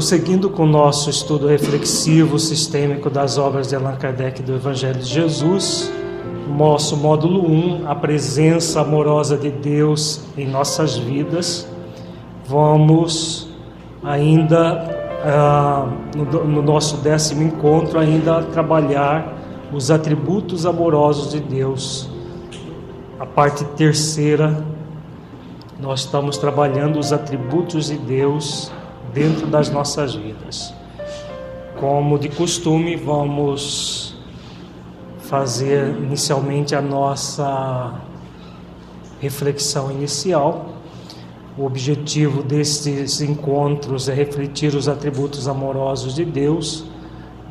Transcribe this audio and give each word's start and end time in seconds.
prosseguindo 0.00 0.48
com 0.48 0.62
o 0.62 0.66
nosso 0.66 1.10
estudo 1.10 1.46
reflexivo 1.46 2.38
sistêmico 2.38 3.10
das 3.10 3.36
obras 3.36 3.68
de 3.68 3.76
Allan 3.76 3.96
Kardec 3.96 4.42
do 4.42 4.54
Evangelho 4.54 4.98
de 4.98 5.04
Jesus, 5.04 5.92
nosso 6.56 6.96
módulo 6.96 7.46
1, 7.46 7.86
a 7.86 7.94
presença 7.94 8.80
amorosa 8.80 9.36
de 9.36 9.50
Deus 9.50 10.22
em 10.38 10.48
nossas 10.48 10.96
vidas, 10.96 11.68
vamos 12.48 13.50
ainda 14.02 15.20
ah, 15.22 15.86
no, 16.16 16.44
no 16.46 16.62
nosso 16.62 16.96
décimo 16.96 17.42
encontro 17.42 17.98
ainda 17.98 18.40
trabalhar 18.44 19.34
os 19.70 19.90
atributos 19.90 20.64
amorosos 20.64 21.30
de 21.30 21.40
Deus. 21.40 22.08
A 23.18 23.26
parte 23.26 23.64
terceira, 23.76 24.64
nós 25.78 26.00
estamos 26.00 26.38
trabalhando 26.38 26.98
os 26.98 27.12
atributos 27.12 27.88
de 27.88 27.98
Deus 27.98 28.72
dentro 29.12 29.46
das 29.46 29.70
nossas 29.70 30.14
vidas. 30.14 30.74
Como 31.78 32.18
de 32.18 32.28
costume, 32.28 32.96
vamos 32.96 34.14
fazer 35.20 35.96
inicialmente 35.96 36.74
a 36.74 36.82
nossa 36.82 37.94
reflexão 39.20 39.90
inicial. 39.90 40.70
O 41.56 41.64
objetivo 41.64 42.42
destes 42.42 43.20
encontros 43.20 44.08
é 44.08 44.14
refletir 44.14 44.74
os 44.74 44.88
atributos 44.88 45.46
amorosos 45.46 46.14
de 46.14 46.24
Deus. 46.24 46.84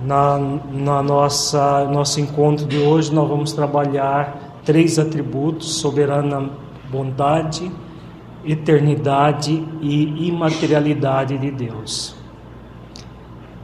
Na, 0.04 0.38
na 0.38 1.04
nossa 1.04 1.86
nosso 1.86 2.22
encontro 2.22 2.66
de 2.66 2.78
hoje, 2.78 3.14
nós 3.14 3.28
vamos 3.28 3.52
trabalhar 3.54 4.62
três 4.64 4.98
atributos: 4.98 5.76
soberana 5.76 6.50
bondade, 6.90 7.72
eternidade 8.44 9.66
e 9.82 10.28
imaterialidade 10.28 11.38
de 11.38 11.52
Deus. 11.52 12.16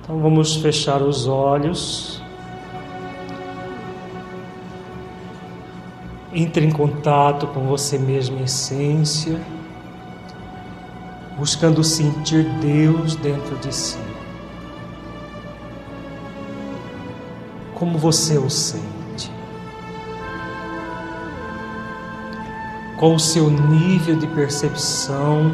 Então 0.01 0.19
vamos 0.19 0.55
fechar 0.55 1.01
os 1.01 1.27
olhos. 1.27 2.21
Entre 6.33 6.65
em 6.65 6.71
contato 6.71 7.47
com 7.47 7.61
você 7.61 7.97
mesmo 7.97 8.43
essência, 8.43 9.39
buscando 11.37 11.83
sentir 11.83 12.43
Deus 12.59 13.15
dentro 13.15 13.55
de 13.57 13.73
si. 13.73 13.97
Como 17.73 17.97
você 17.97 18.37
o 18.37 18.49
sente? 18.49 18.94
Qual 22.97 23.13
o 23.13 23.19
seu 23.19 23.49
nível 23.49 24.15
de 24.15 24.25
percepção 24.27 25.51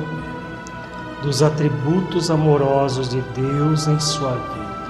dos 1.23 1.42
atributos 1.42 2.30
amorosos 2.30 3.09
de 3.09 3.20
Deus 3.20 3.88
em 3.88 4.00
sua 4.00 4.33
vida? 4.33 4.81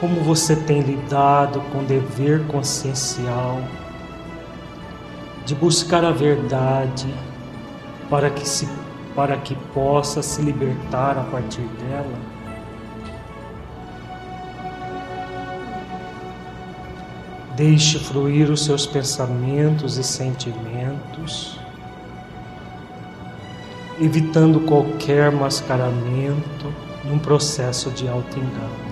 Como 0.00 0.22
você 0.22 0.56
tem 0.56 0.80
lidado 0.80 1.60
com 1.70 1.80
o 1.80 1.84
dever 1.84 2.46
consciencial 2.46 3.60
de 5.44 5.54
buscar 5.54 6.06
a 6.06 6.10
verdade 6.10 7.14
para 8.08 8.30
que 8.30 8.48
se 8.48 8.66
para 9.14 9.36
que 9.36 9.54
possa 9.74 10.22
se 10.22 10.40
libertar 10.40 11.18
a 11.18 11.24
partir 11.24 11.62
dela. 11.62 12.29
Deixe 17.60 17.98
fluir 17.98 18.50
os 18.50 18.64
seus 18.64 18.86
pensamentos 18.86 19.98
e 19.98 20.02
sentimentos, 20.02 21.60
evitando 24.00 24.60
qualquer 24.60 25.30
mascaramento 25.30 26.72
num 27.04 27.18
processo 27.18 27.90
de 27.90 28.08
auto-engano. 28.08 28.90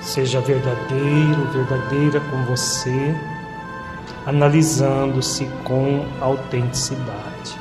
Seja 0.00 0.40
verdadeiro, 0.40 1.48
verdadeira 1.52 2.18
com 2.18 2.46
você 2.46 3.14
analisando-se 4.26 5.46
com 5.62 6.04
autenticidade. 6.20 7.60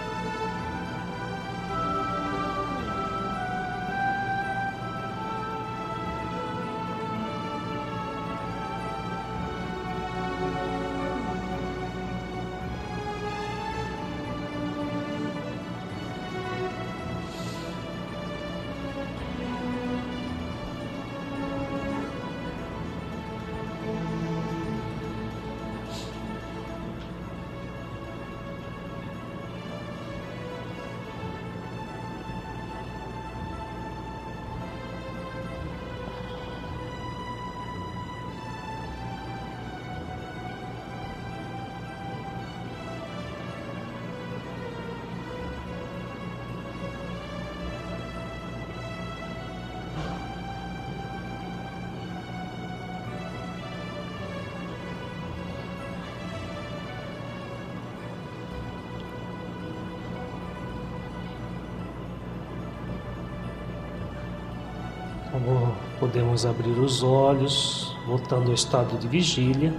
Podemos 66.02 66.48
abrir 66.48 66.80
os 66.80 67.04
olhos, 67.04 67.96
voltando 68.08 68.48
ao 68.48 68.56
estado 68.56 68.98
de 68.98 69.08
vigília. 69.08 69.72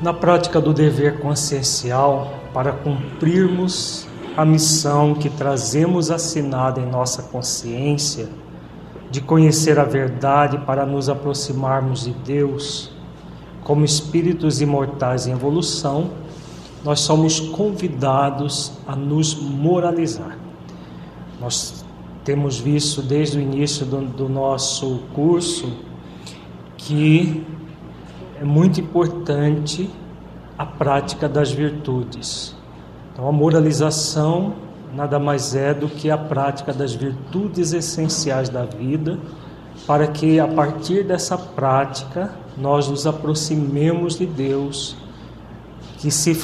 Na 0.00 0.14
prática 0.14 0.60
do 0.60 0.72
dever 0.72 1.18
consciencial, 1.18 2.32
para 2.54 2.70
cumprirmos 2.70 4.06
a 4.36 4.44
missão 4.44 5.12
que 5.12 5.28
trazemos 5.28 6.08
assinada 6.08 6.80
em 6.80 6.86
nossa 6.86 7.24
consciência, 7.24 8.28
de 9.10 9.20
conhecer 9.20 9.76
a 9.80 9.84
verdade 9.84 10.58
para 10.58 10.86
nos 10.86 11.08
aproximarmos 11.08 12.04
de 12.04 12.12
Deus, 12.12 12.92
como 13.64 13.84
espíritos 13.84 14.60
imortais 14.60 15.26
em 15.26 15.32
evolução, 15.32 16.12
nós 16.84 17.00
somos 17.00 17.40
convidados 17.40 18.74
a 18.86 18.94
nos 18.94 19.34
moralizar. 19.34 20.38
Nós 21.40 21.85
temos 22.26 22.58
visto 22.58 23.00
desde 23.02 23.38
o 23.38 23.40
início 23.40 23.86
do, 23.86 24.00
do 24.00 24.28
nosso 24.28 25.02
curso 25.14 25.72
que 26.76 27.46
é 28.40 28.44
muito 28.44 28.80
importante 28.80 29.88
a 30.58 30.66
prática 30.66 31.28
das 31.28 31.52
virtudes. 31.52 32.56
Então, 33.12 33.28
a 33.28 33.32
moralização 33.32 34.54
nada 34.92 35.20
mais 35.20 35.54
é 35.54 35.72
do 35.72 35.88
que 35.88 36.10
a 36.10 36.18
prática 36.18 36.72
das 36.72 36.94
virtudes 36.94 37.72
essenciais 37.72 38.48
da 38.48 38.64
vida, 38.64 39.20
para 39.86 40.08
que 40.08 40.40
a 40.40 40.48
partir 40.48 41.04
dessa 41.04 41.38
prática 41.38 42.34
nós 42.56 42.88
nos 42.88 43.06
aproximemos 43.06 44.18
de 44.18 44.26
Deus, 44.26 44.96
que, 45.98 46.10
se, 46.10 46.34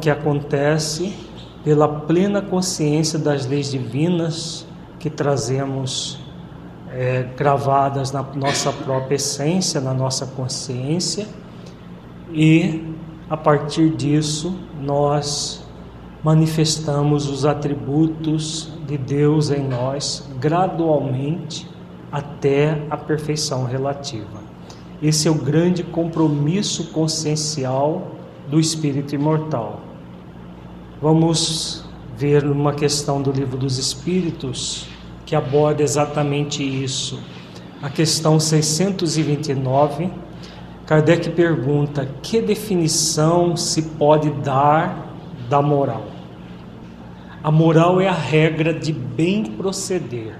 que 0.00 0.10
acontece 0.10 1.14
pela 1.62 1.86
plena 1.86 2.42
consciência 2.42 3.18
das 3.18 3.46
leis 3.46 3.70
divinas 3.70 4.66
que 5.06 5.10
trazemos 5.10 6.18
é, 6.92 7.28
gravadas 7.36 8.10
na 8.10 8.24
nossa 8.24 8.72
própria 8.72 9.14
essência, 9.14 9.80
na 9.80 9.94
nossa 9.94 10.26
consciência, 10.26 11.28
e 12.32 12.92
a 13.30 13.36
partir 13.36 13.90
disso 13.90 14.58
nós 14.82 15.64
manifestamos 16.24 17.28
os 17.28 17.46
atributos 17.46 18.68
de 18.84 18.98
Deus 18.98 19.52
em 19.52 19.62
nós 19.62 20.28
gradualmente 20.40 21.70
até 22.10 22.84
a 22.90 22.96
perfeição 22.96 23.62
relativa. 23.64 24.40
Esse 25.00 25.28
é 25.28 25.30
o 25.30 25.36
grande 25.36 25.84
compromisso 25.84 26.90
consciencial 26.90 28.10
do 28.50 28.58
espírito 28.58 29.14
imortal. 29.14 29.82
Vamos 31.00 31.84
ver 32.16 32.44
uma 32.44 32.74
questão 32.74 33.22
do 33.22 33.30
Livro 33.30 33.56
dos 33.56 33.78
Espíritos 33.78 34.95
que 35.26 35.34
aborda 35.34 35.82
exatamente 35.82 36.62
isso. 36.62 37.20
A 37.82 37.90
questão 37.90 38.40
629, 38.40 40.08
Kardec 40.86 41.30
pergunta: 41.30 42.08
que 42.22 42.40
definição 42.40 43.56
se 43.56 43.82
pode 43.82 44.30
dar 44.30 45.14
da 45.50 45.60
moral? 45.60 46.06
A 47.42 47.50
moral 47.50 48.00
é 48.00 48.08
a 48.08 48.14
regra 48.14 48.72
de 48.72 48.92
bem 48.92 49.44
proceder, 49.44 50.38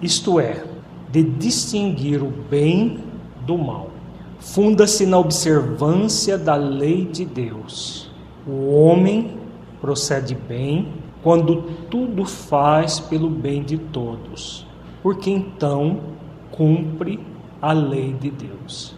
isto 0.00 0.38
é, 0.38 0.64
de 1.10 1.22
distinguir 1.22 2.22
o 2.22 2.30
bem 2.30 2.98
do 3.46 3.58
mal. 3.58 3.90
Funda-se 4.38 5.04
na 5.04 5.18
observância 5.18 6.38
da 6.38 6.54
lei 6.54 7.04
de 7.04 7.26
Deus. 7.26 8.10
O 8.46 8.74
homem 8.74 9.32
procede 9.82 10.34
bem 10.34 10.88
quando 11.22 11.62
tudo 11.90 12.24
faz 12.24 12.98
pelo 12.98 13.28
bem 13.28 13.62
de 13.62 13.78
todos, 13.78 14.66
porque 15.02 15.30
então 15.30 16.00
cumpre 16.50 17.20
a 17.60 17.72
lei 17.72 18.12
de 18.12 18.30
Deus. 18.30 18.94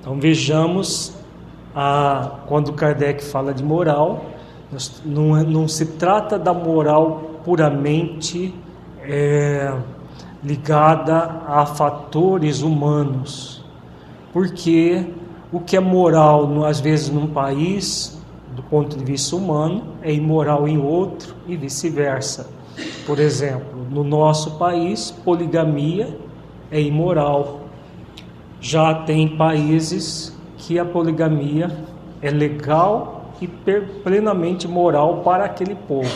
Então 0.00 0.18
vejamos, 0.18 1.14
a, 1.74 2.38
quando 2.46 2.72
Kardec 2.72 3.22
fala 3.22 3.52
de 3.52 3.62
moral, 3.62 4.24
não, 5.04 5.42
não 5.44 5.68
se 5.68 5.84
trata 5.84 6.38
da 6.38 6.54
moral 6.54 7.40
puramente 7.44 8.54
é, 9.02 9.74
ligada 10.42 11.42
a 11.46 11.66
fatores 11.66 12.62
humanos, 12.62 13.64
porque 14.32 15.06
o 15.52 15.60
que 15.60 15.76
é 15.76 15.80
moral, 15.80 16.64
às 16.64 16.80
vezes, 16.80 17.10
num 17.10 17.26
país, 17.26 18.19
do 18.60 18.68
ponto 18.68 18.94
de 18.94 19.02
vista 19.02 19.34
humano, 19.34 19.94
é 20.02 20.12
imoral 20.12 20.68
em 20.68 20.76
outro 20.76 21.34
e 21.48 21.56
vice-versa. 21.56 22.50
Por 23.06 23.18
exemplo, 23.18 23.86
no 23.90 24.04
nosso 24.04 24.58
país, 24.58 25.10
poligamia 25.10 26.14
é 26.70 26.78
imoral. 26.78 27.60
Já 28.60 28.94
tem 28.94 29.34
países 29.36 30.36
que 30.58 30.78
a 30.78 30.84
poligamia 30.84 31.74
é 32.20 32.30
legal 32.30 33.32
e 33.40 33.46
plenamente 33.48 34.68
moral 34.68 35.22
para 35.24 35.46
aquele 35.46 35.74
povo. 35.74 36.10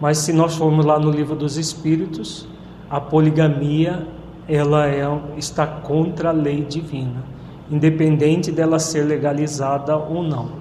Mas 0.00 0.18
se 0.18 0.32
nós 0.32 0.54
formos 0.54 0.84
lá 0.84 0.96
no 0.96 1.10
livro 1.10 1.34
dos 1.34 1.56
Espíritos, 1.56 2.46
a 2.88 3.00
poligamia 3.00 4.06
ela 4.46 4.86
é, 4.86 5.04
está 5.36 5.66
contra 5.66 6.28
a 6.28 6.32
lei 6.32 6.64
divina, 6.64 7.24
independente 7.68 8.52
dela 8.52 8.78
ser 8.78 9.02
legalizada 9.02 9.96
ou 9.96 10.22
não. 10.22 10.57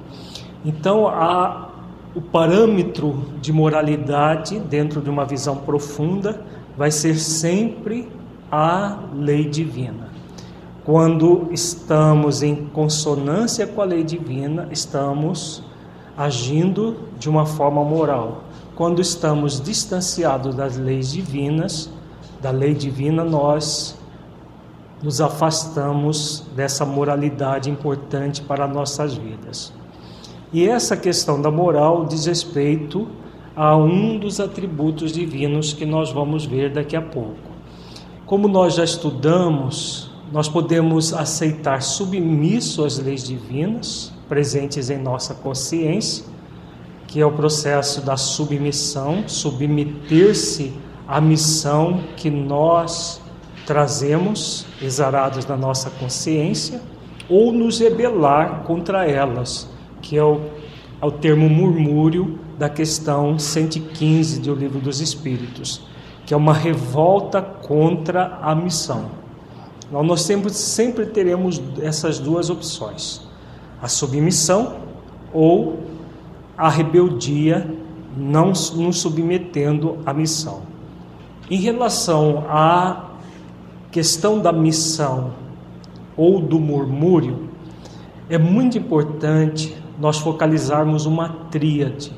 Então, 0.68 1.08
a, 1.08 1.70
o 2.14 2.20
parâmetro 2.20 3.24
de 3.40 3.54
moralidade, 3.54 4.60
dentro 4.60 5.00
de 5.00 5.10
uma 5.10 5.24
visão 5.24 5.56
profunda, 5.56 6.42
vai 6.78 6.92
ser 6.92 7.16
sempre 7.16 8.12
a 8.52 9.00
lei 9.14 9.46
divina. 9.48 10.10
Quando 10.84 11.48
estamos 11.54 12.44
em 12.44 12.66
consonância 12.66 13.66
com 13.66 13.82
a 13.82 13.86
lei 13.86 14.04
divina, 14.04 14.68
estamos 14.70 15.64
agindo 16.18 16.98
de 17.18 17.30
uma 17.30 17.46
forma 17.46 17.82
moral. 17.86 18.44
Quando 18.76 19.02
estamos 19.02 19.62
distanciados 19.62 20.54
das 20.54 20.76
leis 20.76 21.14
divinas, 21.14 21.90
da 22.42 22.52
lei 22.52 22.74
divina, 22.74 23.24
nós 23.24 23.98
nos 25.02 25.22
afastamos 25.22 26.44
dessa 26.54 26.86
moralidade 26.86 27.70
importante 27.70 28.42
para 28.42 28.68
nossas 28.68 29.14
vidas. 29.14 29.72
E 30.52 30.66
essa 30.68 30.96
questão 30.96 31.42
da 31.42 31.52
moral 31.52 32.06
diz 32.06 32.26
respeito 32.26 33.08
a 33.54 33.76
um 33.76 34.18
dos 34.18 34.40
atributos 34.40 35.12
divinos 35.12 35.74
que 35.74 35.86
nós 35.86 36.10
vamos 36.10 36.46
ver 36.46 36.72
daqui 36.72 36.96
a 36.96 37.02
pouco. 37.02 37.36
Como 38.26 38.48
nós 38.48 38.76
já 38.76 38.84
estudamos, 38.84 40.10
nós 40.32 40.48
podemos 40.48 41.14
aceitar 41.14 41.82
submisso 41.82 42.86
às 42.86 42.98
leis 42.98 43.24
divinas 43.24 44.14
presentes 44.30 44.90
em 44.90 44.98
nossa 44.98 45.34
consciência, 45.34 46.24
que 47.08 47.20
é 47.20 47.26
o 47.26 47.32
processo 47.32 48.02
da 48.02 48.16
submissão, 48.16 49.28
submeter-se 49.28 50.74
à 51.08 51.20
missão 51.20 52.02
que 52.16 52.30
nós 52.30 53.22
trazemos 53.66 54.66
exarados 54.82 55.46
na 55.46 55.58
nossa 55.58 55.90
consciência, 55.90 56.82
ou 57.30 57.52
nos 57.52 57.80
rebelar 57.80 58.64
contra 58.64 59.06
elas 59.06 59.70
que 60.02 60.18
é 60.18 60.24
o, 60.24 60.42
é 61.02 61.06
o 61.06 61.12
termo 61.12 61.50
murmúrio 61.50 62.40
da 62.58 62.70
questão 62.70 63.38
115 63.38 64.40
do 64.42 64.56
Livro 64.56 64.80
dos 64.80 65.00
Espíritos, 65.00 65.82
que 66.26 66.34
é 66.34 66.38
uma 66.38 66.54
revolta 66.54 67.42
contra 67.42 68.40
a 68.42 68.56
missão. 68.56 69.12
Então, 69.88 70.04
nós 70.04 70.22
sempre, 70.22 70.50
sempre 70.52 71.06
teremos 71.06 71.62
essas 71.82 72.20
duas 72.20 72.50
opções: 72.50 73.22
a 73.82 73.88
submissão 73.88 74.78
ou 75.32 75.80
a 76.58 76.70
rebeldia, 76.70 77.70
não 78.18 78.48
nos 78.48 79.00
submetendo 79.00 80.00
à 80.06 80.14
missão. 80.14 80.64
Em 81.50 81.58
relação 81.58 82.46
à 82.50 83.12
questão 83.92 84.40
da 84.40 84.52
missão 84.52 85.34
ou 86.18 86.42
do 86.42 86.60
murmúrio, 86.60 87.48
é 88.30 88.38
muito 88.38 88.78
importante 88.78 89.77
nós 89.98 90.20
focalizarmos 90.20 91.06
uma 91.06 91.30
tríade. 91.52 92.12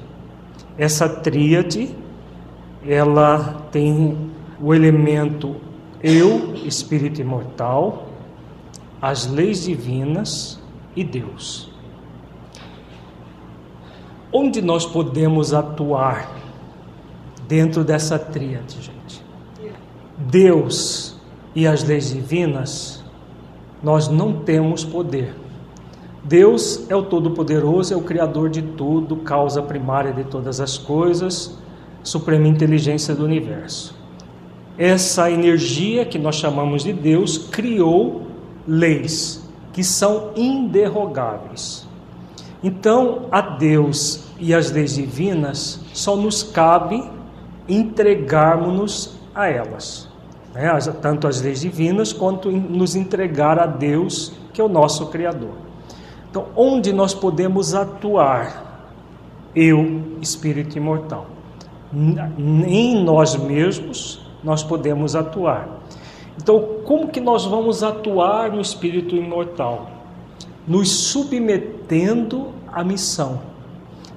Essa 0.78 1.08
tríade, 1.08 1.96
ela 2.86 3.68
tem 3.72 4.32
o 4.62 4.74
elemento 4.74 5.56
eu, 6.02 6.56
espírito 6.66 7.20
imortal, 7.22 8.08
as 9.02 9.28
leis 9.28 9.64
divinas 9.64 10.62
e 10.96 11.04
Deus. 11.04 11.70
Onde 14.32 14.62
nós 14.62 14.86
podemos 14.86 15.54
atuar 15.54 16.30
dentro 17.48 17.84
dessa 17.84 18.20
tríade, 18.20 18.82
gente? 18.82 19.24
Deus 20.18 21.18
e 21.56 21.66
as 21.66 21.84
leis 21.84 22.14
divinas, 22.14 23.04
nós 23.82 24.08
não 24.08 24.44
temos 24.44 24.84
poder. 24.84 25.34
Deus 26.24 26.90
é 26.90 26.96
o 26.96 27.04
Todo-Poderoso, 27.04 27.94
é 27.94 27.98
o 27.98 28.02
Criador 28.02 28.50
de 28.50 28.62
tudo, 28.62 29.16
causa 29.18 29.62
primária 29.62 30.12
de 30.12 30.26
todas 30.26 30.60
as 30.60 30.78
coisas, 30.78 31.58
suprema 32.04 32.48
inteligência 32.48 33.16
do 33.16 33.24
universo. 33.24 33.96
Essa 34.78 35.32
energia 35.32 36.06
que 36.06 36.20
nós 36.20 36.36
chamamos 36.36 36.84
de 36.84 36.94
Deus 36.94 37.38
criou 37.38 38.28
leis 38.68 39.44
que 39.74 39.84
são 39.84 40.32
inderrogáveis. 40.36 41.88
Então, 42.62 43.28
a 43.32 43.42
Deus 43.42 44.26
e 44.38 44.54
as 44.54 44.72
leis 44.72 44.96
divinas 44.96 45.80
só 45.94 46.16
nos 46.16 46.44
cabe 46.44 47.04
entregarmos-nos 47.68 49.16
a 49.34 49.48
elas, 49.48 50.10
né? 50.54 50.70
tanto 51.02 51.28
as 51.28 51.42
leis 51.42 51.62
divinas 51.62 52.12
quanto 52.12 52.52
nos 52.52 52.96
entregar 52.96 53.58
a 53.60 53.66
Deus, 53.66 54.34
que 54.52 54.60
é 54.60 54.64
o 54.64 54.70
nosso 54.70 55.08
Criador. 55.08 55.69
Então, 56.30 56.46
onde 56.56 56.94
nós 56.94 57.14
podemos 57.14 57.74
atuar? 57.74 58.68
Eu, 59.56 60.04
espírito 60.22 60.78
imortal. 60.78 61.26
Em 62.68 63.04
nós 63.04 63.36
mesmos 63.36 64.22
nós 64.44 64.64
podemos 64.64 65.16
atuar. 65.16 65.68
Então, 66.38 66.64
como 66.86 67.08
que 67.08 67.20
nós 67.20 67.46
vamos 67.46 67.84
atuar 67.84 68.52
no 68.52 68.62
espírito 68.62 69.16
imortal? 69.16 69.90
Nos 70.68 70.90
submetendo 70.90 72.50
à 72.72 72.84
missão. 72.84 73.42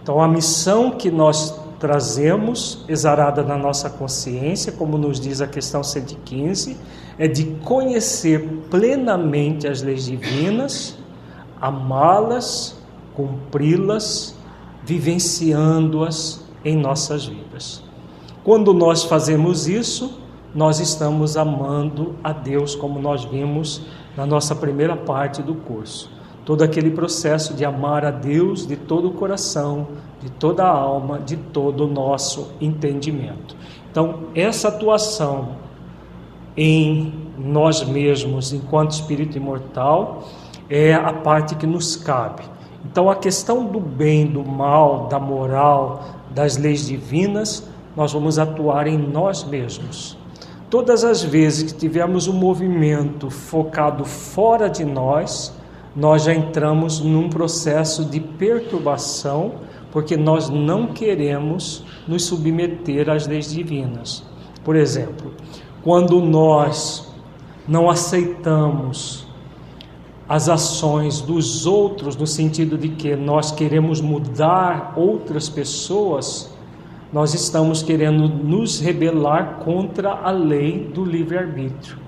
Então, 0.02 0.20
a 0.20 0.28
missão 0.28 0.90
que 0.90 1.10
nós 1.10 1.58
trazemos, 1.80 2.84
exarada 2.88 3.42
na 3.42 3.56
nossa 3.56 3.90
consciência, 3.90 4.70
como 4.70 4.98
nos 4.98 5.18
diz 5.18 5.40
a 5.40 5.46
questão 5.46 5.82
115, 5.82 6.76
é 7.18 7.26
de 7.26 7.44
conhecer 7.64 8.46
plenamente 8.70 9.66
as 9.66 9.82
leis 9.82 10.04
divinas 10.04 11.01
amá-las, 11.62 12.76
cumpri-las, 13.14 14.36
vivenciando-as 14.82 16.44
em 16.64 16.76
nossas 16.76 17.24
vidas. 17.24 17.84
Quando 18.42 18.74
nós 18.74 19.04
fazemos 19.04 19.68
isso, 19.68 20.18
nós 20.52 20.80
estamos 20.80 21.36
amando 21.36 22.16
a 22.22 22.32
Deus, 22.32 22.74
como 22.74 22.98
nós 22.98 23.24
vimos 23.24 23.82
na 24.16 24.26
nossa 24.26 24.56
primeira 24.56 24.96
parte 24.96 25.40
do 25.40 25.54
curso. 25.54 26.10
Todo 26.44 26.62
aquele 26.62 26.90
processo 26.90 27.54
de 27.54 27.64
amar 27.64 28.04
a 28.04 28.10
Deus 28.10 28.66
de 28.66 28.74
todo 28.74 29.08
o 29.08 29.12
coração, 29.12 29.86
de 30.20 30.28
toda 30.30 30.64
a 30.64 30.68
alma, 30.68 31.20
de 31.20 31.36
todo 31.36 31.84
o 31.84 31.86
nosso 31.86 32.50
entendimento. 32.60 33.56
Então, 33.90 34.24
essa 34.34 34.66
atuação 34.66 35.50
em 36.56 37.14
nós 37.38 37.84
mesmos, 37.84 38.52
enquanto 38.52 38.90
espírito 38.90 39.36
imortal, 39.36 40.24
é 40.74 40.94
a 40.94 41.12
parte 41.12 41.54
que 41.54 41.66
nos 41.66 41.96
cabe. 41.96 42.42
Então, 42.82 43.10
a 43.10 43.14
questão 43.14 43.66
do 43.66 43.78
bem, 43.78 44.26
do 44.26 44.42
mal, 44.42 45.06
da 45.06 45.20
moral, 45.20 46.02
das 46.30 46.56
leis 46.56 46.86
divinas, 46.86 47.68
nós 47.94 48.14
vamos 48.14 48.38
atuar 48.38 48.86
em 48.86 48.96
nós 48.96 49.44
mesmos. 49.44 50.16
Todas 50.70 51.04
as 51.04 51.22
vezes 51.22 51.70
que 51.70 51.78
tivermos 51.78 52.26
um 52.26 52.32
movimento 52.32 53.28
focado 53.28 54.02
fora 54.06 54.70
de 54.70 54.82
nós, 54.82 55.54
nós 55.94 56.24
já 56.24 56.32
entramos 56.32 57.00
num 57.00 57.28
processo 57.28 58.06
de 58.06 58.18
perturbação, 58.18 59.52
porque 59.90 60.16
nós 60.16 60.48
não 60.48 60.86
queremos 60.86 61.84
nos 62.08 62.24
submeter 62.24 63.10
às 63.10 63.26
leis 63.26 63.52
divinas. 63.52 64.24
Por 64.64 64.74
exemplo, 64.74 65.34
quando 65.82 66.18
nós 66.22 67.12
não 67.68 67.90
aceitamos 67.90 69.30
as 70.32 70.48
ações 70.48 71.20
dos 71.20 71.66
outros, 71.66 72.16
no 72.16 72.26
sentido 72.26 72.78
de 72.78 72.88
que 72.88 73.14
nós 73.14 73.50
queremos 73.50 74.00
mudar 74.00 74.94
outras 74.96 75.46
pessoas, 75.46 76.50
nós 77.12 77.34
estamos 77.34 77.82
querendo 77.82 78.26
nos 78.30 78.80
rebelar 78.80 79.58
contra 79.62 80.10
a 80.10 80.30
lei 80.30 80.90
do 80.94 81.04
livre-arbítrio. 81.04 81.98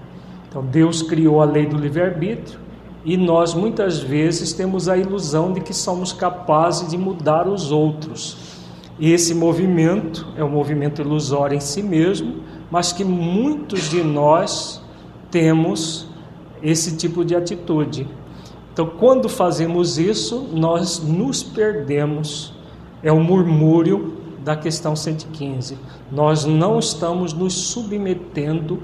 Então, 0.48 0.64
Deus 0.64 1.02
criou 1.02 1.42
a 1.42 1.44
lei 1.44 1.66
do 1.66 1.76
livre-arbítrio 1.76 2.58
e 3.04 3.14
nós 3.14 3.52
muitas 3.52 3.98
vezes 3.98 4.54
temos 4.54 4.88
a 4.88 4.96
ilusão 4.96 5.52
de 5.52 5.60
que 5.60 5.74
somos 5.74 6.10
capazes 6.10 6.88
de 6.88 6.96
mudar 6.96 7.46
os 7.46 7.70
outros. 7.70 8.38
E 8.98 9.12
esse 9.12 9.34
movimento 9.34 10.26
é 10.34 10.42
um 10.42 10.48
movimento 10.48 11.02
ilusório 11.02 11.58
em 11.58 11.60
si 11.60 11.82
mesmo, 11.82 12.36
mas 12.70 12.90
que 12.90 13.04
muitos 13.04 13.90
de 13.90 14.02
nós 14.02 14.80
temos 15.30 16.13
esse 16.64 16.96
tipo 16.96 17.24
de 17.24 17.36
atitude. 17.36 18.08
Então, 18.72 18.86
quando 18.86 19.28
fazemos 19.28 19.98
isso, 19.98 20.48
nós 20.52 20.98
nos 20.98 21.42
perdemos. 21.42 22.54
É 23.02 23.12
o 23.12 23.20
murmúrio 23.20 24.14
da 24.42 24.56
questão 24.56 24.96
115. 24.96 25.78
Nós 26.10 26.44
não 26.46 26.78
estamos 26.78 27.34
nos 27.34 27.52
submetendo 27.52 28.82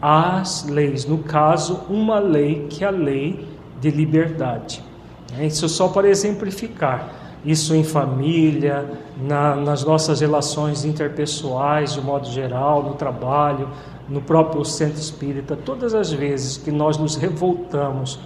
às 0.00 0.64
leis, 0.64 1.04
no 1.04 1.18
caso, 1.18 1.80
uma 1.90 2.20
lei 2.20 2.68
que 2.70 2.84
é 2.84 2.86
a 2.86 2.90
lei 2.90 3.46
de 3.80 3.90
liberdade. 3.90 4.82
É, 5.36 5.44
isso 5.44 5.68
só 5.68 5.88
para 5.88 6.08
exemplificar. 6.08 7.16
Isso 7.44 7.74
em 7.74 7.84
família, 7.84 8.90
na, 9.20 9.54
nas 9.54 9.84
nossas 9.84 10.20
relações 10.20 10.84
interpessoais, 10.84 11.94
de 11.94 12.00
modo 12.00 12.28
geral, 12.28 12.82
no 12.82 12.94
trabalho, 12.94 13.68
no 14.08 14.20
próprio 14.22 14.64
centro 14.64 15.00
espírita, 15.00 15.56
todas 15.56 15.94
as 15.94 16.10
vezes 16.10 16.56
que 16.56 16.70
nós 16.70 16.96
nos 16.96 17.16
revoltamos 17.16 18.18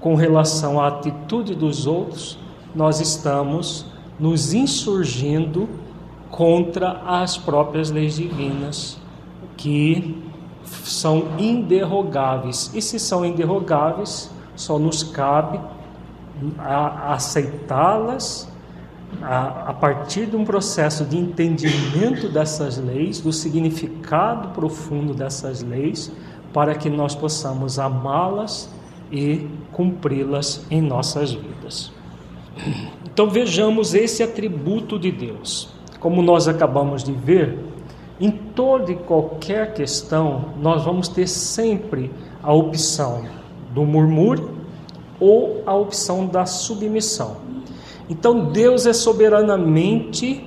com 0.00 0.14
relação 0.14 0.80
à 0.80 0.88
atitude 0.88 1.54
dos 1.54 1.86
outros, 1.86 2.38
nós 2.74 3.00
estamos 3.00 3.84
nos 4.18 4.54
insurgindo 4.54 5.68
contra 6.30 7.02
as 7.06 7.36
próprias 7.36 7.90
leis 7.90 8.16
divinas 8.16 8.98
que 9.56 10.22
são 10.64 11.24
inderrogáveis. 11.38 12.70
E 12.74 12.80
se 12.80 12.98
são 12.98 13.24
inderrogáveis, 13.24 14.30
só 14.54 14.78
nos 14.78 15.02
cabe 15.02 15.60
aceitá-las 16.58 18.49
a, 19.22 19.70
a, 19.70 19.72
partir 19.74 20.26
de 20.26 20.36
um 20.36 20.44
processo 20.44 21.04
de 21.04 21.16
entendimento 21.16 22.28
dessas 22.28 22.78
leis, 22.78 23.20
do 23.20 23.32
significado 23.32 24.48
profundo 24.48 25.12
dessas 25.12 25.62
leis, 25.62 26.10
para 26.52 26.74
que 26.74 26.88
nós 26.88 27.14
possamos 27.14 27.78
amá-las 27.78 28.68
e 29.10 29.46
cumpri-las 29.72 30.66
em 30.70 30.80
nossas 30.80 31.32
vidas. 31.32 31.92
Então 33.04 33.28
vejamos 33.28 33.94
esse 33.94 34.22
atributo 34.22 34.98
de 34.98 35.10
Deus. 35.10 35.68
Como 35.98 36.22
nós 36.22 36.48
acabamos 36.48 37.04
de 37.04 37.12
ver, 37.12 37.58
em 38.20 38.30
toda 38.30 38.92
e 38.92 38.96
qualquer 38.96 39.74
questão, 39.74 40.46
nós 40.60 40.84
vamos 40.84 41.08
ter 41.08 41.26
sempre 41.26 42.10
a 42.42 42.52
opção 42.52 43.24
do 43.72 43.84
murmúrio 43.84 44.50
ou 45.18 45.62
a 45.66 45.74
opção 45.74 46.26
da 46.26 46.46
submissão. 46.46 47.49
Então 48.10 48.46
Deus 48.46 48.86
é 48.86 48.92
soberanamente 48.92 50.44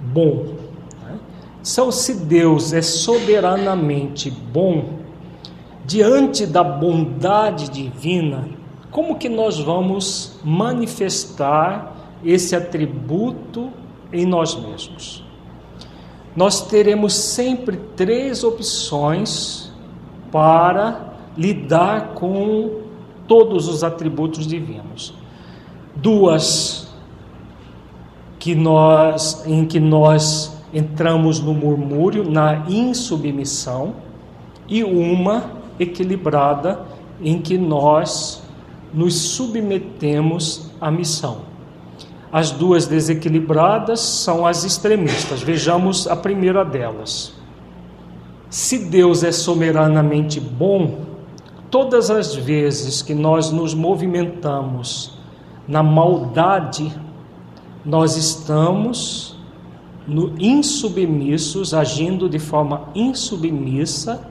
bom. 0.00 0.54
Né? 1.02 1.18
Então, 1.60 1.90
se 1.90 2.14
Deus 2.14 2.72
é 2.72 2.80
soberanamente 2.80 4.30
bom, 4.30 5.00
diante 5.84 6.46
da 6.46 6.62
bondade 6.62 7.68
divina, 7.70 8.48
como 8.92 9.16
que 9.16 9.28
nós 9.28 9.58
vamos 9.58 10.38
manifestar 10.44 11.92
esse 12.24 12.54
atributo 12.54 13.70
em 14.12 14.24
nós 14.24 14.54
mesmos? 14.54 15.24
Nós 16.36 16.68
teremos 16.68 17.14
sempre 17.14 17.78
três 17.96 18.44
opções 18.44 19.72
para 20.30 21.14
lidar 21.36 22.14
com 22.14 22.82
todos 23.26 23.66
os 23.66 23.82
atributos 23.82 24.46
divinos. 24.46 25.14
Duas 25.96 26.81
que 28.42 28.56
nós 28.56 29.46
em 29.46 29.64
que 29.64 29.78
nós 29.78 30.52
entramos 30.74 31.38
no 31.38 31.54
murmúrio, 31.54 32.28
na 32.28 32.64
insubmissão, 32.68 33.94
e 34.66 34.82
uma 34.82 35.44
equilibrada 35.78 36.80
em 37.22 37.40
que 37.40 37.56
nós 37.56 38.42
nos 38.92 39.14
submetemos 39.14 40.72
à 40.80 40.90
missão. 40.90 41.42
As 42.32 42.50
duas 42.50 42.88
desequilibradas 42.88 44.00
são 44.00 44.44
as 44.44 44.64
extremistas. 44.64 45.40
Vejamos 45.40 46.08
a 46.08 46.16
primeira 46.16 46.64
delas. 46.64 47.32
Se 48.50 48.76
Deus 48.76 49.22
é 49.22 49.30
soberanamente 49.30 50.40
bom, 50.40 50.98
todas 51.70 52.10
as 52.10 52.34
vezes 52.34 53.02
que 53.02 53.14
nós 53.14 53.52
nos 53.52 53.72
movimentamos 53.72 55.16
na 55.68 55.80
maldade, 55.80 56.92
nós 57.84 58.16
estamos 58.16 59.36
no 60.06 60.34
insubmissos, 60.38 61.74
agindo 61.74 62.28
de 62.28 62.38
forma 62.38 62.88
insubmissa 62.94 64.28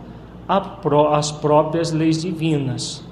às 0.47 1.31
próprias 1.31 1.91
leis 1.91 2.21
divinas. 2.21 3.03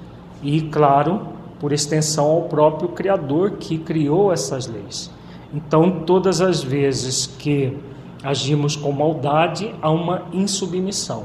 E, 0.42 0.62
claro, 0.62 1.28
por 1.58 1.72
extensão 1.72 2.26
ao 2.26 2.42
próprio 2.42 2.88
Criador 2.90 3.52
que 3.52 3.78
criou 3.78 4.32
essas 4.32 4.66
leis. 4.66 5.10
Então, 5.52 6.02
todas 6.06 6.40
as 6.40 6.62
vezes 6.62 7.26
que 7.26 7.76
agimos 8.22 8.76
com 8.76 8.92
maldade, 8.92 9.74
há 9.82 9.90
uma 9.90 10.22
insubmissão. 10.32 11.24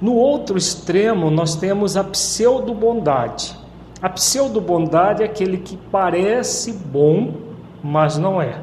No 0.00 0.14
outro 0.14 0.56
extremo, 0.56 1.30
nós 1.30 1.54
temos 1.54 1.96
a 1.96 2.04
pseudo-bondade. 2.04 3.56
A 4.00 4.08
pseudo-bondade 4.08 5.22
é 5.22 5.26
aquele 5.26 5.58
que 5.58 5.76
parece 5.76 6.72
bom, 6.72 7.49
mas 7.82 8.18
não 8.18 8.40
é. 8.40 8.60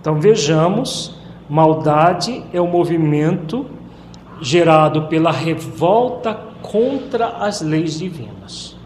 Então 0.00 0.20
vejamos: 0.20 1.18
maldade 1.48 2.44
é 2.52 2.60
o 2.60 2.66
movimento 2.66 3.66
gerado 4.40 5.02
pela 5.08 5.32
revolta 5.32 6.34
contra 6.62 7.28
as 7.38 7.60
leis 7.60 7.98
divinas. 7.98 8.76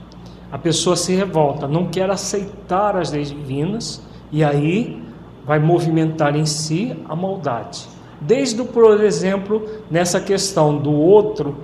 A 0.50 0.59
pessoa 0.59 0.97
se 0.97 1.14
revolta, 1.14 1.66
não 1.66 1.87
quer 1.87 2.11
aceitar 2.11 2.97
as 2.97 3.11
leis 3.11 3.31
divinas 3.31 4.07
e 4.31 4.45
aí 4.45 5.02
vai 5.47 5.59
movimentar 5.59 6.37
em 6.37 6.47
si 6.47 6.97
a 7.09 7.16
maldade. 7.16 7.87
Desde, 8.21 8.62
por 8.62 9.02
exemplo, 9.02 9.66
nessa 9.90 10.21
questão 10.21 10.76
do 10.76 10.92
outro 10.92 11.57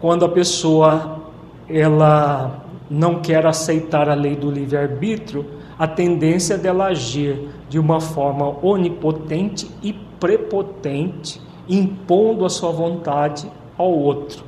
quando 0.00 0.24
a 0.24 0.28
pessoa 0.28 1.20
ela 1.68 2.64
não 2.88 3.20
quer 3.20 3.46
aceitar 3.46 4.08
a 4.08 4.14
lei 4.14 4.36
do 4.36 4.50
livre-arbítrio, 4.50 5.44
a 5.78 5.86
tendência 5.86 6.56
dela 6.56 6.86
agir 6.86 7.48
de 7.68 7.78
uma 7.78 8.00
forma 8.00 8.56
onipotente 8.62 9.70
e 9.82 9.92
prepotente, 9.92 11.40
impondo 11.68 12.44
a 12.44 12.50
sua 12.50 12.70
vontade 12.70 13.50
ao 13.76 13.90
outro. 13.90 14.44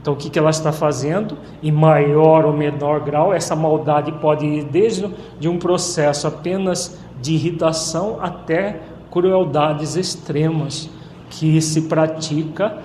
Então, 0.00 0.14
o 0.14 0.16
que, 0.16 0.38
ela 0.38 0.48
está 0.48 0.72
fazendo? 0.72 1.36
Em 1.62 1.70
maior 1.70 2.46
ou 2.46 2.54
menor 2.54 3.00
grau, 3.00 3.34
essa 3.34 3.54
maldade 3.54 4.12
pode 4.12 4.46
ir 4.46 4.64
desde 4.64 5.10
de 5.38 5.46
um 5.46 5.58
processo 5.58 6.26
apenas 6.26 6.98
de 7.20 7.34
irritação 7.34 8.16
até 8.18 8.80
crueldades 9.10 9.96
extremas 9.96 10.88
que 11.28 11.60
se 11.60 11.82
pratica 11.82 12.78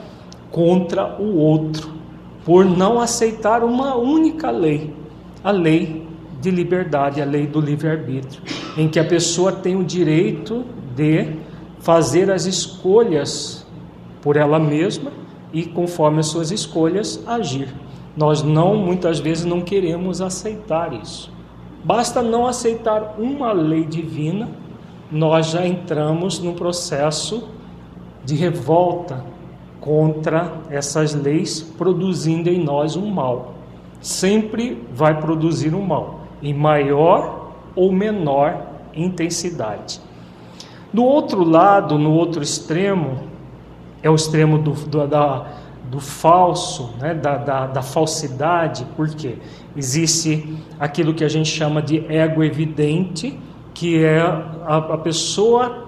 contra 0.51 1.15
o 1.17 1.37
outro 1.37 1.95
por 2.43 2.63
não 2.63 2.99
aceitar 2.99 3.63
uma 3.63 3.95
única 3.95 4.51
lei, 4.51 4.93
a 5.43 5.51
lei 5.51 6.04
de 6.45 6.51
liberdade, 6.51 7.21
a 7.21 7.25
lei 7.25 7.47
do 7.47 7.59
livre-arbítrio, 7.59 8.41
em 8.77 8.87
que 8.87 8.99
a 8.99 9.03
pessoa 9.03 9.51
tem 9.51 9.75
o 9.75 9.83
direito 9.83 10.63
de 10.95 11.33
fazer 11.79 12.29
as 12.29 12.45
escolhas 12.45 13.65
por 14.21 14.37
ela 14.37 14.59
mesma 14.59 15.11
e 15.51 15.65
conforme 15.65 16.19
as 16.19 16.27
suas 16.27 16.51
escolhas 16.51 17.21
agir. 17.25 17.73
Nós 18.15 18.43
não 18.43 18.75
muitas 18.75 19.19
vezes 19.19 19.43
não 19.43 19.61
queremos 19.61 20.21
aceitar 20.21 20.93
isso. 20.93 21.31
Basta 21.83 22.21
não 22.21 22.45
aceitar 22.45 23.15
uma 23.17 23.51
lei 23.51 23.83
divina, 23.83 24.47
nós 25.11 25.47
já 25.47 25.65
entramos 25.65 26.39
num 26.39 26.53
processo 26.53 27.49
de 28.23 28.35
revolta, 28.35 29.23
contra 29.79 30.51
essas 30.69 31.13
leis, 31.13 31.61
produzindo 31.61 32.49
em 32.49 32.63
nós 32.63 32.95
um 32.95 33.05
mal. 33.05 33.53
Sempre 34.01 34.83
vai 34.91 35.19
produzir 35.19 35.75
um 35.75 35.81
mal. 35.81 36.24
Em 36.45 36.53
maior 36.53 37.51
ou 37.75 37.91
menor 37.91 38.61
intensidade. 38.93 39.99
Do 40.93 41.03
outro 41.03 41.43
lado, 41.43 41.97
no 41.97 42.13
outro 42.13 42.41
extremo, 42.41 43.23
é 44.01 44.09
o 44.09 44.15
extremo 44.15 44.59
do, 44.59 44.71
do, 44.71 45.07
da, 45.07 45.47
do 45.89 45.99
falso, 45.99 46.93
né? 46.99 47.13
da, 47.13 47.35
da, 47.35 47.67
da 47.67 47.81
falsidade, 47.81 48.85
porque 48.95 49.37
existe 49.75 50.57
aquilo 50.79 51.13
que 51.13 51.23
a 51.23 51.27
gente 51.27 51.49
chama 51.49 51.81
de 51.81 52.05
ego 52.07 52.43
evidente, 52.43 53.37
que 53.73 54.03
é 54.03 54.21
a, 54.21 54.77
a 54.77 54.97
pessoa 54.97 55.85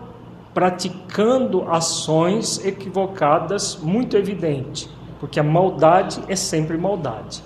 praticando 0.53 1.69
ações 1.69 2.65
equivocadas 2.65 3.79
muito 3.81 4.17
evidente, 4.17 4.89
porque 5.19 5.39
a 5.39 5.43
maldade 5.43 6.19
é 6.27 6.35
sempre 6.35 6.77
maldade. 6.77 7.43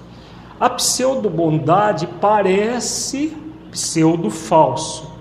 A 0.62 0.70
pseudo-bondade 0.70 2.08
parece 2.22 3.36
pseudo-falso, 3.72 5.12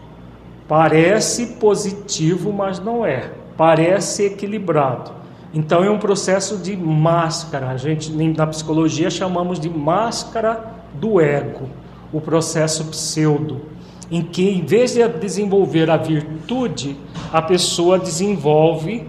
parece 0.68 1.54
positivo, 1.54 2.52
mas 2.52 2.78
não 2.78 3.06
é, 3.06 3.32
parece 3.56 4.26
equilibrado. 4.26 5.12
Então 5.54 5.82
é 5.82 5.90
um 5.90 5.98
processo 5.98 6.58
de 6.58 6.76
máscara, 6.76 7.70
a 7.70 7.78
gente 7.78 8.12
na 8.12 8.46
psicologia 8.48 9.08
chamamos 9.08 9.58
de 9.58 9.70
máscara 9.70 10.74
do 10.92 11.18
ego, 11.18 11.70
o 12.12 12.20
processo 12.20 12.84
pseudo 12.88 13.62
em 14.10 14.20
que, 14.20 14.46
em 14.46 14.62
vez 14.66 14.92
de 14.92 15.08
desenvolver 15.08 15.88
a 15.88 15.96
virtude, 15.96 16.98
a 17.32 17.40
pessoa 17.40 17.98
desenvolve 17.98 19.06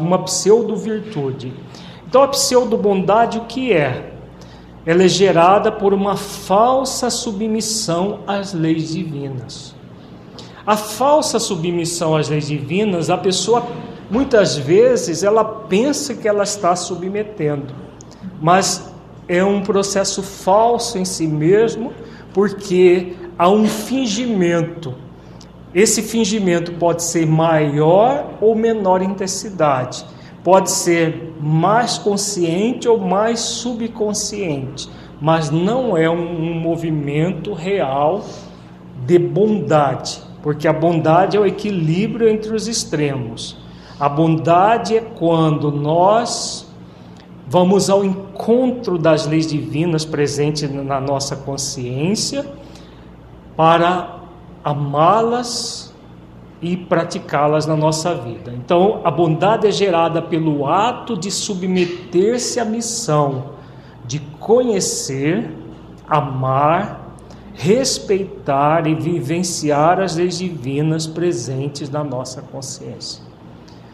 uma 0.00 0.20
pseudo-virtude. 0.20 1.52
Então, 2.06 2.22
a 2.22 2.28
pseudo-bondade, 2.28 3.38
o 3.38 3.46
que 3.46 3.72
é? 3.72 4.13
Ela 4.86 5.04
é 5.04 5.08
gerada 5.08 5.72
por 5.72 5.94
uma 5.94 6.16
falsa 6.16 7.08
submissão 7.08 8.20
às 8.26 8.52
leis 8.52 8.92
divinas. 8.92 9.74
A 10.66 10.76
falsa 10.76 11.38
submissão 11.38 12.16
às 12.16 12.28
leis 12.28 12.46
divinas, 12.46 13.10
a 13.10 13.16
pessoa 13.16 13.66
muitas 14.10 14.56
vezes 14.56 15.22
ela 15.22 15.44
pensa 15.44 16.14
que 16.14 16.28
ela 16.28 16.44
está 16.44 16.76
submetendo, 16.76 17.74
mas 18.40 18.92
é 19.26 19.42
um 19.42 19.62
processo 19.62 20.22
falso 20.22 20.98
em 20.98 21.04
si 21.04 21.26
mesmo 21.26 21.92
porque 22.32 23.14
há 23.38 23.48
um 23.48 23.66
fingimento. 23.66 24.94
Esse 25.74 26.02
fingimento 26.02 26.72
pode 26.72 27.02
ser 27.02 27.26
maior 27.26 28.36
ou 28.40 28.54
menor 28.54 29.02
intensidade, 29.02 30.04
pode 30.44 30.70
ser 30.70 31.34
mais 31.40 31.98
consciente 31.98 32.88
ou 32.88 32.98
mais 32.98 33.40
subconsciente, 33.40 34.88
mas 35.20 35.50
não 35.50 35.96
é 35.96 36.08
um, 36.08 36.52
um 36.52 36.54
movimento 36.60 37.52
real 37.52 38.24
de 39.04 39.18
bondade, 39.18 40.22
porque 40.42 40.68
a 40.68 40.72
bondade 40.72 41.36
é 41.36 41.40
o 41.40 41.46
equilíbrio 41.46 42.28
entre 42.28 42.54
os 42.54 42.68
extremos. 42.68 43.56
A 43.98 44.08
bondade 44.08 44.96
é 44.96 45.00
quando 45.00 45.72
nós 45.72 46.64
Vamos 47.46 47.90
ao 47.90 48.04
encontro 48.04 48.98
das 48.98 49.26
leis 49.26 49.46
divinas 49.46 50.04
presentes 50.04 50.68
na 50.70 50.98
nossa 51.00 51.36
consciência 51.36 52.44
para 53.56 54.22
amá-las 54.64 55.93
e 56.64 56.76
praticá-las 56.76 57.66
na 57.66 57.76
nossa 57.76 58.14
vida. 58.14 58.50
Então, 58.52 59.02
a 59.04 59.10
bondade 59.10 59.66
é 59.66 59.70
gerada 59.70 60.22
pelo 60.22 60.66
ato 60.66 61.14
de 61.14 61.30
submeter-se 61.30 62.58
à 62.58 62.64
missão 62.64 63.52
de 64.06 64.18
conhecer, 64.40 65.50
amar, 66.08 67.16
respeitar 67.52 68.86
e 68.86 68.94
vivenciar 68.94 70.00
as 70.00 70.16
leis 70.16 70.38
divinas 70.38 71.06
presentes 71.06 71.90
na 71.90 72.02
nossa 72.02 72.40
consciência. 72.42 73.22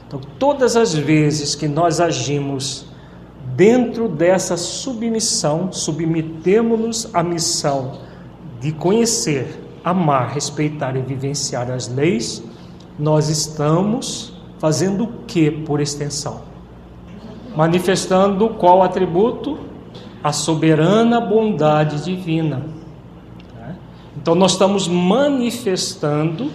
Então, 0.07 0.21
todas 0.39 0.77
as 0.77 0.95
vezes 0.95 1.55
que 1.55 1.69
nós 1.69 2.01
agimos 2.01 2.87
dentro 3.57 4.09
dessa 4.09 4.57
submissão, 4.57 5.73
submetemos-nos 5.73 7.13
à 7.15 7.23
missão 7.23 7.99
de 8.61 8.73
conhecer, 8.73 9.61
amar, 9.85 10.31
respeitar 10.31 10.97
e 10.97 11.03
vivenciar 11.03 11.71
as 11.71 11.89
leis, 11.89 12.43
nós 13.01 13.29
estamos 13.29 14.35
fazendo 14.59 15.05
o 15.05 15.09
que 15.27 15.51
por 15.51 15.81
extensão? 15.81 16.43
Manifestando 17.57 18.51
qual 18.51 18.83
atributo? 18.83 19.59
A 20.23 20.33
soberana 20.33 21.21
bondade 21.21 22.05
divina. 22.05 22.63
Então, 24.17 24.35
nós 24.35 24.53
estamos 24.53 24.87
manifestando 24.87 26.51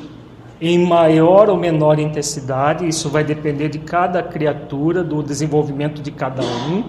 em 0.61 0.85
maior 0.85 1.49
ou 1.49 1.57
menor 1.57 1.99
intensidade, 1.99 2.87
isso 2.87 3.09
vai 3.09 3.23
depender 3.23 3.69
de 3.69 3.79
cada 3.79 4.21
criatura, 4.21 5.03
do 5.03 5.21
desenvolvimento 5.21 6.01
de 6.01 6.11
cada 6.11 6.43
um, 6.43 6.83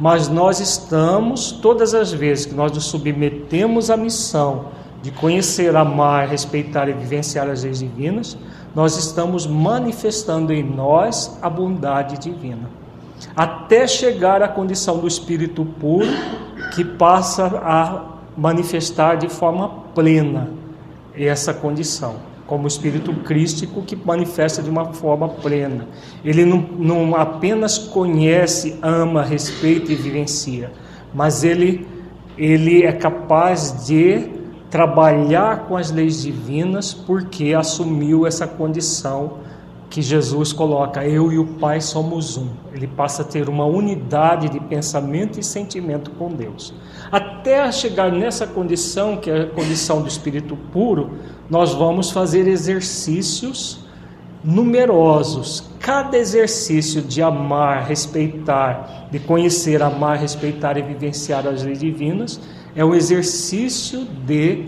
mas 0.00 0.28
nós 0.28 0.58
estamos, 0.58 1.52
todas 1.52 1.94
as 1.94 2.12
vezes 2.12 2.46
que 2.46 2.54
nós 2.54 2.72
nos 2.72 2.84
submetemos 2.84 3.90
à 3.90 3.96
missão 3.96 4.66
de 5.02 5.10
conhecer, 5.10 5.74
amar, 5.76 6.28
respeitar 6.28 6.88
e 6.88 6.92
vivenciar 6.92 7.48
as 7.48 7.62
leis 7.62 7.80
divinas, 7.80 8.36
nós 8.74 8.96
estamos 8.96 9.46
manifestando 9.46 10.52
em 10.52 10.62
nós 10.62 11.38
a 11.42 11.50
bondade 11.50 12.18
divina, 12.18 12.70
até 13.36 13.86
chegar 13.86 14.42
à 14.42 14.48
condição 14.48 14.98
do 14.98 15.06
espírito 15.06 15.64
puro 15.64 16.08
que 16.74 16.84
passa 16.84 17.46
a 17.46 18.12
manifestar 18.36 19.16
de 19.16 19.28
forma 19.28 19.68
plena 19.94 20.50
essa 21.14 21.52
condição 21.52 22.32
como 22.46 22.64
o 22.64 22.68
espírito 22.68 23.14
crístico 23.14 23.80
que 23.80 23.96
manifesta 23.96 24.62
de 24.62 24.68
uma 24.68 24.92
forma 24.92 25.26
plena. 25.26 25.86
Ele 26.22 26.44
não, 26.44 26.58
não 26.58 27.16
apenas 27.16 27.78
conhece, 27.78 28.78
ama, 28.82 29.22
respeita 29.22 29.90
e 29.90 29.94
vivencia, 29.94 30.70
mas 31.14 31.44
ele, 31.44 31.86
ele 32.36 32.82
é 32.82 32.92
capaz 32.92 33.86
de 33.86 34.41
trabalhar 34.72 35.66
com 35.66 35.76
as 35.76 35.90
leis 35.90 36.22
divinas 36.22 36.94
porque 36.94 37.52
assumiu 37.52 38.26
essa 38.26 38.46
condição 38.46 39.34
que 39.90 40.00
Jesus 40.00 40.50
coloca: 40.50 41.06
eu 41.06 41.30
e 41.30 41.38
o 41.38 41.44
Pai 41.44 41.82
somos 41.82 42.38
um. 42.38 42.48
Ele 42.72 42.86
passa 42.86 43.20
a 43.20 43.24
ter 43.24 43.50
uma 43.50 43.66
unidade 43.66 44.48
de 44.48 44.58
pensamento 44.58 45.38
e 45.38 45.44
sentimento 45.44 46.10
com 46.12 46.30
Deus. 46.30 46.72
Até 47.12 47.70
chegar 47.70 48.10
nessa 48.10 48.46
condição, 48.46 49.18
que 49.18 49.30
é 49.30 49.42
a 49.42 49.46
condição 49.46 50.00
do 50.00 50.08
espírito 50.08 50.56
puro, 50.72 51.18
nós 51.50 51.74
vamos 51.74 52.10
fazer 52.10 52.48
exercícios 52.48 53.84
numerosos. 54.42 55.70
Cada 55.78 56.16
exercício 56.16 57.02
de 57.02 57.20
amar, 57.20 57.84
respeitar, 57.84 59.08
de 59.10 59.18
conhecer, 59.18 59.82
amar, 59.82 60.16
respeitar 60.16 60.78
e 60.78 60.82
vivenciar 60.82 61.46
as 61.46 61.62
leis 61.62 61.78
divinas 61.78 62.40
é 62.74 62.84
o 62.84 62.94
exercício 62.94 64.06
de 64.26 64.66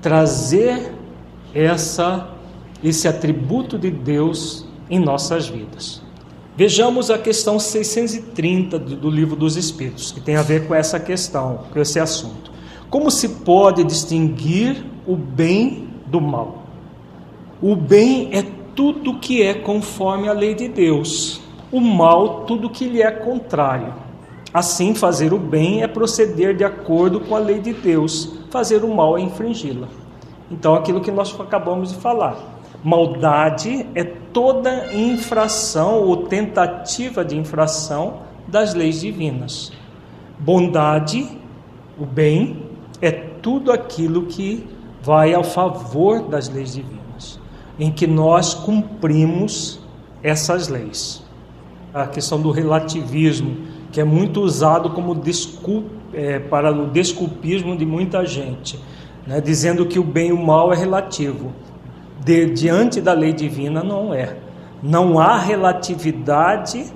trazer 0.00 0.92
essa 1.54 2.32
esse 2.82 3.08
atributo 3.08 3.78
de 3.78 3.90
Deus 3.90 4.66
em 4.88 4.98
nossas 4.98 5.48
vidas. 5.48 6.02
Vejamos 6.56 7.10
a 7.10 7.18
questão 7.18 7.58
630 7.58 8.78
do 8.78 9.10
livro 9.10 9.36
dos 9.36 9.56
Espíritos, 9.56 10.10
que 10.10 10.20
tem 10.20 10.36
a 10.36 10.42
ver 10.42 10.66
com 10.66 10.74
essa 10.74 10.98
questão, 10.98 11.64
com 11.72 11.80
esse 11.80 11.98
assunto. 11.98 12.50
Como 12.88 13.10
se 13.10 13.28
pode 13.28 13.84
distinguir 13.84 14.84
o 15.06 15.16
bem 15.16 15.88
do 16.06 16.20
mal? 16.20 16.64
O 17.60 17.74
bem 17.74 18.30
é 18.32 18.42
tudo 18.74 19.18
que 19.18 19.42
é 19.42 19.54
conforme 19.54 20.28
a 20.28 20.32
lei 20.32 20.54
de 20.54 20.68
Deus, 20.68 21.40
o 21.72 21.80
mal, 21.80 22.44
tudo 22.44 22.70
que 22.70 22.86
lhe 22.86 23.02
é 23.02 23.10
contrário. 23.10 23.92
Assim, 24.56 24.94
fazer 24.94 25.34
o 25.34 25.38
bem 25.38 25.82
é 25.82 25.86
proceder 25.86 26.56
de 26.56 26.64
acordo 26.64 27.20
com 27.20 27.36
a 27.36 27.38
lei 27.38 27.58
de 27.60 27.74
Deus, 27.74 28.32
fazer 28.48 28.84
o 28.84 28.88
mal 28.88 29.18
é 29.18 29.20
infringi-la. 29.20 29.86
Então, 30.50 30.74
aquilo 30.74 31.02
que 31.02 31.10
nós 31.10 31.38
acabamos 31.38 31.92
de 31.92 31.98
falar. 31.98 32.38
Maldade 32.82 33.86
é 33.94 34.02
toda 34.02 34.94
infração 34.94 35.96
ou 36.02 36.28
tentativa 36.28 37.22
de 37.22 37.36
infração 37.36 38.20
das 38.48 38.72
leis 38.72 39.02
divinas. 39.02 39.72
Bondade, 40.38 41.28
o 41.98 42.06
bem, 42.06 42.64
é 43.02 43.10
tudo 43.12 43.70
aquilo 43.70 44.22
que 44.22 44.66
vai 45.02 45.34
ao 45.34 45.44
favor 45.44 46.22
das 46.30 46.48
leis 46.48 46.72
divinas, 46.72 47.38
em 47.78 47.92
que 47.92 48.06
nós 48.06 48.54
cumprimos 48.54 49.80
essas 50.22 50.68
leis. 50.68 51.22
A 51.92 52.06
questão 52.06 52.40
do 52.40 52.50
relativismo, 52.50 53.75
que 53.96 54.00
é 54.02 54.04
muito 54.04 54.42
usado 54.42 54.90
como 54.90 55.14
desculpa, 55.14 55.88
é, 56.12 56.38
para 56.38 56.70
o 56.70 56.86
desculpismo 56.86 57.74
de 57.74 57.86
muita 57.86 58.26
gente, 58.26 58.78
né, 59.26 59.40
dizendo 59.40 59.86
que 59.86 59.98
o 59.98 60.04
bem 60.04 60.28
e 60.28 60.32
o 60.34 60.36
mal 60.36 60.70
é 60.70 60.76
relativo 60.76 61.50
de, 62.22 62.44
diante 62.50 63.00
da 63.00 63.14
lei 63.14 63.32
divina 63.32 63.82
não 63.82 64.12
é. 64.12 64.36
Não 64.82 65.18
há 65.18 65.38
relatividade, 65.38 66.92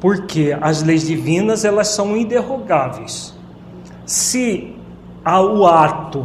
porque 0.00 0.56
as 0.58 0.82
leis 0.82 1.06
divinas 1.06 1.66
elas 1.66 1.88
são 1.88 2.16
inderrogáveis. 2.16 3.38
Se 4.06 4.74
o 5.22 5.66
ato 5.66 6.24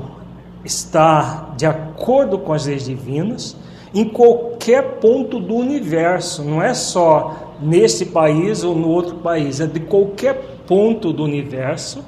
está 0.63 1.49
de 1.57 1.65
acordo 1.65 2.39
com 2.39 2.53
as 2.53 2.65
leis 2.65 2.85
divinas 2.85 3.57
em 3.93 4.05
qualquer 4.05 4.99
ponto 5.01 5.37
do 5.37 5.53
universo, 5.53 6.45
não 6.45 6.61
é 6.61 6.73
só 6.73 7.50
nesse 7.61 8.07
país 8.07 8.63
ou 8.63 8.75
no 8.75 8.89
outro 8.89 9.17
país, 9.17 9.59
é 9.59 9.67
de 9.67 9.79
qualquer 9.79 10.63
ponto 10.67 11.13
do 11.13 11.23
universo. 11.23 12.03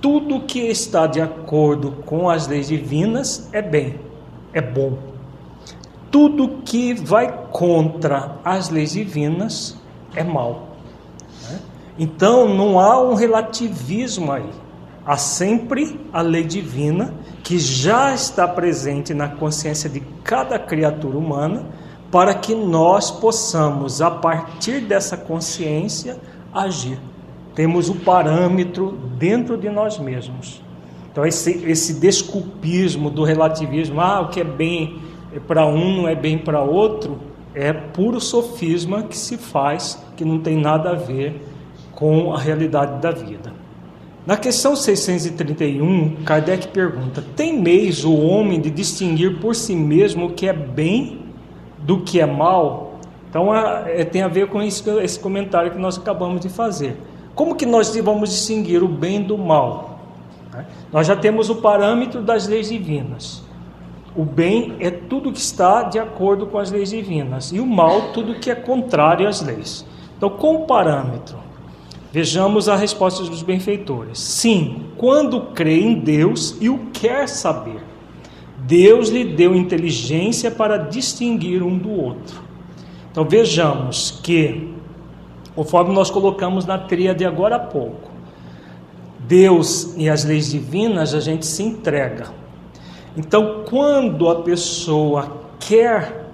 Tudo 0.00 0.40
que 0.40 0.60
está 0.60 1.06
de 1.06 1.20
acordo 1.20 1.92
com 2.06 2.28
as 2.28 2.46
leis 2.46 2.68
divinas 2.68 3.48
é 3.52 3.60
bem, 3.60 4.00
é 4.52 4.60
bom. 4.60 4.98
Tudo 6.10 6.62
que 6.64 6.94
vai 6.94 7.46
contra 7.52 8.36
as 8.44 8.70
leis 8.70 8.92
divinas 8.92 9.76
é 10.14 10.24
mal. 10.24 10.68
Né? 11.48 11.60
Então 11.98 12.48
não 12.48 12.80
há 12.80 13.00
um 13.00 13.14
relativismo 13.14 14.32
aí. 14.32 14.50
Há 15.06 15.16
sempre 15.16 16.00
a 16.12 16.20
lei 16.20 16.44
divina 16.44 17.14
que 17.42 17.58
já 17.58 18.14
está 18.14 18.46
presente 18.46 19.12
na 19.14 19.28
consciência 19.28 19.88
de 19.88 20.00
cada 20.22 20.58
criatura 20.58 21.16
humana, 21.16 21.64
para 22.10 22.34
que 22.34 22.54
nós 22.54 23.10
possamos, 23.10 24.02
a 24.02 24.10
partir 24.10 24.80
dessa 24.80 25.16
consciência, 25.16 26.18
agir. 26.52 26.98
Temos 27.54 27.88
o 27.88 27.94
parâmetro 27.94 28.98
dentro 29.16 29.56
de 29.56 29.68
nós 29.68 29.98
mesmos. 29.98 30.60
Então, 31.10 31.24
esse, 31.24 31.64
esse 31.68 31.94
desculpismo 31.94 33.10
do 33.10 33.22
relativismo, 33.24 34.00
ah, 34.00 34.20
o 34.20 34.28
que 34.28 34.40
é 34.40 34.44
bem 34.44 34.98
para 35.46 35.66
um 35.66 35.96
não 35.96 36.08
é 36.08 36.14
bem 36.14 36.38
para 36.38 36.62
outro, 36.62 37.18
é 37.54 37.72
puro 37.72 38.20
sofisma 38.20 39.02
que 39.02 39.16
se 39.16 39.36
faz, 39.36 40.02
que 40.16 40.24
não 40.24 40.38
tem 40.38 40.56
nada 40.56 40.90
a 40.90 40.94
ver 40.94 41.40
com 41.94 42.32
a 42.32 42.38
realidade 42.38 43.00
da 43.00 43.10
vida. 43.10 43.52
Na 44.26 44.36
questão 44.36 44.76
631, 44.76 46.16
Kardec 46.24 46.68
pergunta: 46.68 47.24
Tem 47.34 47.58
meios 47.60 48.04
o 48.04 48.14
homem 48.14 48.60
de 48.60 48.70
distinguir 48.70 49.40
por 49.40 49.56
si 49.56 49.74
mesmo 49.74 50.26
o 50.26 50.32
que 50.32 50.48
é 50.48 50.52
bem 50.52 51.29
do 51.82 52.00
que 52.00 52.20
é 52.20 52.26
mal? 52.26 52.98
Então 53.28 53.54
é, 53.54 54.04
tem 54.04 54.22
a 54.22 54.28
ver 54.28 54.48
com 54.48 54.62
esse, 54.62 54.88
esse 55.02 55.18
comentário 55.18 55.70
que 55.70 55.78
nós 55.78 55.98
acabamos 55.98 56.40
de 56.40 56.48
fazer. 56.48 56.96
Como 57.34 57.54
que 57.54 57.64
nós 57.64 57.94
vamos 57.96 58.30
distinguir 58.30 58.82
o 58.82 58.88
bem 58.88 59.22
do 59.22 59.38
mal? 59.38 59.98
Nós 60.92 61.06
já 61.06 61.14
temos 61.14 61.48
o 61.48 61.56
parâmetro 61.56 62.22
das 62.22 62.46
leis 62.46 62.68
divinas. 62.68 63.42
O 64.16 64.24
bem 64.24 64.76
é 64.80 64.90
tudo 64.90 65.30
que 65.30 65.38
está 65.38 65.84
de 65.84 65.98
acordo 65.98 66.46
com 66.46 66.58
as 66.58 66.70
leis 66.70 66.90
divinas, 66.90 67.52
e 67.52 67.60
o 67.60 67.66
mal, 67.66 68.12
tudo 68.12 68.34
que 68.34 68.50
é 68.50 68.54
contrário 68.56 69.28
às 69.28 69.40
leis. 69.40 69.86
Então, 70.16 70.28
com 70.28 70.56
o 70.56 70.66
parâmetro 70.66 71.38
Vejamos 72.12 72.68
a 72.68 72.74
resposta 72.74 73.22
dos 73.22 73.40
benfeitores. 73.40 74.18
Sim, 74.18 74.86
quando 74.96 75.52
crê 75.52 75.80
em 75.80 75.94
Deus 75.94 76.56
e 76.60 76.68
o 76.68 76.86
quer 76.92 77.28
saber. 77.28 77.80
Deus 78.70 79.08
lhe 79.08 79.24
deu 79.24 79.52
inteligência 79.52 80.48
para 80.48 80.76
distinguir 80.76 81.60
um 81.60 81.76
do 81.76 81.90
outro. 81.90 82.40
Então 83.10 83.24
vejamos 83.24 84.20
que, 84.22 84.72
conforme 85.56 85.92
nós 85.92 86.08
colocamos 86.08 86.64
na 86.64 86.78
tríade 86.78 87.24
agora 87.24 87.56
há 87.56 87.58
pouco, 87.58 88.12
Deus 89.26 89.92
e 89.96 90.08
as 90.08 90.24
leis 90.24 90.52
divinas 90.52 91.14
a 91.14 91.18
gente 91.18 91.44
se 91.46 91.64
entrega. 91.64 92.28
Então, 93.16 93.64
quando 93.68 94.28
a 94.28 94.36
pessoa 94.42 95.40
quer 95.58 96.30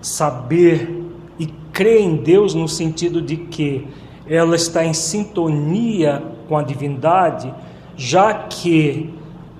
saber 0.00 1.02
e 1.40 1.46
crê 1.72 2.02
em 2.02 2.18
Deus 2.18 2.54
no 2.54 2.68
sentido 2.68 3.20
de 3.20 3.36
que 3.36 3.84
ela 4.28 4.54
está 4.54 4.84
em 4.84 4.94
sintonia 4.94 6.22
com 6.48 6.56
a 6.56 6.62
divindade, 6.62 7.52
já 7.96 8.32
que 8.32 9.12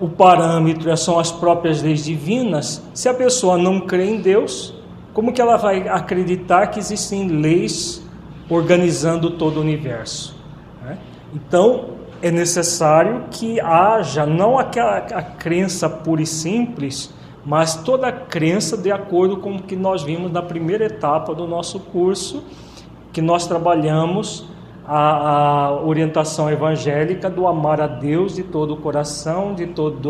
o 0.02 0.08
parâmetro 0.08 0.94
são 0.96 1.16
as 1.16 1.30
próprias 1.30 1.80
leis 1.80 2.04
divinas, 2.04 2.82
se 2.92 3.08
a 3.08 3.14
pessoa 3.14 3.56
não 3.56 3.78
crê 3.78 4.04
em 4.06 4.20
Deus, 4.20 4.74
como 5.14 5.32
que 5.32 5.40
ela 5.40 5.56
vai 5.56 5.88
acreditar 5.88 6.66
que 6.66 6.80
existem 6.80 7.28
leis 7.28 8.04
organizando 8.50 9.30
todo 9.30 9.58
o 9.58 9.60
universo? 9.60 10.34
Né? 10.82 10.98
Então, 11.32 11.90
é 12.20 12.32
necessário 12.32 13.26
que 13.30 13.60
haja 13.60 14.26
não 14.26 14.58
aquela 14.58 14.96
a 14.96 15.22
crença 15.22 15.88
pura 15.88 16.20
e 16.20 16.26
simples, 16.26 17.14
mas 17.46 17.76
toda 17.76 18.08
a 18.08 18.12
crença 18.12 18.76
de 18.76 18.90
acordo 18.90 19.36
com 19.36 19.54
o 19.54 19.62
que 19.62 19.76
nós 19.76 20.02
vimos 20.02 20.32
na 20.32 20.42
primeira 20.42 20.84
etapa 20.84 21.32
do 21.32 21.46
nosso 21.46 21.78
curso, 21.78 22.42
que 23.12 23.22
nós 23.22 23.46
trabalhamos 23.46 24.46
a, 24.84 25.66
a, 25.66 25.82
orientação 25.82 26.50
evangélica 26.50 27.30
do 27.30 27.46
amar 27.46 27.80
a 27.80 27.86
Deus 27.86 28.34
de 28.34 28.42
todo 28.42 28.74
o 28.74 28.76
coração, 28.76 29.54
de 29.54 29.66
toda 29.68 30.08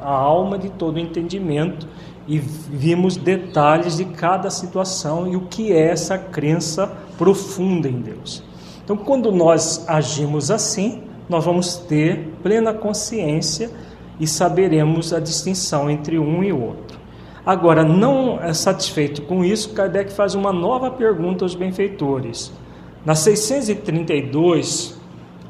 a, 0.00 0.10
alma, 0.10 0.58
de 0.58 0.70
todo 0.70 0.96
o 0.96 0.98
entendimento 0.98 1.86
e 2.26 2.38
vimos 2.38 3.16
detalhes 3.16 3.96
de 3.96 4.04
cada 4.04 4.50
situação 4.50 5.26
e 5.26 5.36
o 5.36 5.42
que 5.42 5.72
é 5.72 5.88
essa 5.88 6.16
crença 6.16 6.90
profunda 7.18 7.88
em 7.88 8.00
Deus. 8.00 8.42
Então, 8.84 8.96
quando 8.96 9.30
nós 9.30 9.84
agimos 9.88 10.50
assim, 10.50 11.02
nós 11.28 11.44
vamos 11.44 11.76
ter 11.76 12.32
plena 12.42 12.72
consciência 12.72 13.70
e 14.18 14.26
saberemos 14.26 15.12
a 15.12 15.20
distinção 15.20 15.90
entre 15.90 16.18
um 16.18 16.42
e 16.42 16.52
outro. 16.52 17.00
Agora, 17.44 17.82
não 17.82 18.38
satisfeito 18.54 19.22
com 19.22 19.44
isso, 19.44 19.70
Kardec 19.70 20.12
faz 20.12 20.34
uma 20.34 20.52
nova 20.52 20.90
pergunta 20.90 21.44
aos 21.44 21.54
benfeitores. 21.56 22.52
Na 23.04 23.16
632, 23.16 25.00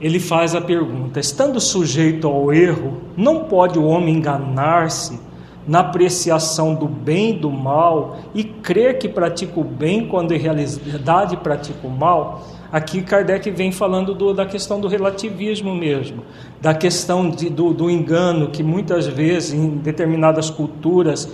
ele 0.00 0.18
faz 0.18 0.54
a 0.54 0.60
pergunta: 0.60 1.20
estando 1.20 1.60
sujeito 1.60 2.26
ao 2.26 2.52
erro, 2.52 3.02
não 3.16 3.44
pode 3.44 3.78
o 3.78 3.84
homem 3.84 4.16
enganar-se 4.16 5.20
na 5.66 5.80
apreciação 5.80 6.74
do 6.74 6.88
bem 6.88 7.30
e 7.30 7.38
do 7.38 7.50
mal 7.50 8.18
e 8.34 8.42
crer 8.42 8.98
que 8.98 9.08
pratica 9.08 9.60
o 9.60 9.64
bem 9.64 10.08
quando 10.08 10.32
em 10.32 10.38
realidade 10.38 11.36
pratica 11.36 11.86
o 11.86 11.90
mal? 11.90 12.42
Aqui 12.72 13.02
Kardec 13.02 13.50
vem 13.50 13.70
falando 13.70 14.14
do, 14.14 14.32
da 14.32 14.46
questão 14.46 14.80
do 14.80 14.88
relativismo 14.88 15.74
mesmo, 15.74 16.24
da 16.60 16.72
questão 16.72 17.28
de, 17.28 17.50
do, 17.50 17.74
do 17.74 17.90
engano 17.90 18.48
que 18.48 18.62
muitas 18.62 19.06
vezes 19.06 19.52
em 19.52 19.68
determinadas 19.68 20.48
culturas 20.48 21.28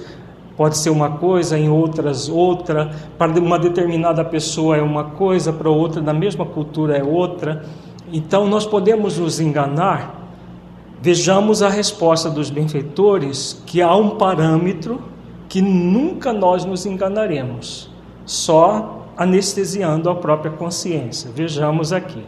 pode 0.58 0.76
ser 0.76 0.90
uma 0.90 1.12
coisa, 1.12 1.56
em 1.56 1.70
outras 1.70 2.28
outra. 2.28 2.90
Para 3.16 3.30
uma 3.40 3.56
determinada 3.60 4.24
pessoa 4.24 4.76
é 4.76 4.82
uma 4.82 5.04
coisa, 5.04 5.52
para 5.52 5.70
outra, 5.70 6.02
na 6.02 6.12
mesma 6.12 6.44
cultura, 6.44 6.98
é 6.98 7.04
outra. 7.04 7.64
Então 8.12 8.48
nós 8.48 8.66
podemos 8.66 9.16
nos 9.18 9.38
enganar. 9.38 10.18
Vejamos 11.00 11.62
a 11.62 11.68
resposta 11.68 12.28
dos 12.28 12.50
benfeitores, 12.50 13.62
que 13.64 13.80
há 13.80 13.94
um 13.94 14.16
parâmetro 14.16 15.00
que 15.48 15.62
nunca 15.62 16.32
nós 16.32 16.64
nos 16.64 16.84
enganaremos, 16.84 17.88
só 18.26 19.06
anestesiando 19.16 20.10
a 20.10 20.14
própria 20.16 20.50
consciência. 20.50 21.30
Vejamos 21.32 21.92
aqui. 21.92 22.24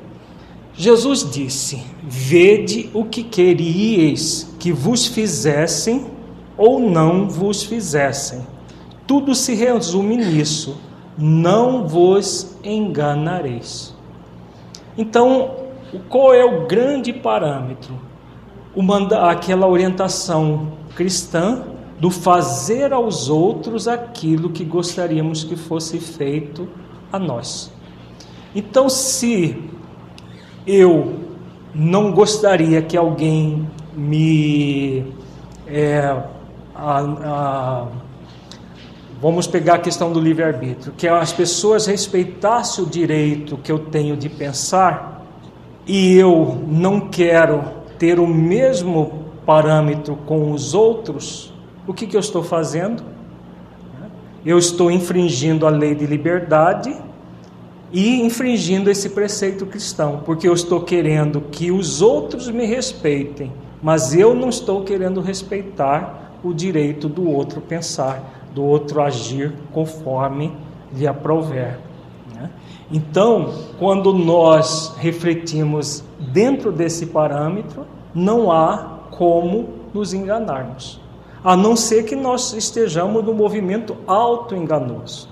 Jesus 0.73 1.29
disse: 1.29 1.83
Vede 2.01 2.91
o 2.95 3.05
que 3.05 3.25
queríeis 3.25 4.55
que 4.61 4.71
vos 4.71 5.09
fizessem 5.09 6.20
ou 6.61 6.79
não 6.79 7.27
vos 7.27 7.63
fizessem. 7.63 8.47
Tudo 9.07 9.35
se 9.35 9.55
resume 9.55 10.19
nisso: 10.19 10.79
não 11.17 11.89
vos 11.89 12.55
enganareis. 12.63 13.97
Então, 14.97 15.53
qual 16.11 16.35
é 16.35 16.45
o 16.45 16.67
grande 16.67 17.15
parâmetro? 17.15 17.95
O 18.77 18.83
manda, 18.83 19.31
aquela 19.31 19.67
orientação 19.67 20.73
cristã 20.95 21.65
do 21.99 22.11
fazer 22.11 22.93
aos 22.93 23.31
outros 23.31 23.89
aquilo 23.89 24.51
que 24.51 24.65
gostaríamos 24.65 25.43
que 25.43 25.57
fosse 25.57 25.99
feito 25.99 26.69
a 27.11 27.19
nós. 27.19 27.73
Então, 28.55 28.89
se 28.91 29.57
eu 30.67 31.15
não 31.75 32.13
gostaria 32.13 32.83
que 32.83 32.97
alguém 32.97 33.67
me 33.97 35.05
é, 35.67 36.23
a, 36.81 36.99
a, 37.01 37.87
vamos 39.21 39.47
pegar 39.47 39.75
a 39.75 39.79
questão 39.79 40.11
do 40.13 40.19
livre-arbítrio, 40.19 40.95
que 40.97 41.07
as 41.07 41.33
pessoas 41.33 41.87
respeitassem 41.87 42.83
o 42.83 42.87
direito 42.87 43.59
que 43.59 43.71
eu 43.71 43.79
tenho 43.79 44.17
de 44.17 44.31
pensar 44.31 45.27
e 45.87 46.17
eu 46.17 46.63
não 46.67 47.01
quero 47.01 47.63
ter 47.99 48.19
o 48.19 48.27
mesmo 48.27 49.25
parâmetro 49.45 50.17
com 50.17 50.53
os 50.53 50.73
outros, 50.73 51.53
o 51.87 51.93
que, 51.93 52.07
que 52.07 52.17
eu 52.17 52.21
estou 52.21 52.43
fazendo? 52.43 53.03
Eu 54.45 54.59
estou 54.59 54.91
infringindo 54.91 55.67
a 55.67 55.71
lei 55.71 55.95
de 55.95 56.07
liberdade 56.07 56.97
e 57.93 58.23
infringindo 58.23 58.91
esse 58.91 59.11
preceito 59.11 59.67
cristão, 59.67 60.23
porque 60.25 60.49
eu 60.49 60.55
estou 60.55 60.81
querendo 60.81 61.43
que 61.43 61.71
os 61.71 62.01
outros 62.01 62.49
me 62.49 62.65
respeitem, 62.65 63.53
mas 63.83 64.15
eu 64.15 64.35
não 64.35 64.49
estou 64.49 64.83
querendo 64.83 65.21
respeitar 65.21 66.30
o 66.43 66.53
direito 66.53 67.09
do 67.09 67.29
outro 67.29 67.61
pensar, 67.61 68.49
do 68.55 68.65
outro 68.65 69.03
agir 69.03 69.53
conforme 69.73 70.53
lhe 70.93 71.07
aprouver. 71.07 71.79
Né? 72.35 72.51
Então, 72.91 73.55
quando 73.79 74.13
nós 74.13 74.95
refletimos 74.99 76.03
dentro 76.19 76.73
desse 76.73 77.07
parâmetro, 77.07 77.87
não 78.15 78.51
há 78.51 78.99
como 79.11 79.69
nos 79.93 80.13
enganarmos, 80.13 81.01
a 81.43 81.57
não 81.57 81.77
ser 81.77 82.05
que 82.05 82.17
nós 82.17 82.53
estejamos 82.53 83.25
no 83.25 83.35
movimento 83.35 83.97
auto-enganoso. 84.07 85.29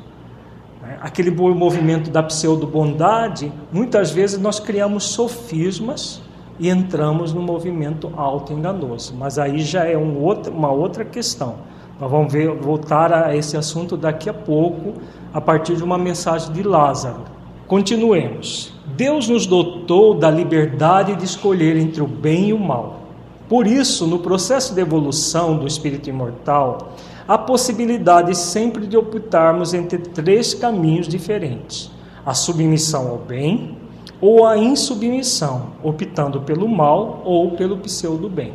Né? 0.83 0.99
Aquele 1.01 1.31
movimento 1.31 2.11
da 2.11 2.23
pseudo-bondade, 2.23 3.53
muitas 3.73 4.11
vezes 4.11 4.39
nós 4.39 4.61
criamos 4.61 5.05
sofismas 5.05 6.23
e 6.59 6.69
entramos 6.69 7.33
no 7.33 7.41
movimento 7.41 8.13
auto-enganoso, 8.17 9.15
mas 9.17 9.39
aí 9.39 9.61
já 9.61 9.85
é 9.85 9.97
um 9.97 10.21
outro, 10.23 10.53
uma 10.53 10.71
outra 10.71 11.05
questão. 11.05 11.57
Nós 12.01 12.11
vamos 12.11 12.33
ver, 12.33 12.53
voltar 12.55 13.13
a 13.13 13.35
esse 13.37 13.57
assunto 13.57 13.97
daqui 13.97 14.29
a 14.29 14.35
pouco, 14.35 14.95
a 15.33 15.41
partir 15.41 15.77
de 15.77 15.83
uma 15.83 15.99
mensagem 15.99 16.53
de 16.53 16.63
Lázaro. 16.63 17.23
Continuemos. 17.67 18.73
Deus 18.97 19.29
nos 19.29 19.47
dotou 19.47 20.15
da 20.15 20.31
liberdade 20.31 21.15
de 21.15 21.25
escolher 21.25 21.77
entre 21.77 22.03
o 22.03 22.07
bem 22.07 22.49
e 22.49 22.53
o 22.53 22.59
mal. 22.59 23.01
Por 23.49 23.67
isso, 23.67 24.07
no 24.07 24.19
processo 24.19 24.75
de 24.75 24.81
evolução 24.81 25.57
do 25.57 25.67
espírito 25.67 26.09
imortal, 26.09 26.93
há 27.27 27.39
possibilidade 27.39 28.37
sempre 28.37 28.87
de 28.87 28.97
optarmos 28.97 29.75
entre 29.75 29.99
três 29.99 30.55
caminhos 30.55 31.09
diferentes: 31.09 31.91
a 32.25 32.35
submissão 32.35 33.09
ao 33.09 33.19
bem 33.19 33.78
ou 34.21 34.47
a 34.47 34.57
insubmissão, 34.57 35.73
optando 35.83 36.41
pelo 36.41 36.69
mal 36.69 37.23
ou 37.25 37.53
pelo 37.53 37.79
pseudo 37.79 38.29
bem. 38.29 38.55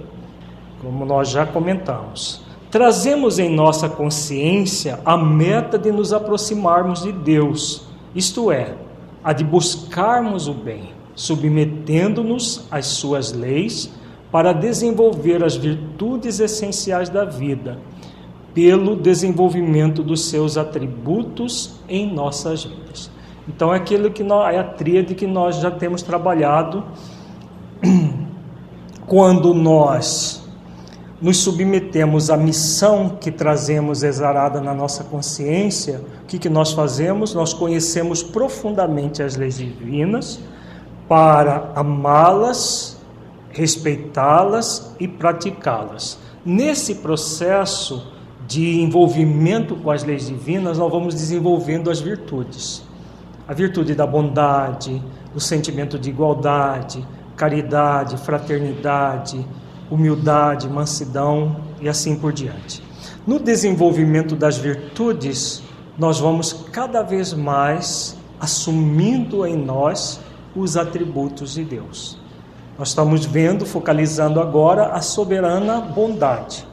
Como 0.81 1.05
nós 1.05 1.29
já 1.29 1.45
comentamos 1.45 2.43
trazemos 2.73 3.37
em 3.37 3.53
nossa 3.53 3.87
consciência 3.87 4.99
a 5.05 5.15
meta 5.15 5.77
de 5.77 5.91
nos 5.91 6.11
aproximarmos 6.11 7.03
de 7.03 7.11
Deus, 7.11 7.83
isto 8.15 8.51
é, 8.51 8.73
a 9.23 9.31
de 9.31 9.43
buscarmos 9.43 10.47
o 10.47 10.55
bem, 10.55 10.89
submetendo-nos 11.13 12.65
às 12.71 12.87
suas 12.87 13.31
leis 13.31 13.91
para 14.31 14.51
desenvolver 14.53 15.43
as 15.43 15.55
virtudes 15.55 16.39
essenciais 16.39 17.09
da 17.09 17.23
vida, 17.23 17.77
pelo 18.55 18.95
desenvolvimento 18.95 20.01
dos 20.01 20.25
seus 20.25 20.57
atributos 20.57 21.75
em 21.87 22.11
nossas 22.11 22.63
vidas. 22.63 23.11
Então 23.47 23.73
é 23.73 23.77
aquilo 23.77 24.09
que 24.11 24.23
nós, 24.23 24.55
é 24.55 24.59
a 24.59 24.63
tríade 24.63 25.15
que 25.15 25.27
nós 25.27 25.57
já 25.57 25.69
temos 25.69 26.01
trabalhado 26.01 26.83
quando 29.05 29.53
nós 29.53 30.43
nos 31.21 31.37
submetemos 31.37 32.29
à 32.29 32.35
missão 32.35 33.17
que 33.19 33.31
trazemos 33.31 34.03
exarada 34.03 34.59
na 34.59 34.73
nossa 34.73 35.05
consciência, 35.05 36.01
o 36.23 36.25
que, 36.25 36.37
que 36.37 36.49
nós 36.49 36.73
fazemos? 36.73 37.33
Nós 37.33 37.53
conhecemos 37.53 38.21
profundamente 38.21 39.23
as 39.23 39.37
leis 39.37 39.57
divinas 39.57 40.41
para 41.07 41.71
amá-las, 41.75 42.97
respeitá-las 43.51 44.93
e 44.99 45.07
praticá-las. 45.07 46.19
Nesse 46.45 46.95
processo 46.95 48.11
de 48.45 48.81
envolvimento 48.81 49.77
com 49.77 49.91
as 49.91 50.03
leis 50.03 50.27
divinas, 50.27 50.77
nós 50.77 50.91
vamos 50.91 51.15
desenvolvendo 51.15 51.89
as 51.89 52.01
virtudes. 52.01 52.82
A 53.47 53.53
virtude 53.53 53.93
da 53.93 54.07
bondade, 54.07 55.01
o 55.35 55.39
sentimento 55.39 55.99
de 55.99 56.09
igualdade, 56.09 57.05
caridade, 57.35 58.17
fraternidade, 58.17 59.45
humildade, 59.91 60.69
mansidão 60.69 61.57
e 61.81 61.89
assim 61.89 62.15
por 62.15 62.31
diante. 62.31 62.81
No 63.27 63.39
desenvolvimento 63.39 64.35
das 64.35 64.57
virtudes, 64.57 65.61
nós 65.97 66.19
vamos 66.19 66.53
cada 66.71 67.01
vez 67.01 67.33
mais 67.33 68.17
assumindo 68.39 69.45
em 69.45 69.55
nós 69.55 70.19
os 70.55 70.77
atributos 70.77 71.53
de 71.53 71.63
Deus. 71.63 72.17
Nós 72.77 72.89
estamos 72.89 73.25
vendo, 73.25 73.65
focalizando 73.65 74.39
agora 74.39 74.87
a 74.87 75.01
soberana 75.01 75.79
bondade. 75.79 76.65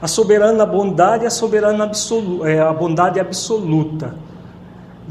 A 0.00 0.08
soberana 0.08 0.64
bondade 0.64 1.24
é 1.24 1.26
a 1.26 1.30
soberana 1.30 1.84
absoluta, 1.84 2.48
é 2.48 2.60
a 2.60 2.72
bondade 2.72 3.18
absoluta. 3.18 4.14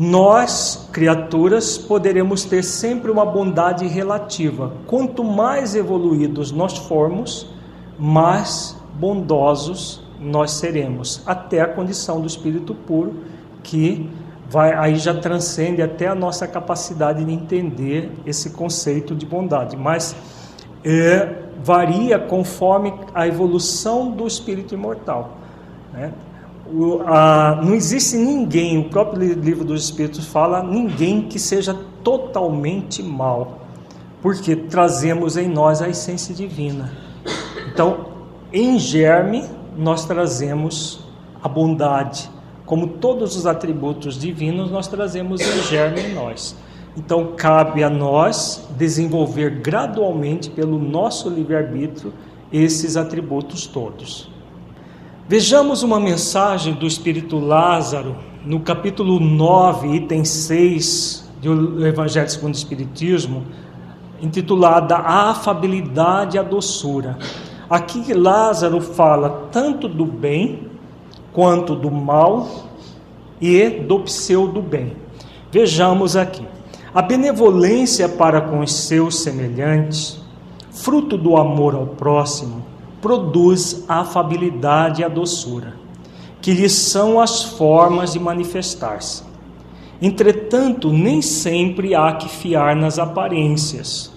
Nós, 0.02 0.88
criaturas, 0.94 1.78
poderemos 1.78 2.46
ter 2.46 2.64
sempre 2.64 3.12
uma 3.12 3.26
bondade 3.26 3.86
relativa. 3.86 4.72
Quanto 4.88 5.26
mais 5.26 5.76
evoluídos 5.76 6.54
nós 6.54 6.78
formos, 6.78 7.46
mais 8.00 8.78
bondosos 8.94 10.02
nós 10.18 10.52
seremos, 10.52 11.22
até 11.26 11.60
a 11.60 11.68
condição 11.68 12.22
do 12.22 12.28
espírito 12.28 12.74
puro, 12.74 13.24
que 13.62 14.10
vai 14.50 14.74
aí 14.74 14.96
já 14.96 15.14
transcende 15.14 15.82
até 15.82 16.08
a 16.08 16.16
nossa 16.16 16.48
capacidade 16.48 17.26
de 17.26 17.34
entender 17.34 18.10
esse 18.26 18.52
conceito 18.52 19.14
de 19.14 19.26
bondade, 19.26 19.76
mas 19.76 20.16
é, 20.82 21.44
varia 21.62 22.18
conforme 22.18 22.94
a 23.14 23.28
evolução 23.28 24.12
do 24.12 24.26
espírito 24.26 24.74
imortal. 24.74 25.38
Né? 25.92 26.14
Não 26.72 27.74
existe 27.74 28.16
ninguém, 28.16 28.78
o 28.78 28.90
próprio 28.90 29.34
livro 29.34 29.66
dos 29.66 29.84
Espíritos 29.84 30.26
fala, 30.26 30.62
ninguém 30.62 31.24
que 31.24 31.40
seja 31.40 31.76
totalmente 32.04 33.02
mal, 33.02 33.60
porque 34.22 34.56
trazemos 34.56 35.36
em 35.36 35.48
nós 35.48 35.82
a 35.82 35.90
essência 35.90 36.34
divina. 36.34 36.92
Então, 37.72 38.06
em 38.54 38.78
germe, 38.78 39.46
nós 39.78 40.06
trazemos 40.06 41.04
a 41.42 41.48
bondade, 41.48 42.30
como 42.66 42.86
todos 42.88 43.36
os 43.36 43.48
atributos 43.48 44.20
divinos, 44.20 44.70
nós 44.70 44.88
trazemos 44.88 45.42
em 45.42 45.64
germe 45.64 46.02
em 46.02 46.14
nós. 46.14 46.56
Então, 46.98 47.34
cabe 47.36 47.84
a 47.84 47.90
nós 47.90 48.68
desenvolver 48.78 49.62
gradualmente, 49.62 50.50
pelo 50.50 50.78
nosso 50.78 51.30
livre-arbítrio, 51.30 52.14
esses 52.52 52.98
atributos 52.98 53.66
todos. 53.66 54.30
Vejamos 55.30 55.84
uma 55.84 56.00
mensagem 56.00 56.74
do 56.74 56.88
Espírito 56.88 57.38
Lázaro, 57.38 58.16
no 58.44 58.62
capítulo 58.62 59.20
9, 59.20 59.88
item 59.90 60.26
6 60.26 61.30
do 61.40 61.86
Evangelho 61.86 62.28
segundo 62.28 62.56
o 62.56 62.58
Espiritismo, 62.58 63.44
intitulada 64.20 64.96
A 64.96 65.30
Afabilidade 65.30 66.36
e 66.36 66.40
a 66.40 66.42
Doçura. 66.42 67.16
Aqui 67.70 68.12
Lázaro 68.12 68.82
fala 68.82 69.48
tanto 69.52 69.88
do 69.88 70.04
bem 70.04 70.68
quanto 71.32 71.76
do 71.76 71.92
mal 71.92 72.66
e 73.40 73.70
do 73.70 74.00
pseudo 74.00 74.64
bem. 74.64 74.96
Vejamos 75.52 76.16
aqui. 76.16 76.44
A 76.92 77.04
benevolência 77.04 78.10
para 78.10 78.42
com 78.42 78.62
os 78.62 78.74
seus 78.74 79.20
semelhantes, 79.20 80.20
fruto 80.72 81.16
do 81.16 81.38
amor 81.38 81.76
ao 81.76 81.86
próximo, 81.86 82.66
produz 83.02 83.86
a 83.88 84.02
afabilidade 84.02 85.02
e 85.02 85.06
a 85.06 85.08
doçura, 85.08 85.74
que 86.42 86.52
lhes 86.52 86.74
são 86.74 87.20
as 87.20 87.44
formas 87.44 88.14
de 88.14 88.20
manifestar-se. 88.20 89.24
Entretanto, 90.02 90.92
nem 90.92 91.22
sempre 91.22 91.94
há 91.94 92.14
que 92.14 92.30
fiar 92.30 92.76
nas 92.76 92.98
aparências. 92.98 94.12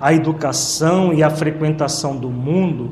A 0.00 0.12
educação 0.12 1.14
e 1.14 1.22
a 1.22 1.30
frequentação 1.30 2.16
do 2.16 2.28
mundo 2.28 2.90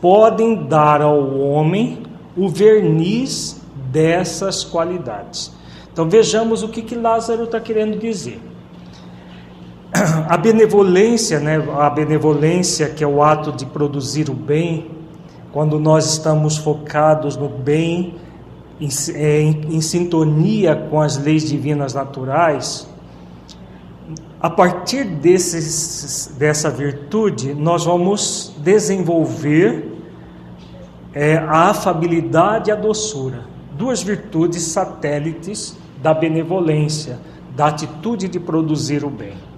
podem 0.00 0.64
dar 0.64 1.02
ao 1.02 1.38
homem 1.38 2.02
o 2.36 2.48
verniz 2.48 3.60
dessas 3.90 4.64
qualidades. 4.64 5.52
Então 5.92 6.08
vejamos 6.08 6.62
o 6.62 6.68
que, 6.68 6.82
que 6.82 6.94
Lázaro 6.94 7.44
está 7.44 7.60
querendo 7.60 7.98
dizer. 7.98 8.40
A 10.28 10.36
benevolência, 10.36 11.38
né, 11.38 11.62
a 11.78 11.88
benevolência 11.88 12.88
que 12.88 13.04
é 13.04 13.06
o 13.06 13.22
ato 13.22 13.52
de 13.52 13.64
produzir 13.64 14.28
o 14.28 14.34
bem, 14.34 14.90
quando 15.52 15.78
nós 15.78 16.06
estamos 16.06 16.56
focados 16.56 17.36
no 17.36 17.48
bem, 17.48 18.16
em, 18.80 18.88
é, 19.14 19.40
em, 19.40 19.76
em 19.76 19.80
sintonia 19.80 20.74
com 20.90 21.00
as 21.00 21.16
leis 21.16 21.48
divinas 21.48 21.94
naturais, 21.94 22.88
a 24.40 24.50
partir 24.50 25.04
desses, 25.04 26.34
dessa 26.36 26.68
virtude, 26.70 27.54
nós 27.54 27.84
vamos 27.84 28.52
desenvolver 28.58 29.92
é, 31.14 31.36
a 31.36 31.70
afabilidade 31.70 32.68
e 32.68 32.72
a 32.72 32.76
doçura, 32.76 33.44
duas 33.72 34.02
virtudes 34.02 34.62
satélites 34.64 35.76
da 36.02 36.12
benevolência, 36.12 37.18
da 37.56 37.68
atitude 37.68 38.28
de 38.28 38.40
produzir 38.40 39.04
o 39.04 39.08
bem. 39.08 39.53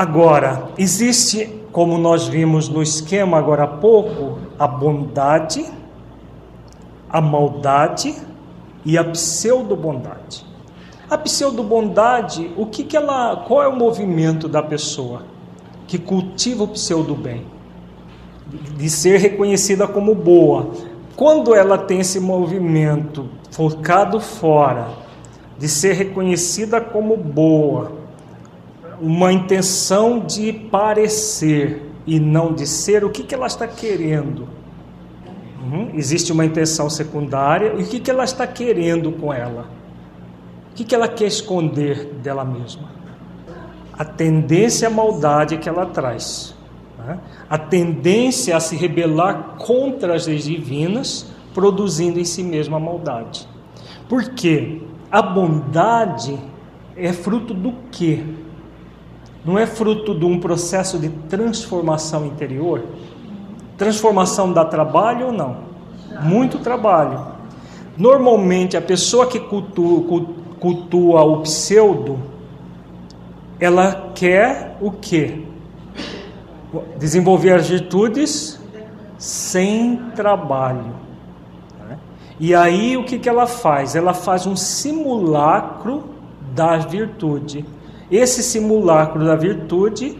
Agora, 0.00 0.70
existe, 0.78 1.62
como 1.70 1.98
nós 1.98 2.26
vimos 2.26 2.70
no 2.70 2.82
esquema 2.82 3.36
agora 3.36 3.64
há 3.64 3.66
pouco, 3.66 4.38
a 4.58 4.66
bondade, 4.66 5.62
a 7.10 7.20
maldade 7.20 8.16
e 8.82 8.96
a 8.96 9.04
pseudo-bondade. 9.04 10.46
A 11.10 11.18
pseudo-bondade, 11.18 12.50
o 12.56 12.64
que, 12.64 12.82
que 12.82 12.96
ela, 12.96 13.44
qual 13.46 13.62
é 13.62 13.68
o 13.68 13.76
movimento 13.76 14.48
da 14.48 14.62
pessoa 14.62 15.24
que 15.86 15.98
cultiva 15.98 16.64
o 16.64 16.68
pseudo-bem? 16.68 17.44
De 18.78 18.88
ser 18.88 19.18
reconhecida 19.18 19.86
como 19.86 20.14
boa. 20.14 20.70
Quando 21.14 21.54
ela 21.54 21.76
tem 21.76 22.00
esse 22.00 22.18
movimento 22.18 23.28
focado 23.50 24.18
fora, 24.18 24.88
de 25.58 25.68
ser 25.68 25.92
reconhecida 25.92 26.80
como 26.80 27.18
boa, 27.18 27.99
uma 29.00 29.32
intenção 29.32 30.20
de 30.20 30.52
parecer 30.52 31.90
e 32.06 32.18
não 32.18 32.52
de 32.52 32.66
ser, 32.66 33.04
o 33.04 33.10
que, 33.10 33.22
que 33.22 33.34
ela 33.34 33.46
está 33.46 33.66
querendo? 33.66 34.48
Uhum. 35.62 35.90
Existe 35.94 36.32
uma 36.32 36.44
intenção 36.44 36.90
secundária, 36.90 37.74
e 37.78 37.82
o 37.82 37.86
que, 37.86 38.00
que 38.00 38.10
ela 38.10 38.24
está 38.24 38.46
querendo 38.46 39.12
com 39.12 39.32
ela? 39.32 39.66
O 40.72 40.74
que, 40.74 40.84
que 40.84 40.94
ela 40.94 41.08
quer 41.08 41.26
esconder 41.26 42.06
dela 42.22 42.44
mesma? 42.44 42.90
A 43.96 44.04
tendência 44.04 44.88
à 44.88 44.90
maldade 44.90 45.58
que 45.58 45.68
ela 45.68 45.86
traz. 45.86 46.54
Né? 46.98 47.18
A 47.48 47.58
tendência 47.58 48.56
a 48.56 48.60
se 48.60 48.76
rebelar 48.76 49.56
contra 49.58 50.14
as 50.14 50.26
leis 50.26 50.44
divinas, 50.44 51.26
produzindo 51.52 52.18
em 52.18 52.24
si 52.24 52.42
mesma 52.42 52.78
a 52.78 52.80
maldade. 52.80 53.46
Por 54.08 54.30
quê? 54.30 54.80
A 55.10 55.20
bondade 55.20 56.38
é 56.96 57.12
fruto 57.12 57.52
do 57.52 57.74
quê? 57.90 58.24
Não 59.44 59.58
é 59.58 59.66
fruto 59.66 60.14
de 60.14 60.24
um 60.24 60.38
processo 60.38 60.98
de 60.98 61.08
transformação 61.28 62.26
interior? 62.26 62.84
Transformação 63.78 64.52
dá 64.52 64.64
trabalho 64.64 65.26
ou 65.26 65.32
não? 65.32 65.56
Muito 66.22 66.58
trabalho. 66.58 67.26
Normalmente, 67.96 68.76
a 68.76 68.82
pessoa 68.82 69.26
que 69.26 69.40
cultua, 69.40 70.24
cultua 70.58 71.22
o 71.22 71.40
pseudo, 71.40 72.18
ela 73.58 74.10
quer 74.14 74.76
o 74.80 74.90
quê? 74.90 75.42
Desenvolver 76.98 77.52
as 77.52 77.68
virtudes 77.68 78.60
sem 79.18 79.96
trabalho. 80.14 80.94
Né? 81.88 81.98
E 82.38 82.54
aí 82.54 82.96
o 82.96 83.04
que, 83.04 83.18
que 83.18 83.28
ela 83.28 83.46
faz? 83.46 83.94
Ela 83.94 84.14
faz 84.14 84.46
um 84.46 84.56
simulacro 84.56 86.04
da 86.54 86.76
virtude. 86.78 87.64
Esse 88.10 88.42
simulacro 88.42 89.24
da 89.24 89.36
virtude 89.36 90.18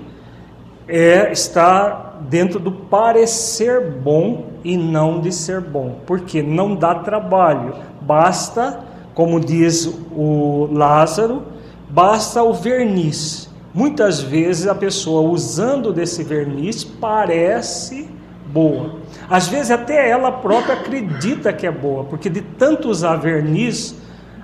é 0.86 1.32
está 1.32 2.18
dentro 2.28 2.60
do 2.60 2.70
parecer 2.70 3.80
bom 3.80 4.50
e 4.62 4.76
não 4.76 5.20
de 5.20 5.32
ser 5.32 5.60
bom, 5.60 6.00
porque 6.06 6.42
não 6.42 6.74
dá 6.74 6.94
trabalho, 6.96 7.74
basta, 8.00 8.80
como 9.14 9.40
diz 9.40 9.86
o 10.12 10.68
Lázaro, 10.70 11.42
basta 11.88 12.42
o 12.42 12.52
verniz. 12.52 13.48
Muitas 13.72 14.20
vezes 14.20 14.66
a 14.66 14.74
pessoa 14.74 15.30
usando 15.30 15.92
desse 15.92 16.22
verniz 16.24 16.84
parece 16.84 18.08
boa. 18.46 18.96
Às 19.28 19.48
vezes 19.48 19.70
até 19.70 20.10
ela 20.10 20.32
própria 20.32 20.74
acredita 20.74 21.52
que 21.52 21.66
é 21.66 21.70
boa, 21.70 22.04
porque 22.04 22.28
de 22.28 22.42
tanto 22.42 22.88
usar 22.88 23.16
verniz, 23.16 23.94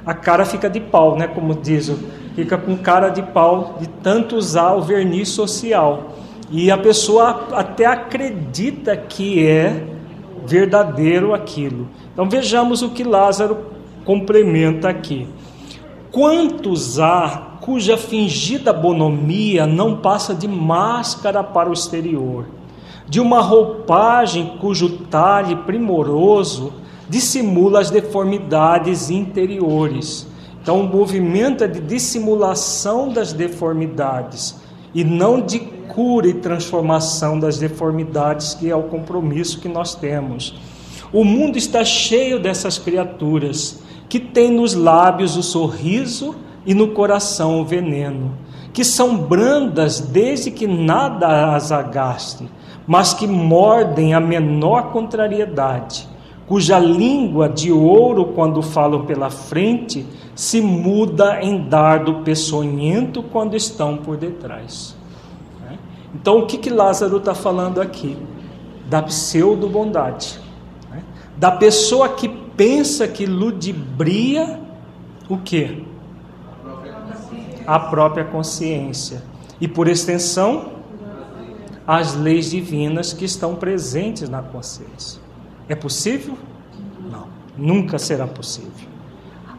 a 0.04 0.14
cara 0.14 0.44
fica 0.44 0.70
de 0.70 0.80
pau, 0.80 1.16
né? 1.16 1.26
Como 1.26 1.54
diz 1.54 1.88
o 1.88 1.98
fica 2.36 2.58
com 2.58 2.76
cara 2.76 3.08
de 3.08 3.22
pau 3.22 3.78
de 3.80 3.88
tanto 3.88 4.36
usar 4.36 4.74
o 4.74 4.82
verniz 4.82 5.30
social. 5.30 6.12
E 6.50 6.70
a 6.70 6.76
pessoa 6.76 7.48
até 7.52 7.86
acredita 7.86 8.94
que 8.94 9.44
é 9.44 9.84
verdadeiro 10.44 11.34
aquilo. 11.34 11.88
Então 12.12 12.28
vejamos 12.28 12.82
o 12.82 12.90
que 12.90 13.02
Lázaro 13.02 13.56
complementa 14.04 14.88
aqui. 14.88 15.26
Quantos 16.12 17.00
há 17.00 17.56
cuja 17.60 17.96
fingida 17.96 18.72
bonomia 18.72 19.66
não 19.66 19.96
passa 19.96 20.34
de 20.34 20.46
máscara 20.46 21.42
para 21.42 21.70
o 21.70 21.72
exterior, 21.72 22.46
de 23.08 23.18
uma 23.18 23.40
roupagem 23.40 24.56
cujo 24.60 24.98
talhe 25.10 25.56
primoroso 25.56 26.72
dissimula 27.08 27.80
as 27.80 27.90
deformidades 27.90 29.10
interiores 29.10 30.28
então, 30.66 30.80
o 30.80 30.88
movimento 30.88 31.62
é 31.62 31.68
de 31.68 31.78
dissimulação 31.78 33.08
das 33.08 33.32
deformidades 33.32 34.56
e 34.92 35.04
não 35.04 35.40
de 35.40 35.60
cura 35.60 36.26
e 36.26 36.34
transformação 36.34 37.38
das 37.38 37.56
deformidades, 37.56 38.52
que 38.54 38.68
é 38.68 38.74
o 38.74 38.82
compromisso 38.82 39.60
que 39.60 39.68
nós 39.68 39.94
temos. 39.94 40.58
O 41.12 41.22
mundo 41.22 41.56
está 41.56 41.84
cheio 41.84 42.40
dessas 42.40 42.78
criaturas 42.80 43.80
que 44.08 44.18
têm 44.18 44.50
nos 44.50 44.74
lábios 44.74 45.36
o 45.36 45.42
sorriso 45.44 46.34
e 46.66 46.74
no 46.74 46.88
coração 46.88 47.60
o 47.60 47.64
veneno, 47.64 48.36
que 48.72 48.82
são 48.82 49.16
brandas 49.16 50.00
desde 50.00 50.50
que 50.50 50.66
nada 50.66 51.54
as 51.54 51.70
agaste, 51.70 52.44
mas 52.88 53.14
que 53.14 53.28
mordem 53.28 54.14
a 54.14 54.20
menor 54.20 54.90
contrariedade 54.90 56.08
cuja 56.46 56.78
língua 56.78 57.48
de 57.48 57.72
ouro, 57.72 58.26
quando 58.26 58.62
falam 58.62 59.04
pela 59.04 59.30
frente, 59.30 60.06
se 60.36 60.60
muda 60.60 61.42
em 61.42 61.66
dardo 61.66 62.16
peçonhento 62.16 63.22
quando 63.22 63.56
estão 63.56 63.96
por 63.96 64.18
detrás. 64.18 64.94
Né? 65.62 65.78
Então, 66.14 66.40
o 66.40 66.46
que, 66.46 66.58
que 66.58 66.68
Lázaro 66.68 67.16
está 67.16 67.34
falando 67.34 67.80
aqui? 67.80 68.18
Da 68.86 69.02
pseudo-bondade. 69.02 70.38
Né? 70.90 71.02
Da 71.38 71.50
pessoa 71.50 72.10
que 72.10 72.28
pensa 72.28 73.08
que 73.08 73.24
ludibria 73.24 74.60
o 75.26 75.38
quê? 75.38 75.82
A 77.66 77.80
própria 77.80 78.24
consciência. 78.24 79.22
E, 79.58 79.66
por 79.66 79.88
extensão, 79.88 80.72
as 81.86 82.14
leis 82.14 82.50
divinas 82.50 83.14
que 83.14 83.24
estão 83.24 83.54
presentes 83.54 84.28
na 84.28 84.42
consciência. 84.42 85.18
É 85.66 85.74
possível? 85.74 86.36
Não, 87.10 87.26
nunca 87.56 87.98
será 87.98 88.26
possível. 88.26 88.95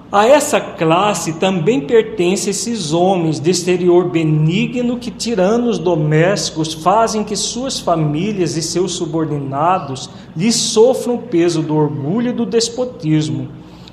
A 0.09 0.25
essa 0.25 0.61
classe 0.61 1.33
também 1.33 1.81
pertencem 1.81 2.51
esses 2.51 2.93
homens 2.93 3.41
de 3.41 3.51
exterior 3.51 4.09
benigno 4.09 4.97
que, 4.97 5.11
tiranos 5.11 5.77
domésticos, 5.77 6.73
fazem 6.73 7.25
que 7.25 7.35
suas 7.35 7.77
famílias 7.77 8.55
e 8.55 8.61
seus 8.61 8.93
subordinados 8.93 10.09
lhes 10.33 10.55
sofram 10.55 11.15
o 11.15 11.23
peso 11.23 11.61
do 11.61 11.75
orgulho 11.75 12.29
e 12.29 12.33
do 12.33 12.45
despotismo, 12.45 13.49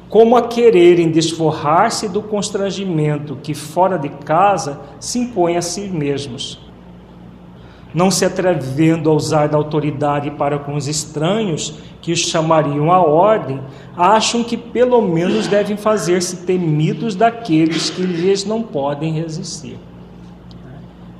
como 0.08 0.36
a 0.36 0.42
quererem 0.42 1.10
desforrar-se 1.10 2.08
do 2.08 2.22
constrangimento 2.22 3.36
que, 3.42 3.52
fora 3.52 3.98
de 3.98 4.08
casa, 4.08 4.80
se 5.00 5.18
impõe 5.18 5.56
a 5.56 5.62
si 5.62 5.80
mesmos 5.88 6.63
não 7.94 8.10
se 8.10 8.24
atrevendo 8.24 9.08
a 9.08 9.14
usar 9.14 9.48
da 9.48 9.56
autoridade 9.56 10.30
para 10.32 10.58
com 10.58 10.74
os 10.74 10.88
estranhos, 10.88 11.78
que 12.02 12.12
os 12.12 12.18
chamariam 12.18 12.92
à 12.92 13.00
ordem, 13.00 13.60
acham 13.96 14.42
que 14.42 14.56
pelo 14.56 15.00
menos 15.00 15.46
devem 15.46 15.76
fazer-se 15.76 16.38
temidos 16.38 17.14
daqueles 17.14 17.90
que 17.90 18.02
lhes 18.02 18.44
não 18.44 18.62
podem 18.62 19.12
resistir. 19.12 19.78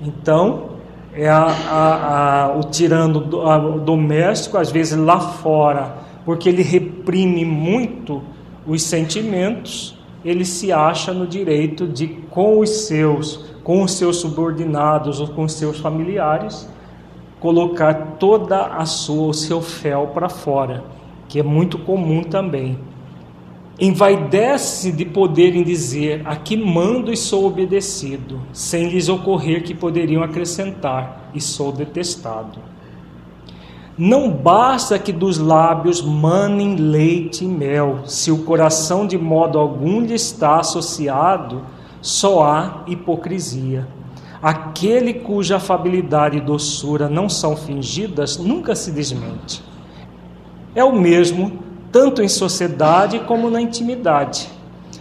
Então, 0.02 0.74
é 1.14 1.28
a, 1.28 1.44
a, 1.44 2.44
a, 2.44 2.56
o 2.58 2.64
tirano 2.64 3.20
doméstico, 3.78 4.58
às 4.58 4.72
vezes 4.72 4.98
lá 4.98 5.20
fora, 5.20 5.96
porque 6.24 6.48
ele 6.48 6.62
reprime 6.62 7.44
muito 7.44 8.20
os 8.66 8.82
sentimentos, 8.82 9.96
ele 10.24 10.44
se 10.44 10.72
acha 10.72 11.12
no 11.12 11.26
direito 11.26 11.87
de, 11.87 12.08
com 12.08 12.58
os 12.58 12.87
seus 12.87 13.53
com 13.64 13.88
seus 13.88 14.18
subordinados 14.18 15.18
ou 15.20 15.29
com 15.29 15.48
seus 15.48 15.81
familiares, 15.81 16.68
colocar 17.40 18.16
toda 18.18 18.66
a 18.66 18.85
sua, 18.85 19.29
o 19.29 19.35
seu 19.35 19.62
fel 19.62 20.09
para 20.09 20.29
fora, 20.29 20.85
que 21.27 21.40
é 21.40 21.42
muito 21.42 21.79
comum 21.79 22.22
também. 22.22 22.79
Envaidece 23.81 24.92
de 24.92 25.04
poderem 25.04 25.65
dizer: 25.65 26.23
Aqui 26.27 26.56
mando 26.56 27.12
e 27.12 27.17
sou 27.17 27.46
obedecido, 27.46 28.40
sem 28.52 28.90
lhes 28.90 29.08
ocorrer 29.08 29.65
que 29.65 29.75
poderiam 29.75 30.23
acrescentar: 30.23 31.31
E 31.35 31.40
sou 31.40 31.73
detestado. 31.73 32.60
Não 33.96 34.31
basta 34.31 34.98
que 34.98 35.12
dos 35.12 35.38
lábios 35.38 36.02
manem 36.02 36.77
leite 36.77 37.44
e 37.44 37.48
mel, 37.48 38.00
se 38.06 38.31
o 38.31 38.44
coração 38.44 39.06
de 39.06 39.17
modo 39.17 39.58
algum 39.58 40.00
lhe 40.00 40.15
está 40.15 40.58
associado 40.58 41.62
só 42.05 42.42
há 42.42 42.83
hipocrisia. 42.87 43.88
Aquele 44.42 45.15
cuja 45.15 45.57
afabilidade 45.57 46.37
e 46.37 46.40
doçura 46.40 47.09
não 47.09 47.31
são 47.31 47.57
fingidas 47.57 48.37
nunca 48.37 48.75
se 48.75 48.90
desmente. 48.90 49.65
É 50.75 50.85
o 50.85 50.92
mesmo 50.92 51.61
tanto 51.90 52.21
em 52.21 52.29
sociedade 52.29 53.21
como 53.21 53.48
na 53.48 53.59
intimidade. 53.59 54.50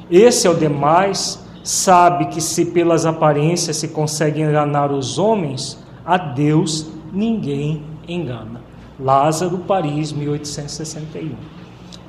Esse, 0.10 0.48
ao 0.48 0.56
demais, 0.56 1.46
sabe 1.62 2.28
que 2.28 2.40
se 2.40 2.68
pelas 2.68 3.06
aparências 3.06 3.76
se 3.76 3.90
consegue 3.90 4.42
enganar 4.42 4.90
os 4.90 5.20
homens, 5.20 5.84
a 6.06 6.18
Deus 6.18 6.88
ninguém 7.12 7.84
engana. 8.08 8.62
Lázaro, 8.98 9.58
Paris, 9.58 10.14
1861. 10.14 11.32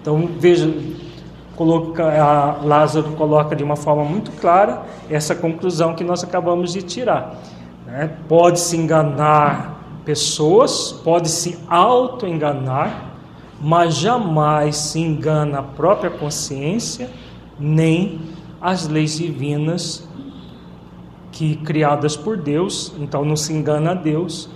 Então, 0.00 0.28
veja, 0.38 0.72
coloca, 1.56 2.04
a 2.04 2.64
Lázaro 2.64 3.12
coloca 3.12 3.54
de 3.54 3.62
uma 3.62 3.76
forma 3.76 4.04
muito 4.04 4.32
clara 4.32 4.82
essa 5.08 5.34
conclusão 5.34 5.94
que 5.94 6.04
nós 6.04 6.22
acabamos 6.22 6.72
de 6.72 6.82
tirar. 6.82 7.36
Né? 7.86 8.10
Pode-se 8.28 8.76
enganar 8.76 10.00
pessoas, 10.04 10.92
pode-se 10.92 11.58
auto-enganar, 11.68 13.12
mas 13.60 13.94
jamais 13.94 14.76
se 14.76 15.00
engana 15.00 15.60
a 15.60 15.62
própria 15.62 16.10
consciência, 16.10 17.10
nem 17.58 18.20
as 18.60 18.88
leis 18.88 19.16
divinas 19.16 20.06
que 21.30 21.56
criadas 21.56 22.16
por 22.16 22.36
Deus, 22.36 22.92
então 22.98 23.24
não 23.24 23.36
se 23.36 23.52
engana 23.52 23.92
a 23.92 23.94
Deus, 23.94 24.48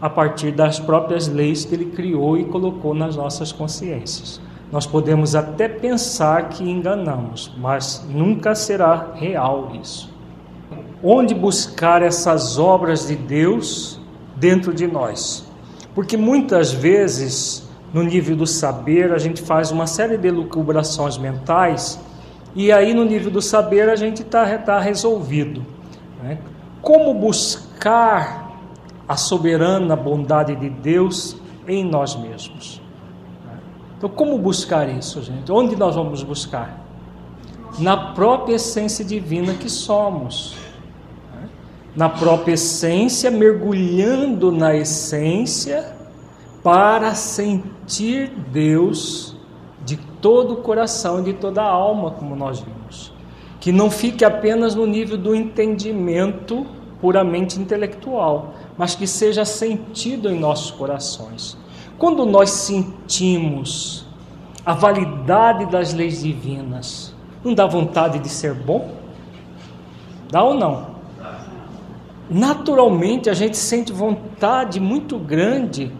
a 0.00 0.08
partir 0.08 0.52
das 0.52 0.78
próprias 0.78 1.28
leis 1.28 1.64
que 1.64 1.74
ele 1.74 1.86
criou 1.86 2.38
e 2.38 2.44
colocou 2.44 2.94
nas 2.94 3.16
nossas 3.16 3.52
consciências. 3.52 4.40
Nós 4.72 4.86
podemos 4.86 5.34
até 5.34 5.68
pensar 5.68 6.48
que 6.48 6.68
enganamos, 6.68 7.52
mas 7.56 8.04
nunca 8.08 8.54
será 8.54 9.12
real 9.14 9.72
isso. 9.80 10.12
Onde 11.02 11.34
buscar 11.34 12.02
essas 12.02 12.58
obras 12.58 13.06
de 13.06 13.14
Deus 13.14 14.00
dentro 14.36 14.72
de 14.72 14.86
nós? 14.86 15.44
Porque 15.94 16.16
muitas 16.16 16.72
vezes, 16.72 17.68
no 17.92 18.02
nível 18.02 18.34
do 18.34 18.46
saber, 18.46 19.12
a 19.12 19.18
gente 19.18 19.42
faz 19.42 19.70
uma 19.70 19.86
série 19.86 20.16
de 20.16 20.30
lucubrações 20.30 21.16
mentais 21.18 22.00
e 22.54 22.70
aí 22.70 22.94
no 22.94 23.04
nível 23.04 23.30
do 23.30 23.42
saber 23.42 23.88
a 23.88 23.96
gente 23.96 24.22
está 24.22 24.58
tá 24.58 24.78
resolvido. 24.78 25.64
Né? 26.22 26.38
Como 26.80 27.14
buscar 27.14 28.52
a 29.08 29.16
soberana 29.16 29.96
bondade 29.96 30.54
de 30.56 30.70
Deus 30.70 31.36
em 31.66 31.84
nós 31.84 32.16
mesmos? 32.16 32.80
Então, 34.04 34.14
como 34.14 34.36
buscar 34.36 34.86
isso, 34.86 35.22
gente? 35.22 35.50
Onde 35.50 35.76
nós 35.76 35.96
vamos 35.96 36.22
buscar? 36.22 36.78
Na 37.78 38.12
própria 38.12 38.56
essência 38.56 39.02
divina 39.02 39.54
que 39.54 39.70
somos. 39.70 40.54
Na 41.96 42.10
própria 42.10 42.52
essência, 42.52 43.30
mergulhando 43.30 44.52
na 44.52 44.76
essência 44.76 45.96
para 46.62 47.14
sentir 47.14 48.28
Deus 48.52 49.38
de 49.86 49.96
todo 50.20 50.52
o 50.52 50.56
coração 50.58 51.20
e 51.20 51.22
de 51.22 51.32
toda 51.32 51.62
a 51.62 51.70
alma, 51.70 52.10
como 52.10 52.36
nós 52.36 52.60
vimos. 52.60 53.10
Que 53.58 53.72
não 53.72 53.90
fique 53.90 54.22
apenas 54.22 54.74
no 54.74 54.84
nível 54.84 55.16
do 55.16 55.34
entendimento 55.34 56.66
puramente 57.00 57.58
intelectual, 57.58 58.52
mas 58.76 58.94
que 58.94 59.06
seja 59.06 59.46
sentido 59.46 60.28
em 60.28 60.38
nossos 60.38 60.70
corações. 60.70 61.56
Quando 62.04 62.26
nós 62.26 62.50
sentimos 62.50 64.04
a 64.62 64.74
validade 64.74 65.64
das 65.64 65.94
leis 65.94 66.22
divinas, 66.22 67.14
não 67.42 67.54
dá 67.54 67.66
vontade 67.66 68.18
de 68.18 68.28
ser 68.28 68.52
bom? 68.52 68.94
Dá 70.30 70.42
ou 70.42 70.52
não? 70.52 70.96
Naturalmente 72.28 73.30
a 73.30 73.32
gente 73.32 73.56
sente 73.56 73.90
vontade 73.90 74.78
muito 74.80 75.18
grande 75.18 75.90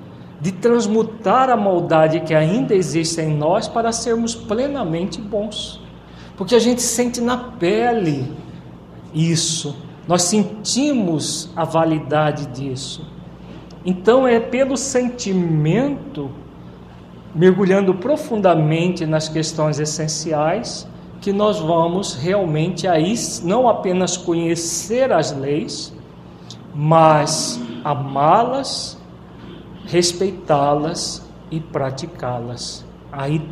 de 0.43 0.53
transmutar 0.53 1.49
a 1.49 1.57
maldade 1.57 2.21
que 2.21 2.35
ainda 2.35 2.75
existe 2.75 3.23
em 3.23 3.35
nós 3.35 3.67
para 3.67 3.91
sermos 3.91 4.35
plenamente 4.35 5.19
bons. 5.23 5.81
Porque 6.37 6.55
a 6.55 6.61
gente 6.61 6.83
sente 6.83 7.19
na 7.19 7.39
pele 7.39 8.31
isso, 9.15 9.75
nós 10.07 10.25
sentimos 10.25 11.49
a 11.57 11.65
validade 11.65 12.45
disso. 12.49 13.14
Então 13.85 14.27
é 14.27 14.41
pelo 14.41 14.77
sentimento, 14.79 16.31
mergulhando 17.35 17.95
profundamente 17.95 19.05
nas 19.05 19.29
questões 19.29 19.79
essenciais, 19.79 20.89
que 21.21 21.33
nós 21.33 21.59
vamos 21.59 22.15
realmente 22.15 22.89
aí 22.89 23.15
não 23.43 23.69
apenas 23.69 24.17
conhecer 24.17 25.13
as 25.13 25.37
leis, 25.37 25.93
mas 26.75 27.61
amá-las, 27.85 28.99
respeitá-las 29.87 31.29
e 31.51 31.61
praticá-las. 31.61 32.87
Aí 33.13 33.47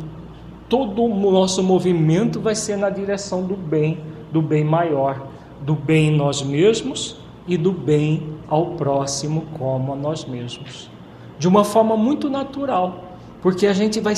todo 0.67 1.03
o 1.03 1.31
nosso 1.31 1.61
movimento 1.61 2.39
vai 2.39 2.55
ser 2.55 2.75
na 2.75 2.89
direção 2.89 3.43
do 3.43 3.55
bem, 3.55 3.99
do 4.31 4.41
bem 4.41 4.63
maior, 4.63 5.27
do 5.61 5.75
bem 5.75 6.07
em 6.07 6.17
nós 6.17 6.41
mesmos 6.41 7.22
e 7.47 7.57
do 7.57 7.71
bem 7.71 8.37
ao 8.47 8.71
próximo 8.71 9.45
como 9.57 9.93
a 9.93 9.95
nós 9.95 10.25
mesmos. 10.25 10.89
De 11.37 11.47
uma 11.47 11.63
forma 11.63 11.97
muito 11.97 12.29
natural, 12.29 13.03
porque 13.41 13.67
a 13.67 13.73
gente 13.73 13.99
vai 13.99 14.13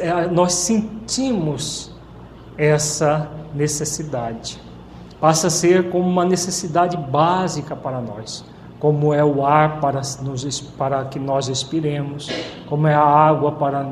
é, 0.00 0.26
nós 0.28 0.54
sentimos 0.54 1.94
essa 2.56 3.30
necessidade. 3.54 4.60
Passa 5.20 5.48
a 5.48 5.50
ser 5.50 5.90
como 5.90 6.08
uma 6.08 6.24
necessidade 6.24 6.96
básica 6.96 7.76
para 7.76 8.00
nós, 8.00 8.44
como 8.80 9.14
é 9.14 9.24
o 9.24 9.44
ar 9.44 9.80
para, 9.80 10.00
nos, 10.22 10.60
para 10.60 11.04
que 11.04 11.18
nós 11.18 11.48
expiremos, 11.48 12.28
como 12.68 12.86
é 12.86 12.94
a 12.94 13.04
água 13.04 13.52
para 13.52 13.86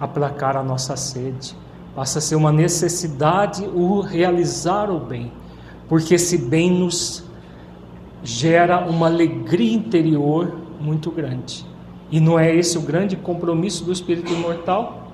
aplacar 0.00 0.56
a 0.56 0.62
nossa 0.62 0.96
sede. 0.96 1.56
Passa 1.96 2.20
a 2.20 2.22
ser 2.22 2.36
uma 2.36 2.52
necessidade 2.52 3.66
o 3.66 4.00
realizar 4.00 4.90
o 4.90 5.00
bem, 5.00 5.32
porque 5.88 6.14
esse 6.14 6.38
bem 6.38 6.70
nos 6.70 7.27
gera 8.22 8.78
uma 8.80 9.06
alegria 9.06 9.74
interior 9.74 10.56
muito 10.80 11.10
grande. 11.10 11.64
E 12.10 12.20
não 12.20 12.38
é 12.38 12.54
esse 12.54 12.78
o 12.78 12.82
grande 12.82 13.16
compromisso 13.16 13.84
do 13.84 13.92
espírito 13.92 14.32
imortal? 14.32 15.12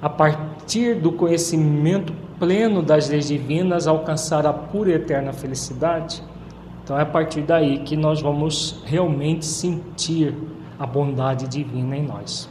A 0.00 0.08
partir 0.08 0.96
do 0.96 1.12
conhecimento 1.12 2.12
pleno 2.38 2.82
das 2.82 3.08
leis 3.08 3.28
divinas, 3.28 3.86
alcançar 3.86 4.46
a 4.46 4.52
pura 4.52 4.90
e 4.90 4.94
eterna 4.94 5.32
felicidade? 5.32 6.22
Então 6.82 6.98
é 6.98 7.02
a 7.02 7.06
partir 7.06 7.40
daí 7.40 7.78
que 7.78 7.96
nós 7.96 8.20
vamos 8.20 8.82
realmente 8.84 9.46
sentir 9.46 10.34
a 10.78 10.86
bondade 10.86 11.48
divina 11.48 11.96
em 11.96 12.02
nós. 12.02 12.48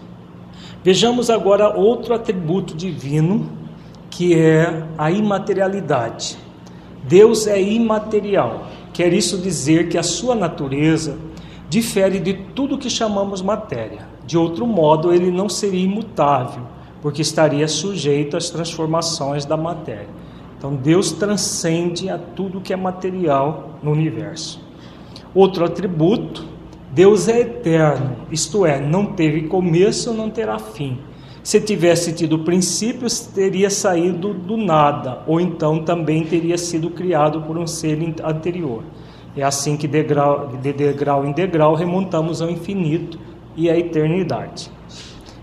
Vejamos 0.84 1.30
agora 1.30 1.70
outro 1.70 2.16
atributo 2.16 2.76
divino, 2.76 3.48
que 4.10 4.40
é 4.40 4.84
a 4.98 5.12
imaterialidade. 5.12 6.38
Deus 7.04 7.46
é 7.48 7.62
imaterial. 7.62 8.68
Quer 8.94 9.12
isso 9.12 9.40
dizer 9.40 9.90
que 9.90 9.98
a 9.98 10.04
sua 10.04 10.36
natureza 10.36 11.18
difere 11.68 12.20
de 12.20 12.34
tudo 12.34 12.78
que 12.78 12.90
chamamos 12.90 13.42
matéria. 13.42 14.08
De 14.26 14.38
outro 14.38 14.68
modo, 14.68 15.12
ele 15.12 15.32
não 15.32 15.50
seria 15.50 15.84
imutável, 15.84 16.64
porque 17.02 17.22
estaria 17.22 17.68
sujeito 17.68 18.38
às 18.38 18.52
transformações 18.52 19.44
da 19.44 19.58
matéria. 19.58 20.10
Então, 20.56 20.76
Deus 20.76 21.12
transcende 21.12 22.10
a 22.10 22.18
tudo 22.18 22.62
que 22.62 22.72
é 22.72 22.76
material 22.76 23.80
no 23.82 23.92
universo. 23.92 24.62
Outro 25.34 25.66
atributo, 25.66 26.46
Deus 26.92 27.28
é 27.28 27.40
eterno, 27.42 28.18
isto 28.32 28.66
é, 28.66 28.80
não 28.80 29.08
teve 29.08 29.48
começo, 29.48 30.14
não 30.14 30.30
terá 30.30 30.60
fim. 30.60 31.00
Se 31.44 31.60
tivesse 31.60 32.14
tido 32.14 32.40
princípios, 32.40 33.20
teria 33.20 33.70
saído 33.70 34.34
do 34.34 34.56
nada, 34.56 35.24
ou 35.28 35.42
então 35.42 35.84
também 35.84 36.24
teria 36.24 36.58
sido 36.58 36.90
criado 36.90 37.42
por 37.42 37.58
um 37.58 37.68
ser 37.68 38.00
anterior. 38.24 38.82
É 39.36 39.44
assim 39.44 39.76
que 39.76 39.86
degrau, 39.86 40.54
de 40.62 40.72
degrau 40.72 41.26
em 41.26 41.34
degrau 41.34 41.76
remontamos 41.76 42.42
ao 42.42 42.50
infinito 42.50 43.20
e 43.58 43.70
à 43.70 43.78
eternidade. 43.78 44.72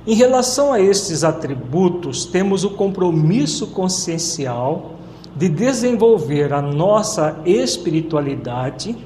Em 0.06 0.14
relação 0.14 0.72
a 0.72 0.80
estes 0.80 1.22
atributos, 1.22 2.24
temos 2.24 2.64
o 2.64 2.70
compromisso 2.70 3.66
consciencial 3.66 4.92
de 5.36 5.50
desenvolver 5.50 6.54
a 6.54 6.62
nossa 6.62 7.38
espiritualidade, 7.44 8.96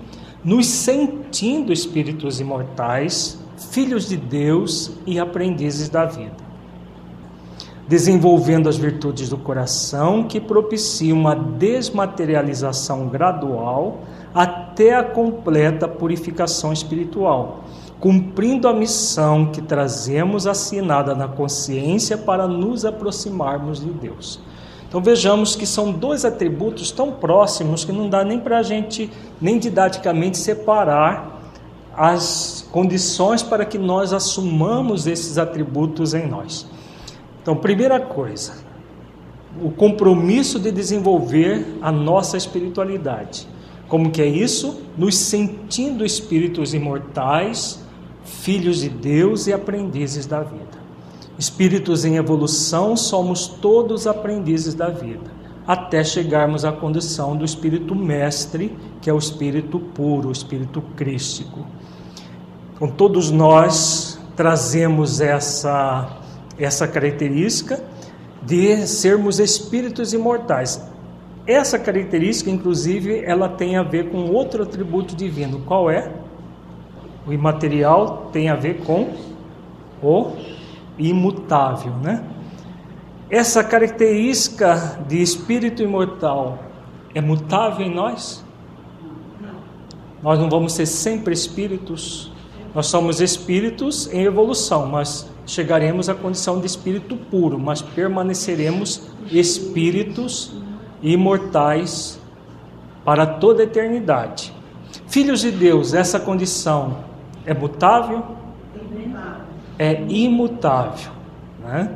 nos 0.44 0.66
sentindo 0.66 1.72
espíritos 1.72 2.38
imortais, 2.38 3.36
filhos 3.72 4.08
de 4.08 4.16
Deus 4.16 4.92
e 5.04 5.18
aprendizes 5.18 5.88
da 5.88 6.04
vida 6.04 6.43
desenvolvendo 7.86 8.68
as 8.68 8.76
virtudes 8.76 9.28
do 9.28 9.36
coração 9.36 10.24
que 10.24 10.40
propiciam 10.40 11.18
uma 11.18 11.34
desmaterialização 11.34 13.08
gradual 13.08 13.98
até 14.34 14.94
a 14.94 15.04
completa 15.04 15.86
purificação 15.86 16.72
espiritual, 16.72 17.64
cumprindo 18.00 18.66
a 18.66 18.72
missão 18.72 19.46
que 19.46 19.62
trazemos 19.62 20.46
assinada 20.46 21.14
na 21.14 21.28
consciência 21.28 22.18
para 22.18 22.48
nos 22.48 22.84
aproximarmos 22.84 23.80
de 23.80 23.90
Deus. 23.90 24.40
Então 24.88 25.02
vejamos 25.02 25.56
que 25.56 25.66
são 25.66 25.92
dois 25.92 26.24
atributos 26.24 26.90
tão 26.90 27.12
próximos 27.12 27.84
que 27.84 27.92
não 27.92 28.08
dá 28.08 28.24
nem 28.24 28.38
para 28.38 28.58
a 28.58 28.62
gente, 28.62 29.10
nem 29.40 29.58
didaticamente, 29.58 30.38
separar 30.38 31.42
as 31.96 32.66
condições 32.72 33.42
para 33.42 33.64
que 33.64 33.78
nós 33.78 34.12
assumamos 34.12 35.06
esses 35.06 35.38
atributos 35.38 36.14
em 36.14 36.26
nós. 36.26 36.66
Então, 37.44 37.54
primeira 37.54 38.00
coisa, 38.00 38.54
o 39.62 39.70
compromisso 39.70 40.58
de 40.58 40.72
desenvolver 40.72 41.76
a 41.82 41.92
nossa 41.92 42.38
espiritualidade. 42.38 43.46
Como 43.86 44.10
que 44.10 44.22
é 44.22 44.26
isso? 44.26 44.80
Nos 44.96 45.18
sentindo 45.18 46.06
espíritos 46.06 46.72
imortais, 46.72 47.84
filhos 48.24 48.78
de 48.78 48.88
Deus 48.88 49.46
e 49.46 49.52
aprendizes 49.52 50.24
da 50.24 50.40
vida. 50.40 50.82
Espíritos 51.38 52.06
em 52.06 52.16
evolução, 52.16 52.96
somos 52.96 53.46
todos 53.46 54.06
aprendizes 54.06 54.72
da 54.72 54.88
vida, 54.88 55.30
até 55.66 56.02
chegarmos 56.02 56.64
à 56.64 56.72
condição 56.72 57.36
do 57.36 57.44
espírito 57.44 57.94
mestre, 57.94 58.74
que 59.02 59.10
é 59.10 59.12
o 59.12 59.18
espírito 59.18 59.78
puro, 59.78 60.30
o 60.30 60.32
espírito 60.32 60.80
crístico. 60.96 61.66
Então, 62.74 62.88
todos 62.88 63.30
nós 63.30 64.18
trazemos 64.34 65.20
essa 65.20 66.23
essa 66.58 66.86
característica 66.86 67.82
de 68.42 68.86
sermos 68.86 69.38
espíritos 69.38 70.12
imortais. 70.12 70.86
Essa 71.46 71.78
característica, 71.78 72.50
inclusive, 72.50 73.22
ela 73.24 73.48
tem 73.48 73.76
a 73.76 73.82
ver 73.82 74.10
com 74.10 74.30
outro 74.30 74.62
atributo 74.62 75.14
divino. 75.14 75.60
Qual 75.60 75.90
é? 75.90 76.10
O 77.26 77.32
imaterial 77.32 78.30
tem 78.32 78.48
a 78.48 78.54
ver 78.54 78.82
com 78.82 79.12
o 80.02 80.32
imutável, 80.98 81.92
né? 82.02 82.24
Essa 83.30 83.64
característica 83.64 85.00
de 85.08 85.20
espírito 85.20 85.82
imortal 85.82 86.58
é 87.14 87.20
mutável 87.20 87.86
em 87.86 87.94
nós? 87.94 88.44
Nós 90.22 90.38
não 90.38 90.48
vamos 90.48 90.72
ser 90.72 90.86
sempre 90.86 91.34
espíritos. 91.34 92.32
Nós 92.74 92.86
somos 92.86 93.20
espíritos 93.20 94.12
em 94.12 94.22
evolução, 94.22 94.86
mas 94.86 95.30
chegaremos 95.46 96.08
à 96.08 96.14
condição 96.14 96.58
de 96.58 96.66
espírito 96.66 97.16
puro, 97.16 97.58
mas 97.58 97.80
permaneceremos 97.80 99.02
espíritos 99.30 100.52
imortais 101.00 102.18
para 103.04 103.26
toda 103.26 103.62
a 103.62 103.64
eternidade. 103.64 104.52
Filhos 105.06 105.40
de 105.40 105.52
Deus, 105.52 105.94
essa 105.94 106.18
condição 106.18 107.04
é 107.46 107.54
mutável? 107.54 108.24
É 109.78 110.02
imutável. 110.08 111.12
Né? 111.60 111.90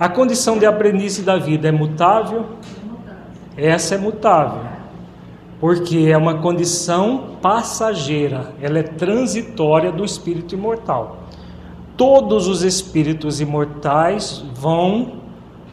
A 0.00 0.08
condição 0.08 0.58
de 0.58 0.66
aprendiz 0.66 1.18
da 1.22 1.36
vida 1.36 1.68
é 1.68 1.72
mutável? 1.72 2.46
Essa 3.56 3.94
é 3.94 3.98
mutável, 3.98 4.62
porque 5.64 6.10
é 6.10 6.14
uma 6.14 6.42
condição 6.42 7.38
passageira, 7.40 8.52
ela 8.60 8.80
é 8.80 8.82
transitória 8.82 9.90
do 9.90 10.04
espírito 10.04 10.54
imortal. 10.54 11.24
Todos 11.96 12.46
os 12.46 12.62
espíritos 12.62 13.40
imortais 13.40 14.44
vão 14.54 15.22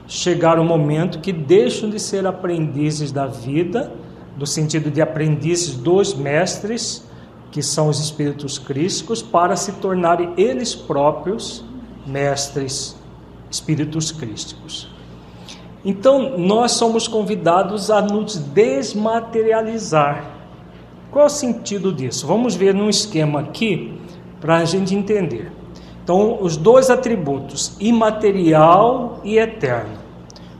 chegar 0.07 0.57
o 0.59 0.63
momento 0.63 1.19
que 1.19 1.33
deixam 1.33 1.89
de 1.89 1.99
ser 1.99 2.25
aprendizes 2.25 3.11
da 3.11 3.27
vida, 3.27 3.91
no 4.37 4.47
sentido 4.47 4.89
de 4.89 5.01
aprendizes 5.01 5.75
dos 5.75 6.13
mestres, 6.13 7.05
que 7.51 7.61
são 7.61 7.89
os 7.89 7.99
espíritos 7.99 8.57
crísticos, 8.57 9.21
para 9.21 9.57
se 9.57 9.73
tornarem 9.73 10.31
eles 10.37 10.73
próprios 10.73 11.65
mestres 12.07 12.95
espíritos 13.49 14.09
crísticos. 14.09 14.89
Então, 15.83 16.37
nós 16.37 16.73
somos 16.73 17.07
convidados 17.07 17.89
a 17.89 18.01
nos 18.01 18.37
desmaterializar. 18.37 20.25
Qual 21.11 21.25
o 21.25 21.29
sentido 21.29 21.91
disso? 21.91 22.27
Vamos 22.27 22.55
ver 22.55 22.73
num 22.73 22.89
esquema 22.89 23.39
aqui 23.39 23.99
para 24.39 24.57
a 24.57 24.65
gente 24.65 24.95
entender. 24.95 25.51
Então, 26.03 26.37
os 26.41 26.55
dois 26.55 26.89
atributos, 26.89 27.75
imaterial 27.79 29.19
e 29.23 29.37
eterno. 29.37 29.99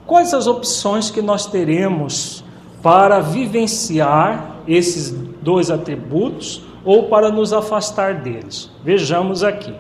Quais 0.06 0.34
as 0.34 0.48
opções 0.48 1.10
que 1.10 1.22
nós 1.22 1.46
teremos 1.46 2.44
para 2.82 3.20
vivenciar 3.20 4.58
esses 4.68 5.12
dois 5.42 5.72
atributos 5.72 6.64
ou 6.84 7.04
para 7.04 7.32
nos 7.32 7.54
afastar 7.54 8.16
deles? 8.16 8.70
Vejamos 8.84 9.44
aqui. 9.44 9.74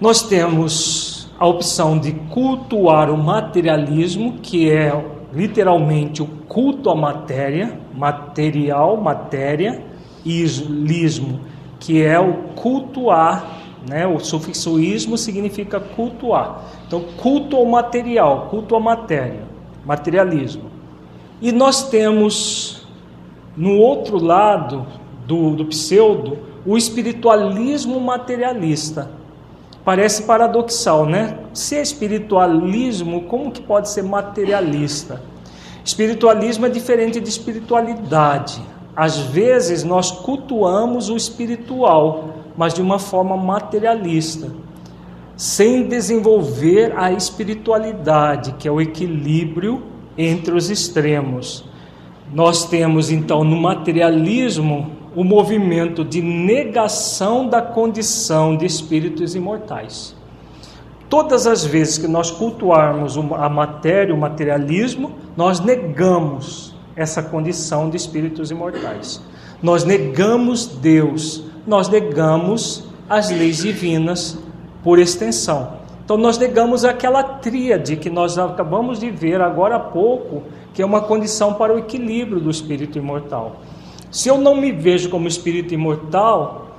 Nós 0.00 0.22
temos 0.22 1.09
a 1.40 1.46
opção 1.46 1.98
de 1.98 2.12
cultuar 2.12 3.10
o 3.10 3.16
materialismo, 3.16 4.34
que 4.42 4.70
é 4.70 4.92
literalmente 5.32 6.22
o 6.22 6.26
culto 6.26 6.90
à 6.90 6.94
matéria, 6.94 7.80
material, 7.94 8.98
matéria, 8.98 9.82
e 10.22 10.42
lismo, 10.42 11.40
que 11.78 12.02
é 12.02 12.20
o 12.20 12.34
cultuar, 12.54 13.58
né? 13.88 14.06
O 14.06 14.20
sufixo 14.20 14.78
ismo 14.78 15.16
significa 15.16 15.80
cultuar. 15.80 16.62
Então, 16.86 17.00
culto 17.16 17.56
ao 17.56 17.64
material, 17.64 18.48
culto 18.50 18.76
à 18.76 18.80
matéria, 18.80 19.44
materialismo. 19.82 20.64
E 21.40 21.52
nós 21.52 21.88
temos 21.88 22.86
no 23.56 23.78
outro 23.78 24.22
lado 24.22 24.86
do, 25.26 25.56
do 25.56 25.64
pseudo 25.64 26.36
o 26.66 26.76
espiritualismo 26.76 27.98
materialista 27.98 29.19
Parece 29.84 30.24
paradoxal, 30.24 31.06
né? 31.06 31.38
Se 31.54 31.76
é 31.76 31.82
espiritualismo, 31.82 33.22
como 33.22 33.50
que 33.50 33.62
pode 33.62 33.88
ser 33.88 34.02
materialista? 34.02 35.22
Espiritualismo 35.84 36.66
é 36.66 36.68
diferente 36.68 37.18
de 37.20 37.28
espiritualidade. 37.28 38.60
Às 38.94 39.16
vezes 39.18 39.82
nós 39.82 40.10
cultuamos 40.10 41.08
o 41.08 41.16
espiritual, 41.16 42.34
mas 42.56 42.74
de 42.74 42.82
uma 42.82 42.98
forma 42.98 43.36
materialista, 43.36 44.48
sem 45.36 45.88
desenvolver 45.88 46.92
a 46.96 47.10
espiritualidade, 47.10 48.52
que 48.58 48.68
é 48.68 48.70
o 48.70 48.80
equilíbrio 48.80 49.82
entre 50.18 50.54
os 50.54 50.68
extremos. 50.68 51.64
Nós 52.32 52.66
temos 52.66 53.10
então 53.10 53.42
no 53.42 53.56
materialismo 53.56 54.99
o 55.14 55.24
movimento 55.24 56.04
de 56.04 56.22
negação 56.22 57.48
da 57.48 57.60
condição 57.60 58.56
de 58.56 58.64
espíritos 58.64 59.34
imortais. 59.34 60.14
Todas 61.08 61.46
as 61.46 61.64
vezes 61.64 61.98
que 61.98 62.06
nós 62.06 62.30
cultuarmos 62.30 63.16
a 63.16 63.48
matéria, 63.48 64.14
o 64.14 64.18
materialismo, 64.18 65.12
nós 65.36 65.58
negamos 65.58 66.74
essa 66.94 67.22
condição 67.22 67.90
de 67.90 67.96
espíritos 67.96 68.50
imortais. 68.50 69.20
Nós 69.60 69.82
negamos 69.84 70.66
Deus, 70.66 71.42
nós 71.66 71.88
negamos 71.88 72.84
as 73.08 73.30
leis 73.30 73.58
divinas 73.58 74.38
por 74.84 75.00
extensão. 75.00 75.80
Então 76.04 76.16
nós 76.16 76.38
negamos 76.38 76.84
aquela 76.84 77.22
tríade 77.22 77.96
que 77.96 78.08
nós 78.08 78.38
acabamos 78.38 79.00
de 79.00 79.10
ver 79.10 79.40
agora 79.40 79.76
há 79.76 79.80
pouco, 79.80 80.42
que 80.72 80.82
é 80.82 80.86
uma 80.86 81.00
condição 81.00 81.54
para 81.54 81.74
o 81.74 81.78
equilíbrio 81.78 82.40
do 82.40 82.50
espírito 82.50 82.98
imortal. 82.98 83.60
Se 84.10 84.28
eu 84.28 84.38
não 84.38 84.56
me 84.56 84.72
vejo 84.72 85.08
como 85.08 85.28
espírito 85.28 85.72
imortal, 85.72 86.76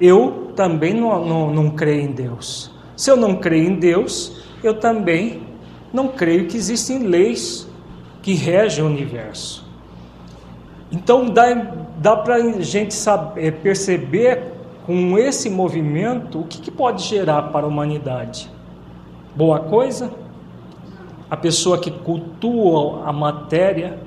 eu 0.00 0.52
também 0.54 0.94
não, 0.94 1.26
não, 1.26 1.52
não 1.52 1.70
creio 1.70 2.02
em 2.02 2.12
Deus. 2.12 2.70
Se 2.96 3.10
eu 3.10 3.16
não 3.16 3.36
creio 3.36 3.68
em 3.68 3.74
Deus, 3.74 4.44
eu 4.62 4.74
também 4.74 5.42
não 5.92 6.08
creio 6.08 6.46
que 6.46 6.56
existem 6.56 7.00
leis 7.00 7.68
que 8.22 8.34
regem 8.34 8.84
o 8.84 8.86
universo. 8.86 9.68
Então 10.92 11.28
dá, 11.28 11.52
dá 11.98 12.16
para 12.16 12.36
a 12.36 12.60
gente 12.60 12.94
saber, 12.94 13.46
é, 13.46 13.50
perceber 13.50 14.42
com 14.86 15.18
esse 15.18 15.48
movimento 15.48 16.40
o 16.40 16.44
que, 16.44 16.60
que 16.60 16.70
pode 16.70 17.02
gerar 17.04 17.44
para 17.44 17.64
a 17.64 17.68
humanidade. 17.68 18.50
Boa 19.34 19.60
coisa? 19.60 20.10
A 21.30 21.36
pessoa 21.36 21.78
que 21.78 21.90
cultua 21.90 23.04
a 23.06 23.12
matéria 23.12 23.98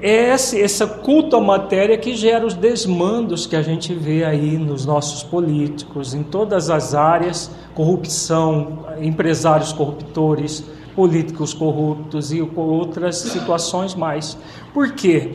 é 0.00 0.32
esse, 0.32 0.58
esse 0.58 0.86
culto 0.86 1.36
à 1.36 1.40
matéria 1.40 1.98
que 1.98 2.14
gera 2.14 2.46
os 2.46 2.54
desmandos 2.54 3.46
que 3.46 3.56
a 3.56 3.62
gente 3.62 3.92
vê 3.92 4.24
aí 4.24 4.56
nos 4.56 4.86
nossos 4.86 5.22
políticos, 5.22 6.14
em 6.14 6.22
todas 6.22 6.70
as 6.70 6.94
áreas, 6.94 7.50
corrupção, 7.74 8.86
empresários 9.00 9.72
corruptores, 9.72 10.64
políticos 10.94 11.52
corruptos 11.52 12.32
e 12.32 12.40
outras 12.40 13.18
situações 13.18 13.94
mais. 13.94 14.38
Por 14.72 14.92
quê? 14.92 15.32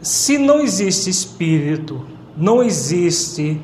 Se 0.00 0.38
não 0.38 0.60
existe 0.60 1.10
espírito, 1.10 2.00
não 2.36 2.62
existe 2.62 3.60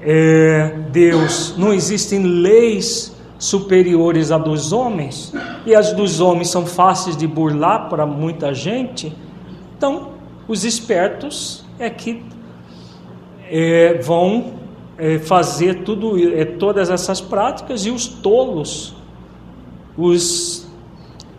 é, 0.00 0.80
Deus, 0.90 1.54
não 1.56 1.72
existem 1.72 2.22
leis 2.22 3.14
superiores 3.38 4.30
a 4.30 4.38
dos 4.38 4.72
homens, 4.72 5.32
e 5.66 5.74
as 5.74 5.92
dos 5.92 6.20
homens 6.20 6.48
são 6.48 6.64
fáceis 6.66 7.16
de 7.16 7.26
burlar 7.26 7.88
para 7.88 8.06
muita 8.06 8.54
gente, 8.54 9.14
então, 9.84 10.12
os 10.48 10.64
espertos 10.64 11.62
é 11.78 11.90
que 11.90 12.22
é, 13.50 13.98
vão 13.98 14.54
é, 14.96 15.18
fazer 15.18 15.82
tudo, 15.82 16.18
é, 16.18 16.42
todas 16.46 16.88
essas 16.88 17.20
práticas 17.20 17.84
e 17.84 17.90
os 17.90 18.08
tolos, 18.08 18.96
os, 19.94 20.66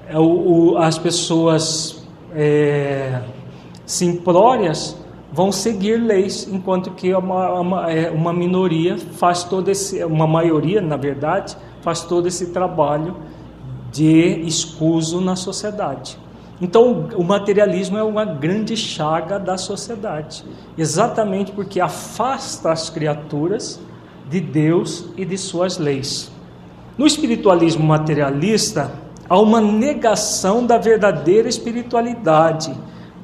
é, 0.07 0.19
o, 0.19 0.77
as 0.77 0.99
pessoas 0.99 2.07
é, 2.35 3.19
simplórias 3.83 4.95
vão 5.33 5.51
seguir 5.51 5.97
leis, 5.97 6.47
enquanto 6.47 6.91
que 6.91 7.11
uma, 7.15 7.59
uma, 7.59 7.91
é, 7.91 8.11
uma 8.11 8.31
minoria 8.31 8.95
faz 8.99 9.43
todo 9.43 9.69
esse, 9.69 10.03
uma 10.03 10.27
maioria, 10.27 10.81
na 10.81 10.97
verdade, 10.97 11.57
faz 11.81 12.03
todo 12.03 12.27
esse 12.27 12.51
trabalho 12.51 13.15
de 13.91 14.39
escuso 14.41 15.19
na 15.19 15.35
sociedade. 15.35 16.23
Então, 16.61 17.09
o 17.15 17.23
materialismo 17.23 17.97
é 17.97 18.03
uma 18.03 18.23
grande 18.23 18.77
chaga 18.77 19.37
da 19.37 19.57
sociedade, 19.57 20.45
exatamente 20.77 21.51
porque 21.51 21.81
afasta 21.81 22.71
as 22.71 22.89
criaturas 22.89 23.79
de 24.29 24.39
Deus 24.39 25.05
e 25.17 25.25
de 25.25 25.37
suas 25.37 25.77
leis. 25.77 26.31
No 26.97 27.05
espiritualismo 27.05 27.85
materialista, 27.85 28.91
há 29.27 29.37
uma 29.37 29.59
negação 29.59 30.65
da 30.65 30.77
verdadeira 30.77 31.49
espiritualidade 31.49 32.73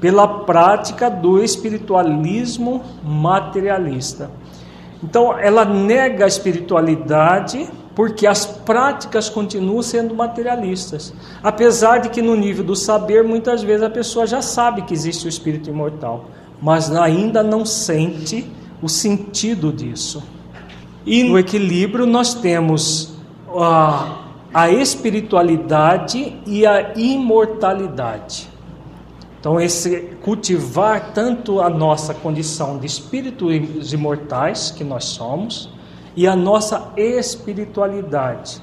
pela 0.02 0.28
prática 0.28 1.10
do 1.10 1.42
espiritualismo 1.42 2.84
materialista. 3.02 4.30
Então, 5.02 5.38
ela 5.40 5.64
nega 5.64 6.26
a 6.26 6.28
espiritualidade 6.28 7.70
porque 7.96 8.26
as 8.26 8.46
práticas 8.46 9.30
continuam 9.30 9.82
sendo 9.82 10.16
materialistas. 10.16 11.14
Apesar 11.44 12.00
de 12.00 12.10
que 12.10 12.22
no 12.22 12.36
nível 12.36 12.64
do 12.64 12.76
saber, 12.76 13.24
muitas 13.24 13.62
vezes 13.62 13.84
a 13.84 13.90
pessoa 13.90 14.26
já 14.26 14.42
sabe 14.42 14.84
que 14.84 14.94
existe 14.94 15.26
o 15.26 15.30
espírito 15.30 15.70
imortal, 15.70 16.26
mas 16.62 16.92
ainda 16.96 17.44
não 17.44 17.66
sente 17.66 18.50
o 18.82 18.88
sentido 18.88 19.72
disso. 19.72 20.24
E 21.06 21.24
no 21.24 21.38
equilíbrio 21.38 22.06
nós 22.06 22.34
temos 22.34 23.14
a, 23.50 24.20
a 24.54 24.70
espiritualidade 24.70 26.40
e 26.46 26.66
a 26.66 26.94
imortalidade. 26.96 28.50
Então, 29.40 29.60
esse 29.60 30.02
cultivar 30.22 31.14
tanto 31.14 31.62
a 31.62 31.68
nossa 31.70 32.14
condição 32.14 32.78
de 32.78 32.86
espíritos 32.86 33.92
imortais, 33.92 34.70
que 34.70 34.84
nós 34.84 35.06
somos, 35.06 35.68
e 36.16 36.28
a 36.28 36.36
nossa 36.36 36.92
espiritualidade, 36.98 38.62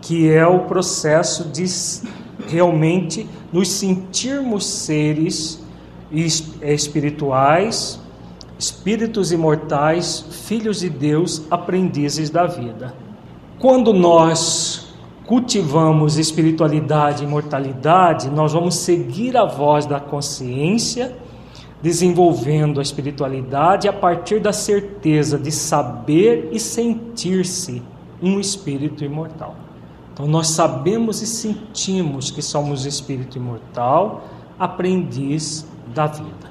que 0.00 0.30
é 0.30 0.46
o 0.46 0.60
processo 0.60 1.44
de 1.44 1.64
realmente 2.48 3.28
nos 3.52 3.68
sentirmos 3.68 4.66
seres 4.66 5.62
espirituais, 6.62 8.00
espíritos 8.58 9.32
imortais, 9.32 10.24
filhos 10.30 10.80
de 10.80 10.90
Deus, 10.90 11.42
aprendizes 11.50 12.30
da 12.30 12.46
vida. 12.46 12.94
Quando 13.58 13.92
nós 13.92 14.90
cultivamos 15.26 16.18
espiritualidade 16.18 17.22
e 17.22 17.26
imortalidade, 17.26 18.28
nós 18.28 18.52
vamos 18.52 18.74
seguir 18.76 19.36
a 19.36 19.44
voz 19.44 19.86
da 19.86 20.00
consciência, 20.00 21.16
desenvolvendo 21.82 22.78
a 22.78 22.82
espiritualidade 22.82 23.88
a 23.88 23.92
partir 23.92 24.38
da 24.40 24.52
certeza 24.52 25.36
de 25.38 25.50
saber 25.50 26.50
e 26.52 26.60
sentir-se 26.60 27.82
um 28.22 28.38
espírito 28.38 29.02
imortal. 29.04 29.56
Então 30.12 30.26
nós 30.26 30.48
sabemos 30.48 31.22
e 31.22 31.26
sentimos 31.26 32.30
que 32.30 32.42
somos 32.42 32.84
espírito 32.84 33.38
imortal, 33.38 34.24
aprendiz 34.58 35.66
da 35.94 36.06
vida. 36.06 36.50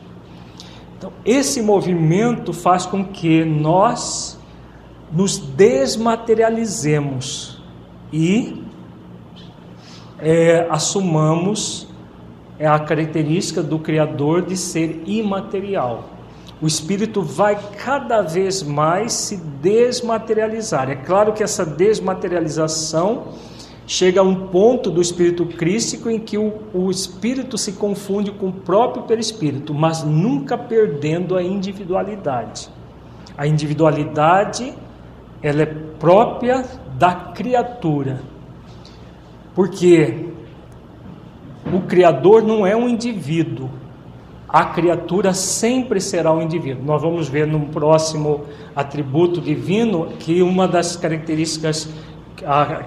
Então 0.97 1.11
esse 1.23 1.61
movimento 1.61 2.51
faz 2.51 2.87
com 2.87 3.05
que 3.05 3.45
nós 3.45 4.39
nos 5.11 5.37
desmaterializemos 5.37 7.61
e 8.11 8.63
é, 10.17 10.65
assumamos 10.69 11.88
é 12.59 12.67
a 12.67 12.77
característica 12.77 13.63
do 13.63 13.79
Criador 13.79 14.41
de 14.41 14.57
ser 14.57 15.01
imaterial. 15.05 16.09
O 16.61 16.67
espírito 16.67 17.21
vai 17.21 17.57
cada 17.77 18.21
vez 18.21 18.61
mais 18.61 19.13
se 19.13 19.37
desmaterializar. 19.37 20.89
É 20.89 20.95
claro 20.95 21.31
que 21.31 21.41
essa 21.41 21.65
desmaterialização 21.65 23.29
chega 23.87 24.19
a 24.19 24.23
um 24.23 24.47
ponto 24.47 24.91
do 24.91 25.01
espírito 25.01 25.45
crístico 25.45 26.09
em 26.09 26.19
que 26.19 26.37
o, 26.37 26.53
o 26.73 26.91
espírito 26.91 27.57
se 27.57 27.71
confunde 27.71 28.31
com 28.31 28.49
o 28.49 28.53
próprio 28.53 29.03
perispírito, 29.03 29.73
mas 29.73 30.03
nunca 30.03 30.57
perdendo 30.57 31.37
a 31.37 31.41
individualidade. 31.41 32.69
A 33.37 33.47
individualidade 33.47 34.73
ela 35.41 35.61
é 35.61 35.65
própria 35.97 36.65
da 36.97 37.15
criatura 37.15 38.19
porque 39.59 40.28
o 41.73 41.81
Criador 41.81 42.43
não 42.43 42.65
é 42.65 42.75
um 42.75 42.87
indivíduo, 42.87 43.69
a 44.47 44.65
criatura 44.65 45.31
sempre 45.33 46.01
será 46.01 46.33
um 46.33 46.41
indivíduo. 46.41 46.83
Nós 46.83 47.01
vamos 47.01 47.29
ver 47.29 47.45
no 47.45 47.67
próximo 47.67 48.45
atributo 48.75 49.39
divino 49.39 50.07
que 50.17 50.41
uma 50.41 50.67
das 50.67 50.95
características 50.95 51.87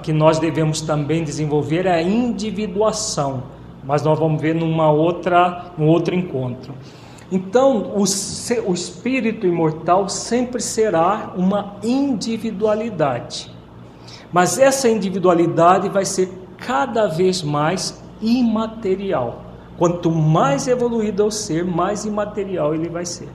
que 0.03 0.13
nós 0.13 0.39
devemos 0.39 0.81
também 0.81 1.23
desenvolver 1.23 1.87
é 1.87 1.93
a 1.93 2.03
individuação, 2.03 3.45
mas 3.85 4.03
nós 4.03 4.19
vamos 4.19 4.41
ver 4.41 4.55
numa 4.55 4.91
outra, 4.91 5.73
num 5.79 5.87
outro 5.87 6.15
encontro. 6.15 6.75
Então, 7.31 7.93
o, 7.95 8.03
o 8.03 8.75
espírito 8.75 9.47
imortal 9.47 10.09
sempre 10.09 10.61
será 10.61 11.33
uma 11.37 11.77
individualidade. 11.83 13.51
Mas 14.33 14.59
essa 14.59 14.89
individualidade 14.89 15.89
vai 15.89 16.05
ser 16.05 16.29
cada 16.59 17.07
vez 17.07 17.43
mais 17.43 18.02
imaterial. 18.23 19.45
Quanto 19.77 20.11
mais 20.11 20.69
evoluído 20.69 21.23
é 21.23 21.27
o 21.27 21.31
ser, 21.31 21.65
mais 21.65 22.05
imaterial 22.05 22.75
ele 22.75 22.89
vai 22.89 23.05
ser. 23.05 23.29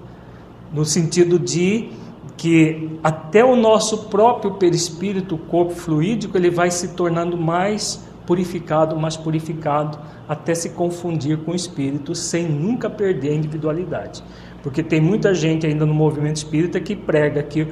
No 0.73 0.85
sentido 0.85 1.37
de 1.37 1.89
que 2.37 2.99
até 3.03 3.43
o 3.43 3.55
nosso 3.55 4.05
próprio 4.05 4.51
perispírito, 4.51 5.35
o 5.35 5.37
corpo 5.37 5.73
fluídico, 5.73 6.37
ele 6.37 6.49
vai 6.49 6.71
se 6.71 6.89
tornando 6.89 7.37
mais 7.37 8.05
purificado, 8.25 8.95
mais 8.95 9.17
purificado, 9.17 9.97
até 10.27 10.53
se 10.53 10.71
confundir 10.71 11.37
com 11.39 11.51
o 11.51 11.55
espírito, 11.55 12.13
sem 12.13 12.47
nunca 12.47 12.89
perder 12.89 13.31
a 13.31 13.35
individualidade. 13.35 14.23
Porque 14.61 14.83
tem 14.83 14.99
muita 14.99 15.33
gente 15.33 15.65
ainda 15.65 15.85
no 15.85 15.93
movimento 15.93 16.35
espírita 16.35 16.79
que 16.79 16.95
prega 16.95 17.41
que 17.41 17.67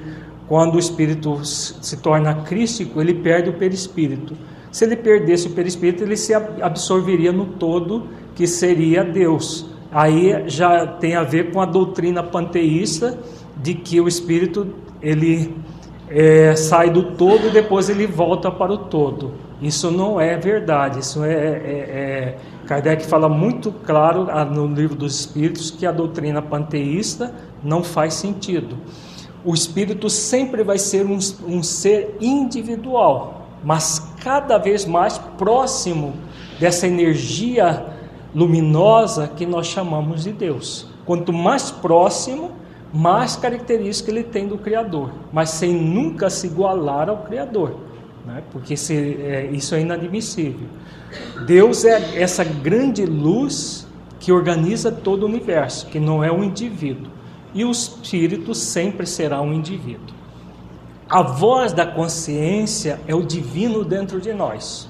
quando 0.48 0.76
o 0.76 0.80
espírito 0.80 1.44
se 1.44 1.98
torna 1.98 2.34
crístico, 2.36 3.02
ele 3.02 3.14
perde 3.16 3.50
o 3.50 3.54
perispírito. 3.54 4.36
Se 4.76 4.84
ele 4.84 4.98
perdesse 4.98 5.48
o 5.48 5.52
perispírito, 5.52 6.04
ele 6.04 6.18
se 6.18 6.34
absorveria 6.34 7.32
no 7.32 7.46
todo, 7.46 8.10
que 8.36 8.46
seria 8.46 9.06
Deus. 9.06 9.68
Aí 9.90 10.44
já 10.48 10.86
tem 10.86 11.16
a 11.16 11.24
ver 11.24 11.54
com 11.54 11.62
a 11.62 11.66
doutrina 11.66 12.22
panteísta 12.22 13.18
de 13.56 13.74
que 13.74 14.02
o 14.02 14.06
espírito 14.06 14.76
ele 15.02 15.56
é, 16.10 16.58
sai 16.58 16.90
do 16.90 17.14
todo 17.14 17.48
e 17.48 17.52
depois 17.52 17.88
ele 17.88 18.06
volta 18.06 18.52
para 18.52 18.74
o 18.74 18.78
todo. 18.78 19.36
Isso 19.62 19.90
não 19.90 20.20
é 20.20 20.36
verdade. 20.36 21.00
Isso 21.00 21.24
é, 21.24 21.34
é, 21.34 21.38
é 21.38 22.38
Kardec 22.68 23.06
fala 23.06 23.30
muito 23.30 23.72
claro 23.72 24.28
ah, 24.30 24.44
no 24.44 24.68
livro 24.68 24.98
dos 24.98 25.18
Espíritos 25.22 25.72
que 25.72 25.86
a 25.86 25.92
doutrina 25.94 26.42
panteísta 26.42 27.34
não 27.64 27.82
faz 27.82 28.16
sentido. 28.16 28.76
O 29.42 29.54
espírito 29.54 30.10
sempre 30.10 30.64
vai 30.64 30.78
ser 30.78 31.06
um, 31.06 31.18
um 31.48 31.64
ser 31.64 32.18
individual 32.20 33.45
mas 33.66 34.14
cada 34.22 34.60
vez 34.60 34.86
mais 34.86 35.18
próximo 35.18 36.14
dessa 36.60 36.86
energia 36.86 37.84
luminosa 38.34 39.28
que 39.28 39.44
nós 39.44 39.66
chamamos 39.66 40.24
de 40.24 40.32
Deus. 40.32 40.88
Quanto 41.04 41.34
mais 41.34 41.72
próximo, 41.72 42.52
mais 42.94 43.36
característica 43.36 44.12
ele 44.12 44.24
tem 44.24 44.48
do 44.48 44.60
Criador, 44.60 45.12
mas 45.34 45.50
sem 45.50 45.74
nunca 45.74 46.30
se 46.30 46.46
igualar 46.46 47.10
ao 47.10 47.24
Criador, 47.24 47.76
né? 48.26 48.44
porque 48.52 48.78
se, 48.78 48.94
é, 48.94 49.50
isso 49.52 49.74
é 49.74 49.82
inadmissível. 49.82 50.68
Deus 51.48 51.84
é 51.86 52.22
essa 52.22 52.44
grande 52.44 53.04
luz 53.06 53.88
que 54.20 54.32
organiza 54.32 54.92
todo 54.92 55.24
o 55.24 55.26
universo, 55.26 55.88
que 55.88 56.00
não 56.00 56.24
é 56.24 56.32
um 56.32 56.44
indivíduo, 56.44 57.12
e 57.54 57.66
o 57.66 57.72
Espírito 57.72 58.54
sempre 58.54 59.08
será 59.08 59.42
um 59.42 59.54
indivíduo. 59.54 60.15
A 61.08 61.22
voz 61.22 61.72
da 61.72 61.86
consciência 61.86 63.00
é 63.08 63.14
o 63.14 63.24
divino 63.24 63.84
dentro 63.84 64.20
de 64.20 64.34
nós. 64.34 64.90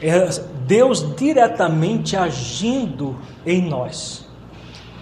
É 0.00 0.28
Deus 0.66 1.16
diretamente 1.16 2.16
agindo 2.16 3.16
em 3.46 3.62
nós. 3.62 4.24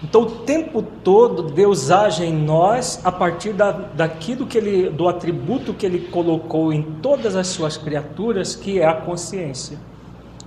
Então, 0.01 0.21
o 0.23 0.25
tempo 0.25 0.81
todo, 0.81 1.43
Deus 1.43 1.89
age 1.89 2.25
em 2.25 2.33
nós 2.33 2.99
a 3.05 3.11
partir 3.11 3.53
da, 3.53 3.71
daquilo 3.71 4.45
que 4.45 4.57
ele, 4.57 4.89
do 4.89 5.07
atributo 5.07 5.73
que 5.73 5.85
Ele 5.85 6.07
colocou 6.07 6.73
em 6.73 6.81
todas 7.01 7.37
as 7.37 7.47
suas 7.47 7.77
criaturas, 7.77 8.53
que 8.53 8.79
é 8.79 8.85
a 8.85 8.93
consciência. 8.93 9.77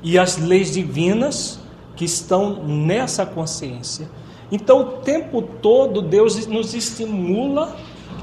E 0.03 0.19
as 0.19 0.37
leis 0.37 0.73
divinas 0.73 1.59
que 1.97 2.05
estão 2.05 2.67
nessa 2.67 3.25
consciência. 3.25 4.09
Então, 4.53 4.81
o 4.81 4.85
tempo 4.99 5.41
todo, 5.41 6.03
Deus 6.03 6.47
nos 6.47 6.75
estimula 6.75 7.75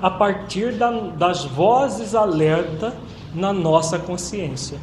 a 0.04 0.10
partir 0.10 0.74
da, 0.74 0.92
das 0.92 1.46
vozes 1.46 2.14
alerta 2.14 2.94
na 3.34 3.54
nossa 3.54 3.98
consciência. 3.98 4.78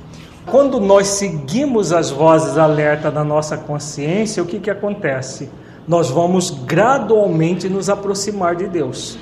Quando 0.46 0.80
nós 0.80 1.08
seguimos 1.08 1.92
as 1.92 2.08
vozes 2.08 2.56
alerta 2.56 3.10
da 3.10 3.22
nossa 3.22 3.58
consciência, 3.58 4.42
o 4.42 4.46
que, 4.46 4.58
que 4.58 4.70
acontece? 4.70 5.50
Nós 5.86 6.08
vamos 6.08 6.48
gradualmente 6.48 7.68
nos 7.68 7.90
aproximar 7.90 8.56
de 8.56 8.66
Deus. 8.66 9.18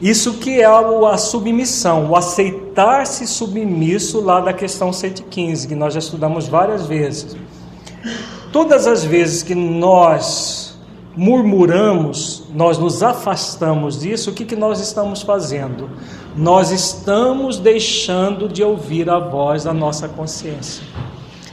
Isso 0.00 0.38
que 0.38 0.62
é 0.62 0.64
a 0.64 1.18
submissão, 1.18 2.08
o 2.08 2.16
aceitar-se 2.16 3.26
submisso 3.26 4.22
lá 4.22 4.40
da 4.40 4.54
questão 4.54 4.94
115, 4.94 5.68
que 5.68 5.74
nós 5.74 5.92
já 5.92 5.98
estudamos 6.00 6.48
várias 6.48 6.86
vezes. 6.86 7.36
Todas 8.50 8.86
as 8.86 9.04
vezes 9.04 9.42
que 9.42 9.54
nós 9.54 10.67
murmuramos, 11.16 12.44
nós 12.54 12.78
nos 12.78 13.02
afastamos 13.02 14.00
disso, 14.00 14.30
o 14.30 14.32
que, 14.32 14.44
que 14.44 14.56
nós 14.56 14.80
estamos 14.80 15.22
fazendo? 15.22 15.90
Nós 16.36 16.70
estamos 16.70 17.58
deixando 17.58 18.48
de 18.48 18.62
ouvir 18.62 19.10
a 19.10 19.18
voz 19.18 19.64
da 19.64 19.72
nossa 19.72 20.08
consciência. 20.08 20.82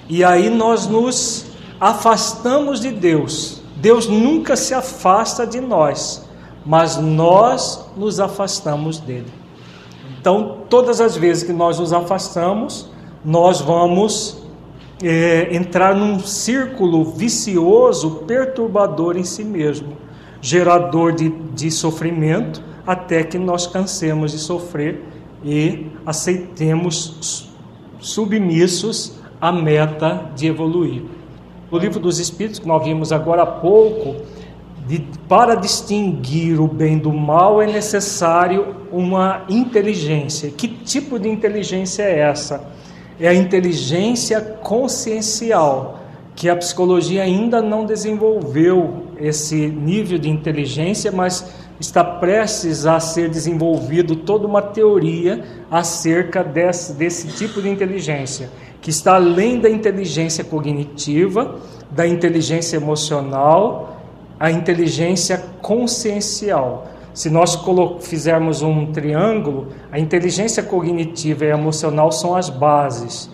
E 0.07 0.23
aí 0.23 0.49
nós 0.49 0.87
nos 0.87 1.47
afastamos 1.79 2.79
de 2.79 2.91
Deus. 2.91 3.61
Deus 3.77 4.07
nunca 4.07 4.55
se 4.55 4.73
afasta 4.73 5.45
de 5.45 5.59
nós, 5.59 6.25
mas 6.65 6.97
nós 6.97 7.85
nos 7.97 8.19
afastamos 8.19 8.99
dele. 8.99 9.31
Então, 10.19 10.59
todas 10.69 11.01
as 11.01 11.15
vezes 11.15 11.43
que 11.43 11.53
nós 11.53 11.79
nos 11.79 11.93
afastamos, 11.93 12.87
nós 13.23 13.61
vamos 13.61 14.44
é, 15.03 15.55
entrar 15.55 15.95
num 15.95 16.19
círculo 16.19 17.03
vicioso, 17.03 18.23
perturbador 18.27 19.17
em 19.17 19.23
si 19.23 19.43
mesmo, 19.43 19.97
gerador 20.41 21.11
de, 21.13 21.29
de 21.29 21.71
sofrimento, 21.71 22.61
até 22.85 23.23
que 23.23 23.37
nós 23.37 23.67
cansemos 23.67 24.31
de 24.31 24.37
sofrer 24.37 25.03
e 25.43 25.87
aceitemos 26.05 27.49
submissos 27.99 29.19
à 29.41 29.51
meta 29.51 30.31
de 30.35 30.47
evoluir. 30.47 31.03
O 31.71 31.77
livro 31.77 31.99
dos 31.99 32.19
Espíritos, 32.19 32.59
que 32.59 32.67
nós 32.67 32.83
vimos 32.83 33.11
agora 33.11 33.41
há 33.41 33.45
pouco, 33.45 34.15
de, 34.87 34.99
para 35.27 35.55
distinguir 35.55 36.59
o 36.61 36.67
bem 36.67 36.97
do 36.97 37.11
mal 37.11 37.61
é 37.61 37.65
necessário 37.65 38.75
uma 38.91 39.43
inteligência. 39.49 40.51
Que 40.51 40.67
tipo 40.67 41.17
de 41.17 41.27
inteligência 41.27 42.03
é 42.03 42.19
essa? 42.19 42.63
É 43.19 43.27
a 43.27 43.33
inteligência 43.33 44.41
consciencial, 44.41 45.99
que 46.35 46.49
a 46.49 46.55
psicologia 46.55 47.23
ainda 47.23 47.61
não 47.61 47.85
desenvolveu 47.85 49.05
esse 49.17 49.67
nível 49.67 50.17
de 50.17 50.29
inteligência, 50.29 51.11
mas 51.11 51.53
está 51.79 52.03
prestes 52.03 52.85
a 52.85 52.99
ser 52.99 53.29
desenvolvido 53.29 54.15
toda 54.15 54.45
uma 54.45 54.61
teoria 54.61 55.43
acerca 55.71 56.43
desse, 56.43 56.93
desse 56.93 57.27
tipo 57.29 57.61
de 57.61 57.69
inteligência, 57.69 58.49
que 58.81 58.89
está 58.89 59.15
além 59.15 59.59
da 59.59 59.69
inteligência 59.69 60.43
cognitiva, 60.43 61.59
da 61.91 62.05
inteligência 62.05 62.75
emocional 62.77 63.95
a 64.39 64.51
inteligência 64.51 65.37
consciencial. 65.61 66.87
Se 67.15 67.29
nós 67.29 67.57
fizermos 68.01 68.61
um 68.61 68.91
triângulo, 68.91 69.69
a 69.89 69.97
inteligência 69.97 70.61
cognitiva 70.61 71.45
e 71.45 71.49
emocional 71.49 72.11
são 72.11 72.35
as 72.35 72.49
bases. 72.49 73.31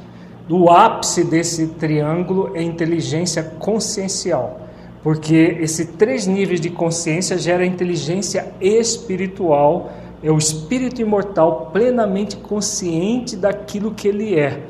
O 0.47 0.69
ápice 0.69 1.23
desse 1.23 1.65
triângulo 1.69 2.55
é 2.55 2.61
inteligência 2.61 3.41
consciencial, 3.41 4.61
porque 5.01 5.57
esses 5.59 5.87
três 5.97 6.27
níveis 6.27 6.61
de 6.61 6.69
consciência 6.69 7.39
gera 7.39 7.65
inteligência 7.65 8.53
espiritual, 8.61 9.91
é 10.21 10.29
o 10.29 10.37
espírito 10.37 11.01
imortal 11.01 11.71
plenamente 11.73 12.37
consciente 12.37 13.35
daquilo 13.35 13.95
que 13.95 14.07
ele 14.07 14.37
é. 14.37 14.61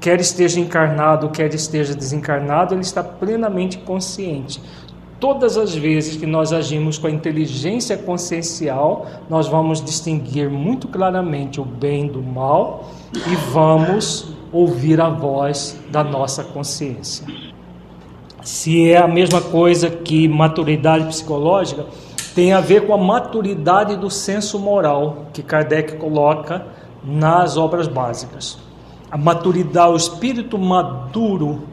Quer 0.00 0.18
esteja 0.18 0.58
encarnado, 0.58 1.28
quer 1.28 1.52
esteja 1.52 1.94
desencarnado, 1.94 2.74
ele 2.74 2.80
está 2.80 3.02
plenamente 3.02 3.76
consciente. 3.76 4.62
Todas 5.20 5.58
as 5.58 5.74
vezes 5.74 6.16
que 6.16 6.24
nós 6.24 6.50
agimos 6.50 6.96
com 6.96 7.06
a 7.06 7.10
inteligência 7.10 7.94
consciencial, 7.94 9.06
nós 9.28 9.46
vamos 9.46 9.84
distinguir 9.84 10.48
muito 10.48 10.88
claramente 10.88 11.60
o 11.60 11.64
bem 11.64 12.06
do 12.06 12.22
mal 12.22 12.88
e 13.14 13.36
vamos 13.52 14.32
ouvir 14.50 14.98
a 14.98 15.10
voz 15.10 15.78
da 15.90 16.02
nossa 16.02 16.42
consciência. 16.42 17.26
Se 18.42 18.90
é 18.90 18.96
a 18.96 19.06
mesma 19.06 19.42
coisa 19.42 19.90
que 19.90 20.26
maturidade 20.26 21.04
psicológica, 21.04 21.84
tem 22.34 22.54
a 22.54 22.60
ver 22.60 22.86
com 22.86 22.94
a 22.94 22.98
maturidade 22.98 23.96
do 23.96 24.08
senso 24.08 24.58
moral 24.58 25.26
que 25.34 25.42
Kardec 25.42 25.96
coloca 25.96 26.64
nas 27.04 27.58
obras 27.58 27.86
básicas. 27.86 28.58
A 29.10 29.18
maturidade, 29.18 29.92
o 29.92 29.96
espírito 29.96 30.56
maduro 30.56 31.64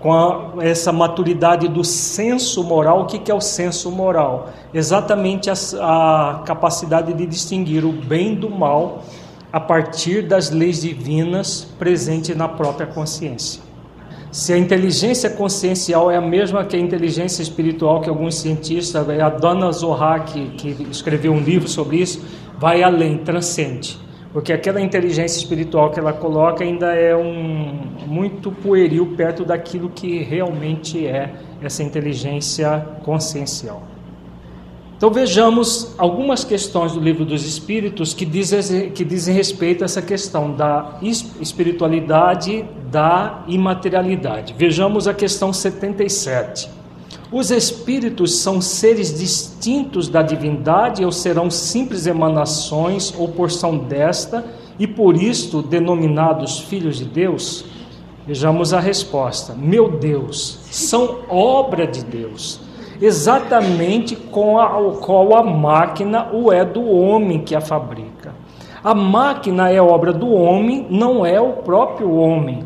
com 0.00 0.12
a, 0.12 0.54
essa 0.60 0.90
maturidade 0.90 1.68
do 1.68 1.84
senso 1.84 2.64
moral. 2.64 3.02
O 3.02 3.06
que, 3.06 3.18
que 3.18 3.30
é 3.30 3.34
o 3.34 3.40
senso 3.40 3.90
moral? 3.90 4.50
Exatamente 4.72 5.50
a, 5.50 5.54
a 5.54 6.42
capacidade 6.44 7.12
de 7.12 7.26
distinguir 7.26 7.84
o 7.84 7.92
bem 7.92 8.34
do 8.34 8.50
mal 8.50 9.04
a 9.52 9.60
partir 9.60 10.22
das 10.22 10.50
leis 10.50 10.80
divinas 10.80 11.68
presentes 11.78 12.34
na 12.36 12.48
própria 12.48 12.86
consciência. 12.86 13.60
Se 14.32 14.52
a 14.52 14.58
inteligência 14.58 15.28
consciencial 15.28 16.08
é 16.08 16.16
a 16.16 16.20
mesma 16.20 16.64
que 16.64 16.76
a 16.76 16.78
inteligência 16.78 17.42
espiritual, 17.42 18.00
que 18.00 18.08
alguns 18.08 18.36
cientistas, 18.36 19.08
a 19.08 19.28
Dona 19.28 19.72
Zohar, 19.72 20.24
que, 20.24 20.50
que 20.50 20.86
escreveu 20.88 21.32
um 21.32 21.40
livro 21.40 21.68
sobre 21.68 21.96
isso, 21.96 22.24
vai 22.56 22.80
além, 22.80 23.18
transcende. 23.18 23.98
Porque 24.32 24.52
aquela 24.52 24.80
inteligência 24.80 25.38
espiritual 25.38 25.90
que 25.90 25.98
ela 25.98 26.12
coloca 26.12 26.62
ainda 26.62 26.94
é 26.94 27.16
um 27.16 27.90
muito 28.06 28.52
pueril 28.52 29.14
perto 29.16 29.44
daquilo 29.44 29.90
que 29.90 30.18
realmente 30.22 31.06
é 31.06 31.34
essa 31.60 31.82
inteligência 31.82 32.86
consciencial. 33.02 33.82
Então 34.96 35.10
vejamos 35.10 35.94
algumas 35.96 36.44
questões 36.44 36.92
do 36.92 37.00
livro 37.00 37.24
dos 37.24 37.46
Espíritos 37.46 38.12
que 38.12 38.26
dizem, 38.26 38.90
que 38.90 39.02
dizem 39.02 39.34
respeito 39.34 39.82
a 39.82 39.86
essa 39.86 40.02
questão 40.02 40.52
da 40.52 40.98
espiritualidade, 41.00 42.66
da 42.90 43.42
imaterialidade. 43.48 44.54
Vejamos 44.56 45.08
a 45.08 45.14
questão 45.14 45.52
77. 45.54 46.79
Os 47.32 47.52
espíritos 47.52 48.40
são 48.40 48.60
seres 48.60 49.16
distintos 49.16 50.08
da 50.08 50.20
divindade 50.20 51.04
ou 51.04 51.12
serão 51.12 51.48
simples 51.48 52.06
emanações 52.06 53.14
ou 53.16 53.28
porção 53.28 53.78
desta 53.78 54.44
e 54.80 54.86
por 54.86 55.16
isto 55.16 55.62
denominados 55.62 56.58
filhos 56.58 56.96
de 56.96 57.04
Deus? 57.04 57.64
Vejamos 58.26 58.74
a 58.74 58.80
resposta. 58.80 59.54
Meu 59.54 59.92
Deus, 59.92 60.58
são 60.72 61.20
obra 61.28 61.86
de 61.86 62.04
Deus, 62.04 62.60
exatamente 63.00 64.16
com 64.16 64.58
a 64.58 64.68
qual 64.94 65.36
a 65.36 65.42
máquina 65.44 66.30
o 66.32 66.50
é 66.50 66.64
do 66.64 66.84
homem 66.84 67.42
que 67.42 67.54
a 67.54 67.60
fabrica. 67.60 68.34
A 68.82 68.92
máquina 68.92 69.70
é 69.70 69.80
obra 69.80 70.12
do 70.12 70.32
homem, 70.32 70.84
não 70.90 71.24
é 71.24 71.40
o 71.40 71.52
próprio 71.52 72.12
homem. 72.12 72.64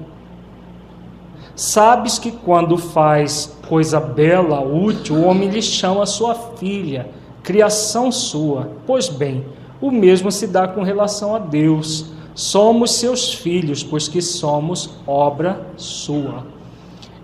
Sabes 1.55 2.19
que 2.19 2.33
quando 2.33 2.79
faz 2.79 3.54
coisa 3.69 4.01
bela, 4.01 4.61
útil, 4.61 5.17
o 5.17 5.25
homem 5.25 5.49
lhe 5.49 5.63
chama 5.63 6.07
sua 6.07 6.35
filha, 6.35 7.09
criação 7.43 8.11
sua. 8.13 8.71
Pois 8.87 9.09
bem, 9.09 9.45
o 9.81 9.91
mesmo 9.91 10.31
se 10.31 10.47
dá 10.47 10.67
com 10.69 10.83
relação 10.83 11.35
a 11.35 11.39
Deus. 11.39 12.13
Somos 12.35 12.97
seus 12.97 13.33
filhos, 13.33 13.83
pois 13.85 14.09
que 14.09 14.21
somos 14.21 14.99
obra 15.07 15.67
sua. 15.77 16.47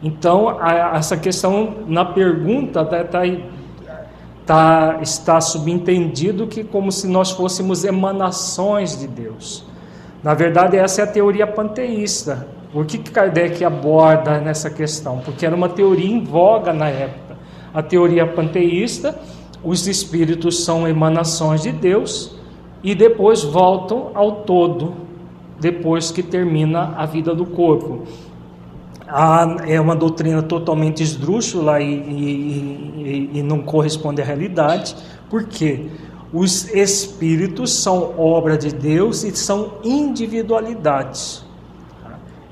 Então, 0.03 0.57
a, 0.61 0.97
essa 0.97 1.16
questão 1.16 1.78
na 1.86 2.05
pergunta 2.05 2.84
tá, 2.84 3.05
tá, 3.05 3.22
tá, 4.47 4.99
está 5.03 5.41
subentendido 5.41 6.47
que 6.47 6.64
como 6.64 6.91
se 6.91 7.07
nós 7.07 7.30
fôssemos 7.30 7.84
emanações 7.84 8.99
de 8.99 9.07
Deus. 9.07 9.64
Na 10.22 10.34
verdade, 10.34 10.76
essa 10.76 11.01
é 11.01 11.05
a 11.05 11.07
teoria 11.07 11.47
panteísta. 11.47 12.47
Por 12.72 12.86
que 12.86 12.98
Kardec 12.98 13.64
aborda 13.64 14.38
nessa 14.38 14.70
questão? 14.70 15.18
Porque 15.18 15.44
era 15.44 15.56
uma 15.56 15.68
teoria 15.68 16.08
em 16.08 16.22
voga 16.22 16.72
na 16.72 16.88
época. 16.88 17.36
A 17.74 17.82
teoria 17.82 18.26
panteísta, 18.26 19.18
os 19.64 19.88
espíritos 19.88 20.64
são 20.64 20.86
emanações 20.86 21.62
de 21.62 21.72
Deus 21.72 22.36
e 22.82 22.94
depois 22.94 23.42
voltam 23.42 24.12
ao 24.14 24.42
todo, 24.42 24.94
depois 25.58 26.12
que 26.12 26.22
termina 26.22 26.94
a 26.96 27.06
vida 27.06 27.34
do 27.34 27.44
corpo. 27.44 28.04
é 29.66 29.80
uma 29.80 29.96
doutrina 29.96 30.40
totalmente 30.40 31.02
esdrúxula 31.02 31.80
e, 31.80 31.92
e, 31.92 33.30
e 33.34 33.42
não 33.42 33.62
corresponde 33.62 34.22
à 34.22 34.24
realidade, 34.24 34.94
porque 35.28 35.86
os 36.32 36.72
espíritos 36.72 37.72
são 37.72 38.14
obra 38.16 38.56
de 38.56 38.72
Deus 38.72 39.24
e 39.24 39.34
são 39.34 39.72
individualidades 39.82 41.49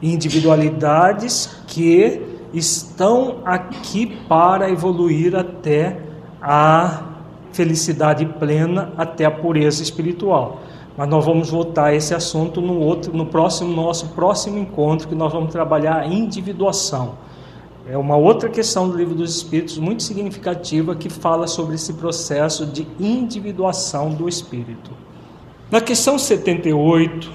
individualidades 0.03 1.62
que 1.66 2.20
estão 2.53 3.38
aqui 3.44 4.07
para 4.28 4.70
evoluir 4.70 5.36
até 5.36 6.01
a 6.40 7.03
felicidade 7.53 8.24
plena, 8.24 8.92
até 8.96 9.24
a 9.24 9.30
pureza 9.30 9.82
espiritual. 9.82 10.61
Mas 10.96 11.09
nós 11.09 11.24
vamos 11.24 11.51
voltar 11.51 11.86
a 11.86 11.94
esse 11.94 12.14
assunto 12.14 12.61
no 12.61 12.80
outro, 12.80 13.16
no 13.16 13.26
próximo 13.26 13.74
nosso 13.74 14.09
próximo 14.09 14.59
encontro 14.59 15.09
que 15.09 15.14
nós 15.14 15.32
vamos 15.32 15.53
trabalhar 15.53 16.01
a 16.01 16.07
individuação. 16.07 17.14
É 17.90 17.96
uma 17.96 18.16
outra 18.16 18.49
questão 18.51 18.88
do 18.88 18.96
livro 18.96 19.14
dos 19.14 19.34
Espíritos 19.34 19.78
muito 19.78 20.03
significativa 20.03 20.94
que 20.94 21.09
fala 21.09 21.46
sobre 21.46 21.74
esse 21.74 21.94
processo 21.94 22.66
de 22.66 22.86
individuação 23.01 24.11
do 24.11 24.28
espírito. 24.28 24.90
Na 25.70 25.80
questão 25.80 26.18
78, 26.18 27.30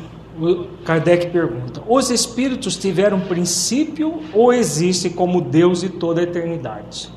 Kardec 0.84 1.28
pergunta: 1.28 1.82
os 1.88 2.10
espíritos 2.10 2.76
tiveram 2.78 3.20
princípio 3.22 4.22
ou 4.34 4.52
existem 4.54 5.12
como 5.12 5.42
Deus 5.42 5.82
de 5.82 5.90
toda 5.90 6.22
a 6.22 6.24
eternidade? 6.24 7.10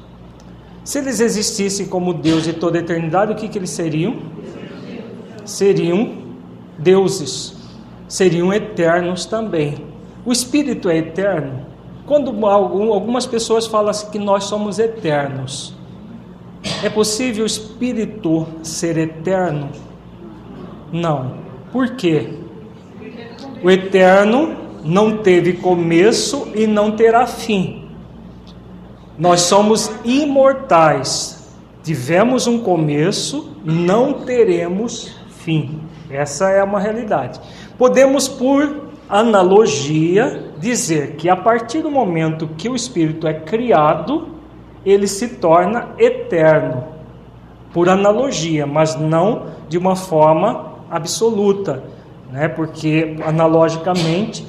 Se 0.85 0.99
eles 0.99 1.20
existissem 1.20 1.87
como 1.87 2.14
Deus 2.14 2.45
de 2.45 2.53
toda 2.53 2.79
a 2.79 2.81
eternidade, 2.81 3.33
o 3.33 3.35
que, 3.35 3.49
que 3.49 3.59
eles 3.59 3.70
seriam? 3.70 4.16
Seriam 5.45 6.18
deuses, 6.79 7.57
seriam 8.09 8.53
eternos 8.53 9.24
também. 9.24 9.85
O 10.24 10.33
espírito 10.33 10.89
é 10.89 10.99
eterno? 10.99 11.66
Quando 12.07 12.47
algumas 12.47 13.27
pessoas 13.27 13.66
falam 13.66 13.91
assim 13.91 14.11
que 14.11 14.18
nós 14.18 14.45
somos 14.45 14.79
eternos, 14.79 15.74
é 16.83 16.89
possível 16.89 17.43
o 17.45 17.47
espírito 17.47 18.47
ser 18.62 18.97
eterno? 18.97 19.68
Não. 20.93 21.35
Por 21.72 21.97
quê? 21.97 22.45
O 23.66 23.70
eterno 23.70 24.54
não 24.84 25.16
teve 25.16 25.54
começo 25.54 26.46
e 26.54 26.68
não 26.68 26.92
terá 26.92 27.26
fim. 27.26 27.88
Nós 29.18 29.40
somos 29.40 29.90
imortais. 30.04 31.52
Tivemos 31.82 32.46
um 32.46 32.60
começo, 32.60 33.56
não 33.64 34.24
teremos 34.24 35.16
fim. 35.40 35.80
Essa 36.08 36.48
é 36.48 36.62
uma 36.62 36.78
realidade. 36.78 37.40
Podemos, 37.76 38.28
por 38.28 38.82
analogia, 39.08 40.44
dizer 40.60 41.16
que 41.16 41.28
a 41.28 41.34
partir 41.34 41.82
do 41.82 41.90
momento 41.90 42.48
que 42.56 42.68
o 42.68 42.76
espírito 42.76 43.26
é 43.26 43.34
criado, 43.34 44.28
ele 44.84 45.08
se 45.08 45.26
torna 45.26 45.88
eterno. 45.98 46.84
Por 47.72 47.88
analogia, 47.88 48.64
mas 48.64 48.94
não 48.94 49.46
de 49.68 49.76
uma 49.76 49.96
forma 49.96 50.72
absoluta, 50.88 51.95
né? 52.31 52.49
porque 52.49 53.16
analogicamente 53.24 54.47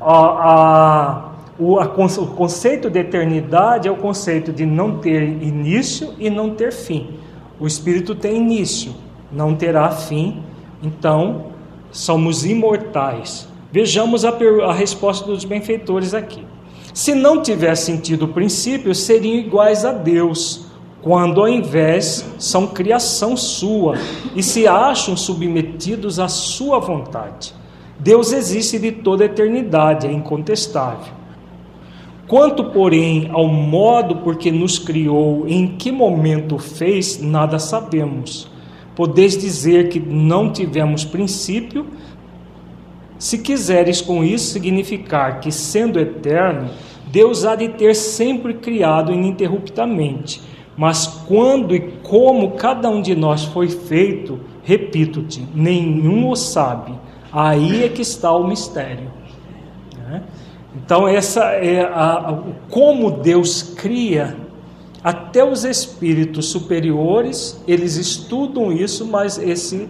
a, 0.00 0.12
a, 0.12 1.32
o, 1.58 1.78
a, 1.78 1.84
o 1.84 2.26
conceito 2.28 2.90
de 2.90 2.98
eternidade 2.98 3.88
é 3.88 3.90
o 3.90 3.96
conceito 3.96 4.52
de 4.52 4.66
não 4.66 4.98
ter 4.98 5.22
início 5.22 6.14
e 6.18 6.28
não 6.28 6.50
ter 6.50 6.72
fim. 6.72 7.10
O 7.58 7.66
espírito 7.66 8.14
tem 8.14 8.36
início, 8.36 8.92
não 9.30 9.54
terá 9.54 9.90
fim, 9.90 10.42
então 10.82 11.46
somos 11.90 12.44
imortais. 12.44 13.48
Vejamos 13.72 14.24
a, 14.24 14.30
a 14.68 14.72
resposta 14.72 15.26
dos 15.26 15.44
benfeitores 15.44 16.14
aqui. 16.14 16.44
Se 16.92 17.14
não 17.14 17.42
tivesse 17.42 17.86
sentido 17.86 18.26
o 18.26 18.28
princípio, 18.28 18.94
seriam 18.94 19.34
iguais 19.34 19.84
a 19.84 19.92
Deus, 19.92 20.63
quando 21.04 21.42
ao 21.42 21.48
invés 21.48 22.26
são 22.38 22.66
criação 22.66 23.36
sua 23.36 23.94
e 24.34 24.42
se 24.42 24.66
acham 24.66 25.14
submetidos 25.14 26.18
à 26.18 26.28
sua 26.28 26.78
vontade. 26.78 27.54
Deus 28.00 28.32
existe 28.32 28.78
de 28.78 28.90
toda 28.90 29.22
a 29.22 29.26
eternidade, 29.26 30.06
é 30.06 30.10
incontestável. 30.10 31.12
Quanto, 32.26 32.64
porém, 32.70 33.28
ao 33.30 33.46
modo 33.46 34.16
por 34.16 34.36
que 34.36 34.50
nos 34.50 34.78
criou, 34.78 35.44
em 35.46 35.76
que 35.76 35.92
momento 35.92 36.58
fez, 36.58 37.20
nada 37.20 37.58
sabemos. 37.58 38.50
Podeis 38.96 39.36
dizer 39.36 39.90
que 39.90 40.00
não 40.00 40.50
tivemos 40.50 41.04
princípio, 41.04 41.86
se 43.18 43.36
quiseres 43.36 44.00
com 44.00 44.24
isso 44.24 44.54
significar 44.54 45.40
que, 45.40 45.52
sendo 45.52 46.00
eterno, 46.00 46.70
Deus 47.12 47.44
há 47.44 47.54
de 47.54 47.68
ter 47.68 47.94
sempre 47.94 48.54
criado 48.54 49.12
ininterruptamente, 49.12 50.40
mas 50.76 51.06
quando 51.26 51.74
e 51.74 51.80
como 52.02 52.52
cada 52.52 52.88
um 52.88 53.00
de 53.00 53.14
nós 53.14 53.44
foi 53.44 53.68
feito, 53.68 54.40
repito-te, 54.62 55.46
nenhum 55.54 56.30
o 56.30 56.36
sabe. 56.36 56.92
Aí 57.32 57.84
é 57.84 57.88
que 57.88 58.02
está 58.02 58.32
o 58.32 58.46
mistério. 58.46 59.10
Né? 59.96 60.22
Então, 60.76 61.06
essa 61.06 61.44
é 61.52 61.82
a, 61.82 62.42
como 62.70 63.10
Deus 63.10 63.62
cria 63.62 64.36
até 65.02 65.44
os 65.44 65.64
espíritos 65.64 66.46
superiores, 66.46 67.62
eles 67.68 67.96
estudam 67.96 68.72
isso, 68.72 69.06
mas 69.06 69.38
esse 69.38 69.88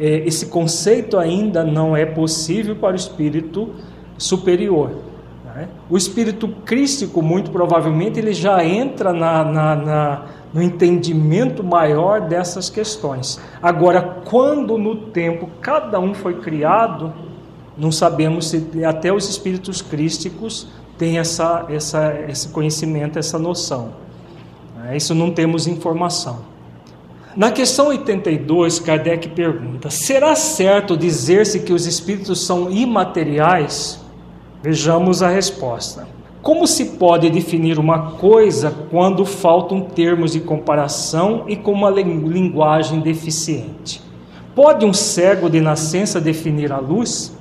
é, 0.00 0.26
esse 0.26 0.46
conceito 0.46 1.18
ainda 1.18 1.62
não 1.62 1.94
é 1.94 2.06
possível 2.06 2.74
para 2.74 2.92
o 2.92 2.96
espírito 2.96 3.74
superior. 4.16 5.09
Né? 5.54 5.68
O 5.88 5.96
espírito 5.96 6.48
crístico, 6.64 7.22
muito 7.22 7.50
provavelmente, 7.50 8.18
ele 8.18 8.32
já 8.32 8.64
entra 8.64 9.12
na, 9.12 9.44
na, 9.44 9.76
na, 9.76 10.22
no 10.52 10.62
entendimento 10.62 11.62
maior 11.62 12.20
dessas 12.20 12.68
questões. 12.70 13.40
Agora, 13.62 14.02
quando 14.24 14.76
no 14.78 14.96
tempo 14.96 15.48
cada 15.60 15.98
um 15.98 16.14
foi 16.14 16.40
criado, 16.40 17.12
não 17.76 17.90
sabemos 17.90 18.48
se 18.48 18.84
até 18.84 19.12
os 19.12 19.28
espíritos 19.28 19.80
crísticos 19.80 20.68
têm 20.98 21.18
essa, 21.18 21.66
essa, 21.70 22.14
esse 22.28 22.48
conhecimento, 22.48 23.18
essa 23.18 23.38
noção. 23.38 23.92
Né? 24.76 24.96
Isso 24.96 25.14
não 25.14 25.30
temos 25.30 25.66
informação. 25.66 26.50
Na 27.36 27.52
questão 27.52 27.88
82, 27.88 28.80
Kardec 28.80 29.28
pergunta: 29.30 29.88
será 29.88 30.34
certo 30.34 30.96
dizer-se 30.96 31.60
que 31.60 31.72
os 31.72 31.86
espíritos 31.86 32.44
são 32.44 32.70
imateriais? 32.70 34.00
Vejamos 34.62 35.22
a 35.22 35.28
resposta. 35.28 36.06
Como 36.42 36.66
se 36.66 36.96
pode 36.96 37.28
definir 37.30 37.78
uma 37.78 38.12
coisa 38.12 38.74
quando 38.90 39.24
faltam 39.24 39.80
termos 39.80 40.32
de 40.32 40.40
comparação 40.40 41.44
e 41.46 41.56
com 41.56 41.72
uma 41.72 41.90
linguagem 41.90 43.00
deficiente? 43.00 44.02
Pode 44.54 44.84
um 44.84 44.92
cego 44.92 45.50
de 45.50 45.60
nascença 45.60 46.20
definir 46.20 46.72
a 46.72 46.78
luz? 46.78 47.36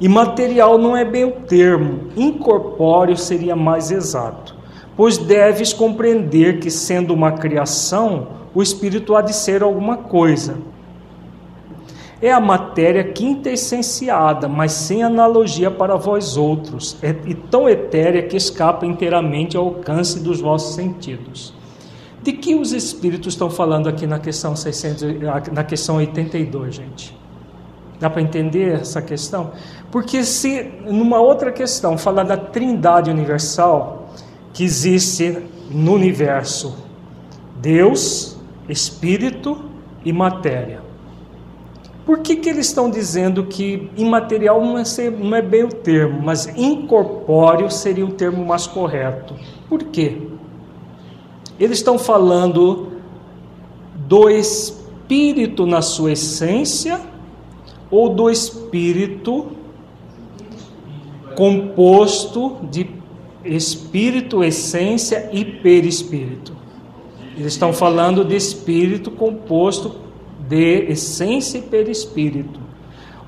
Imaterial 0.00 0.78
não 0.78 0.96
é 0.96 1.04
bem 1.04 1.24
o 1.24 1.32
termo, 1.32 2.08
incorpóreo 2.16 3.16
seria 3.16 3.54
mais 3.54 3.90
exato 3.90 4.60
pois 5.00 5.16
deves 5.16 5.72
compreender 5.72 6.60
que, 6.60 6.70
sendo 6.70 7.14
uma 7.14 7.32
criação, 7.32 8.28
o 8.54 8.62
espírito 8.62 9.16
há 9.16 9.22
de 9.22 9.32
ser 9.32 9.62
alguma 9.62 9.96
coisa. 9.96 10.58
É 12.22 12.30
a 12.30 12.40
matéria 12.40 13.02
quintessenciada, 13.04 14.46
mas 14.46 14.72
sem 14.72 15.02
analogia 15.02 15.70
para 15.70 15.96
vós 15.96 16.36
outros, 16.36 16.96
é, 17.02 17.14
e 17.26 17.34
tão 17.34 17.68
etérea 17.68 18.22
que 18.22 18.36
escapa 18.36 18.84
inteiramente 18.84 19.56
ao 19.56 19.66
alcance 19.66 20.20
dos 20.20 20.40
vossos 20.40 20.74
sentidos. 20.74 21.54
De 22.22 22.32
que 22.34 22.54
os 22.54 22.72
espíritos 22.72 23.32
estão 23.32 23.48
falando 23.48 23.88
aqui 23.88 24.06
na 24.06 24.18
questão 24.18 24.54
600, 24.54 25.02
na 25.50 25.64
questão 25.64 25.96
82, 25.96 26.74
gente? 26.74 27.18
Dá 27.98 28.08
para 28.08 28.20
entender 28.20 28.80
essa 28.80 29.00
questão? 29.00 29.52
Porque 29.90 30.22
se 30.24 30.62
numa 30.86 31.20
outra 31.20 31.50
questão 31.52 31.98
falar 31.98 32.24
da 32.24 32.36
Trindade 32.36 33.10
universal, 33.10 34.10
que 34.52 34.64
existe 34.64 35.38
no 35.70 35.94
universo: 35.94 36.76
Deus, 37.56 38.38
Espírito 38.68 39.58
e 40.04 40.12
matéria. 40.12 40.89
Por 42.04 42.20
que, 42.20 42.36
que 42.36 42.48
eles 42.48 42.66
estão 42.66 42.90
dizendo 42.90 43.44
que 43.44 43.90
imaterial 43.96 44.64
não 44.64 44.78
é, 44.78 44.84
ser, 44.84 45.10
não 45.12 45.36
é 45.36 45.42
bem 45.42 45.64
o 45.64 45.68
termo, 45.68 46.20
mas 46.22 46.46
incorpóreo 46.56 47.70
seria 47.70 48.04
o 48.04 48.12
termo 48.12 48.44
mais 48.44 48.66
correto? 48.66 49.34
Por 49.68 49.84
quê? 49.84 50.16
Eles 51.58 51.78
estão 51.78 51.98
falando 51.98 52.88
do 54.08 54.30
espírito 54.30 55.66
na 55.66 55.82
sua 55.82 56.12
essência 56.12 57.00
ou 57.90 58.08
do 58.08 58.30
espírito 58.30 59.52
composto 61.36 62.56
de 62.70 62.88
espírito, 63.44 64.42
essência 64.42 65.30
e 65.32 65.44
perispírito. 65.44 66.56
Eles 67.36 67.52
estão 67.52 67.72
falando 67.72 68.24
de 68.24 68.36
espírito 68.36 69.10
composto 69.10 70.09
de 70.50 70.90
essência 70.90 71.58
e 71.58 71.62
perispírito. 71.62 72.58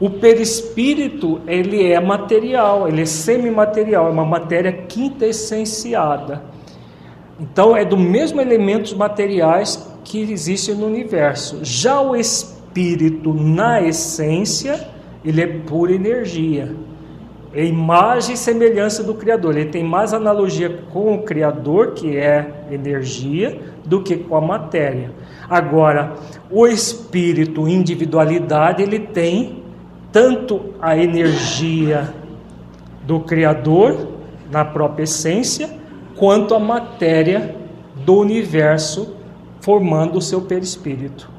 O 0.00 0.10
perispírito, 0.10 1.40
ele 1.46 1.86
é 1.86 2.00
material, 2.00 2.88
ele 2.88 3.02
é 3.02 3.06
semimaterial, 3.06 4.08
é 4.08 4.10
uma 4.10 4.24
matéria 4.24 4.72
quintessenciada. 4.72 6.42
Então, 7.38 7.76
é 7.76 7.84
do 7.84 7.96
mesmo 7.96 8.40
elementos 8.40 8.92
materiais 8.92 9.88
que 10.02 10.20
existem 10.20 10.74
no 10.74 10.86
universo. 10.86 11.60
Já 11.62 12.00
o 12.00 12.16
espírito, 12.16 13.32
na 13.32 13.80
essência, 13.80 14.88
ele 15.24 15.40
é 15.40 15.46
pura 15.46 15.92
energia 15.92 16.74
é 17.55 17.64
imagem 17.64 18.34
e 18.34 18.38
semelhança 18.38 19.03
do 19.03 19.14
Criador. 19.14 19.57
Ele 19.57 19.68
tem 19.68 19.84
mais 19.84 20.14
analogia 20.14 20.84
com 20.90 21.14
o 21.14 21.22
Criador, 21.22 21.92
que 21.92 22.16
é 22.16 22.64
energia, 22.70 23.61
do 23.84 24.03
que 24.03 24.16
com 24.16 24.36
a 24.36 24.40
matéria. 24.40 25.11
Agora, 25.48 26.14
o 26.50 26.66
espírito, 26.66 27.68
individualidade, 27.68 28.82
ele 28.82 28.98
tem 28.98 29.62
tanto 30.11 30.74
a 30.80 30.96
energia 30.96 32.14
do 33.05 33.20
Criador, 33.20 34.09
na 34.50 34.64
própria 34.64 35.05
essência, 35.05 35.68
quanto 36.16 36.55
a 36.55 36.59
matéria 36.59 37.57
do 37.96 38.18
universo, 38.18 39.16
formando 39.61 40.18
o 40.18 40.22
seu 40.22 40.42
perispírito. 40.42 41.30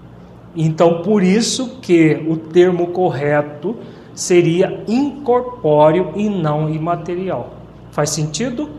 Então, 0.56 1.02
por 1.02 1.24
isso 1.24 1.80
que 1.82 2.24
o 2.28 2.38
termo 2.38 2.88
correto 2.88 3.76
seria 4.14 4.84
incorpóreo 4.88 6.12
e 6.16 6.30
não 6.30 6.70
imaterial. 6.70 7.56
Faz 7.92 8.10
sentido? 8.10 8.70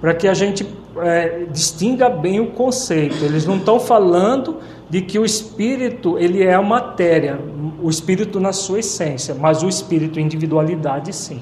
Para 0.00 0.14
que 0.14 0.28
a 0.28 0.34
gente 0.34 0.66
é, 0.98 1.46
distinga 1.50 2.08
bem 2.08 2.40
o 2.40 2.52
conceito. 2.52 3.24
Eles 3.24 3.46
não 3.46 3.56
estão 3.56 3.80
falando 3.80 4.58
de 4.88 5.00
que 5.00 5.18
o 5.18 5.24
espírito 5.24 6.18
ele 6.18 6.42
é 6.42 6.54
a 6.54 6.62
matéria, 6.62 7.40
o 7.82 7.88
espírito 7.88 8.38
na 8.38 8.52
sua 8.52 8.80
essência, 8.80 9.34
mas 9.34 9.62
o 9.62 9.68
espírito 9.68 10.20
individualidade 10.20 11.12
sim. 11.12 11.40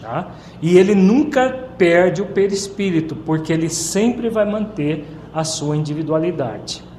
Tá? 0.00 0.30
E 0.62 0.78
ele 0.78 0.94
nunca 0.94 1.50
perde 1.76 2.22
o 2.22 2.26
perispírito, 2.26 3.14
porque 3.14 3.52
ele 3.52 3.68
sempre 3.68 4.30
vai 4.30 4.50
manter 4.50 5.04
a 5.32 5.44
sua 5.44 5.76
individualidade 5.76 6.89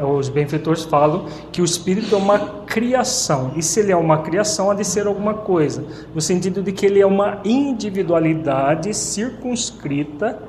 os 0.00 0.28
benfeitores 0.28 0.84
falam 0.84 1.26
que 1.50 1.60
o 1.60 1.64
espírito 1.64 2.14
é 2.14 2.18
uma 2.18 2.38
criação. 2.66 3.52
E 3.56 3.62
se 3.62 3.80
ele 3.80 3.92
é 3.92 3.96
uma 3.96 4.18
criação, 4.22 4.70
há 4.70 4.74
de 4.74 4.84
ser 4.84 5.06
alguma 5.06 5.34
coisa. 5.34 5.84
No 6.14 6.20
sentido 6.20 6.62
de 6.62 6.72
que 6.72 6.86
ele 6.86 7.00
é 7.00 7.06
uma 7.06 7.40
individualidade 7.44 8.94
circunscrita 8.94 10.40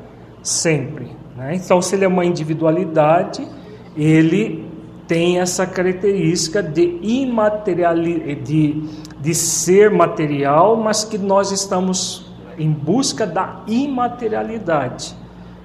sempre. 0.43 1.07
Né? 1.35 1.55
Então, 1.55 1.81
se 1.81 1.95
ele 1.95 2.05
é 2.05 2.07
uma 2.07 2.25
individualidade, 2.25 3.47
ele 3.95 4.69
tem 5.07 5.39
essa 5.39 5.65
característica 5.65 6.61
de 6.61 6.99
imateriali 7.01 8.35
de, 8.35 8.83
de 9.19 9.33
ser 9.33 9.89
material, 9.89 10.77
mas 10.77 11.03
que 11.03 11.17
nós 11.17 11.51
estamos 11.51 12.31
em 12.59 12.71
busca 12.71 13.25
da 13.25 13.61
imaterialidade. 13.65 15.15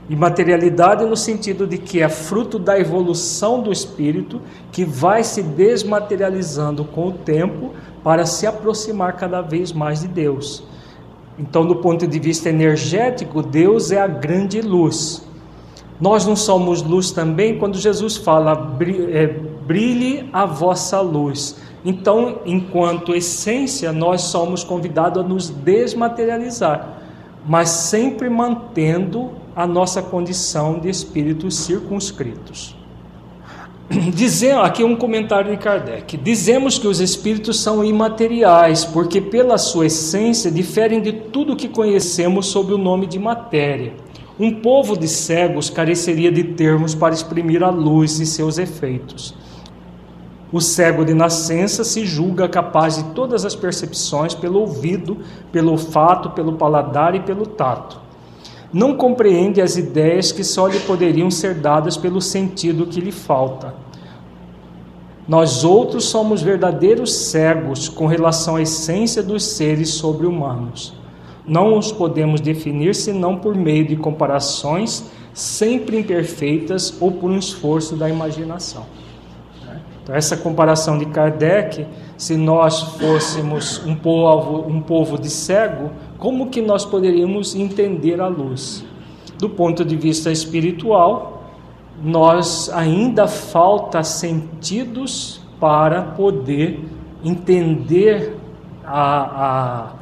Imaterialidade 0.09 1.05
no 1.07 1.17
sentido 1.17 1.67
de 1.67 1.79
que 1.79 2.03
é 2.03 2.09
fruto 2.09 2.59
da 2.59 2.79
evolução 2.79 3.63
do 3.63 3.73
espírito 3.73 4.41
que 4.71 4.85
vai 4.85 5.25
se 5.25 5.43
desmaterializando 5.43 6.85
com 6.85 7.09
o 7.09 7.13
tempo 7.13 7.73
para 8.03 8.27
se 8.27 8.47
aproximar 8.47 9.15
cada 9.15 9.41
vez 9.41 9.73
mais 9.73 10.01
de 10.01 10.09
Deus. 10.09 10.63
Então, 11.39 11.67
do 11.67 11.77
ponto 11.77 12.07
de 12.07 12.19
vista 12.19 12.51
energético, 12.51 13.43
Deus 13.43 13.91
é 13.91 14.01
a 14.01 14.07
grande 14.07 14.61
luz. 14.61 15.27
Nós 15.99 16.27
não 16.27 16.37
somos 16.37 16.83
luz 16.83 17.11
também 17.11 17.59
quando 17.59 17.79
Jesus 17.79 18.17
fala 18.17 18.77
é, 19.11 19.27
brilhe 19.27 20.29
a 20.33 20.45
vossa 20.45 21.01
luz. 21.01 21.57
Então, 21.83 22.41
enquanto 22.45 23.15
essência, 23.15 23.91
nós 23.93 24.23
somos 24.23 24.63
convidados 24.63 25.25
a 25.25 25.27
nos 25.27 25.49
desmaterializar, 25.49 26.99
mas 27.47 27.71
sempre 27.71 28.29
mantendo 28.29 29.31
a 29.57 29.67
nossa 29.67 30.03
condição 30.03 30.81
de 30.81 30.89
espíritos 30.89 31.57
circunscritos. 31.57 32.77
Dizendo, 34.15 34.61
aqui 34.61 34.83
um 34.83 34.97
comentário 34.97 35.51
de 35.51 35.57
Kardec. 35.57 36.17
Dizemos 36.17 36.79
que 36.79 36.89
os 36.89 37.01
espíritos 37.01 37.61
são 37.61 37.85
imateriais, 37.85 38.85
porque 38.85 39.21
pela 39.21 39.57
sua 39.57 39.87
essência 39.87 40.51
diferem 40.51 41.01
de 41.01 41.13
tudo 41.13 41.55
que 41.55 41.69
conhecemos 41.69 42.47
sob 42.47 42.73
o 42.73 42.79
nome 42.79 43.07
de 43.07 43.19
matéria. 43.19 43.93
Um 44.41 44.61
povo 44.61 44.99
de 44.99 45.07
cegos 45.07 45.71
careceria 45.71 46.33
de 46.33 46.43
termos 46.43 46.95
para 46.95 47.15
exprimir 47.15 47.63
a 47.63 47.71
luz 47.71 48.19
e 48.19 48.27
seus 48.27 48.59
efeitos. 48.59 49.35
O 50.51 50.61
cego 50.61 51.05
de 51.05 51.15
nascença 51.15 51.85
se 51.85 52.05
julga 52.05 52.49
capaz 52.49 52.97
de 52.97 53.05
todas 53.15 53.45
as 53.45 53.55
percepções 53.55 54.35
pelo 54.35 54.61
ouvido, 54.61 55.19
pelo 55.53 55.73
olfato, 55.73 56.31
pelo 56.31 56.55
paladar 56.55 57.15
e 57.15 57.21
pelo 57.21 57.47
tato 57.47 58.04
não 58.75 58.97
compreende 58.97 59.63
as 59.63 59.77
ideias 59.77 60.33
que 60.33 60.43
só 60.43 60.67
lhe 60.67 60.81
poderiam 60.81 61.31
ser 61.31 61.55
dadas 61.55 61.97
pelo 61.97 62.21
sentido 62.21 62.87
que 62.87 63.01
lhe 63.01 63.13
falta. 63.13 63.73
Nós 65.29 65.63
outros 65.63 66.07
somos 66.07 66.43
verdadeiros 66.43 67.15
cegos 67.15 67.89
com 67.89 68.07
relação 68.07 68.57
à 68.57 68.63
essência 68.63 69.23
dos 69.23 69.45
seres 69.45 69.91
sobre-humanos. 69.91 70.93
Não 71.47 71.79
os 71.79 71.93
podemos 71.93 72.41
definir 72.41 72.97
senão 72.97 73.37
por 73.37 73.55
meio 73.55 73.87
de 73.87 73.95
comparações 73.95 75.05
sempre 75.33 76.01
imperfeitas 76.01 77.01
ou 77.01 77.13
por 77.13 77.31
um 77.31 77.39
esforço 77.39 77.95
da 77.95 78.09
imaginação. 78.09 78.87
Então, 80.03 80.17
essa 80.17 80.37
comparação 80.37 80.99
de 80.99 81.07
Kardec, 81.07 81.87
se 82.19 82.37
nós 82.37 82.83
fôssemos 82.99 83.81
um 83.87 83.95
povo, 83.95 84.69
um 84.69 84.81
povo 84.81 85.17
de 85.17 85.31
cego, 85.31 85.91
como 86.25 86.49
que 86.49 86.63
nós 86.63 86.87
poderíamos 86.87 87.55
entender 87.55 88.19
a 88.19 88.29
luz? 88.29 88.83
Do 89.39 89.51
ponto 89.51 89.85
de 89.85 89.95
vista 89.95 90.33
espiritual, 90.33 91.53
nós 92.03 92.71
ainda 92.71 93.29
falta 93.29 94.03
sentidos 94.03 95.43
para 95.61 96.01
poder 96.01 96.83
entender 97.23 98.39
a, 98.83 99.93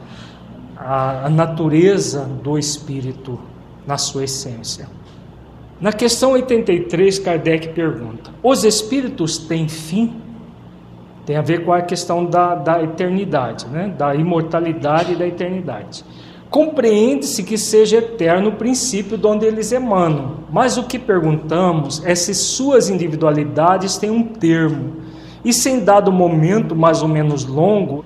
a, 0.76 1.24
a 1.24 1.28
natureza 1.28 2.20
do 2.40 2.56
espírito 2.56 3.36
na 3.84 3.98
sua 3.98 4.22
essência. 4.22 4.88
Na 5.80 5.92
questão 5.92 6.34
83, 6.34 7.18
Kardec 7.18 7.70
pergunta: 7.70 8.30
Os 8.44 8.62
espíritos 8.62 9.38
têm 9.38 9.68
fim? 9.68 10.21
Tem 11.24 11.36
a 11.36 11.42
ver 11.42 11.64
com 11.64 11.72
a 11.72 11.80
questão 11.82 12.24
da, 12.24 12.54
da 12.54 12.82
eternidade, 12.82 13.66
né? 13.66 13.94
da 13.96 14.14
imortalidade 14.14 15.12
e 15.12 15.16
da 15.16 15.26
eternidade. 15.26 16.04
Compreende-se 16.50 17.42
que 17.44 17.56
seja 17.56 17.98
eterno 17.98 18.50
o 18.50 18.56
princípio 18.56 19.16
de 19.16 19.26
onde 19.26 19.46
eles 19.46 19.72
emanam, 19.72 20.38
mas 20.50 20.76
o 20.76 20.82
que 20.82 20.98
perguntamos 20.98 22.04
é 22.04 22.14
se 22.14 22.34
suas 22.34 22.90
individualidades 22.90 23.96
têm 23.96 24.10
um 24.10 24.22
termo, 24.22 24.96
e 25.44 25.52
se 25.52 25.70
em 25.70 25.80
dado 25.80 26.12
momento 26.12 26.76
mais 26.76 27.02
ou 27.02 27.08
menos 27.08 27.46
longo, 27.46 28.04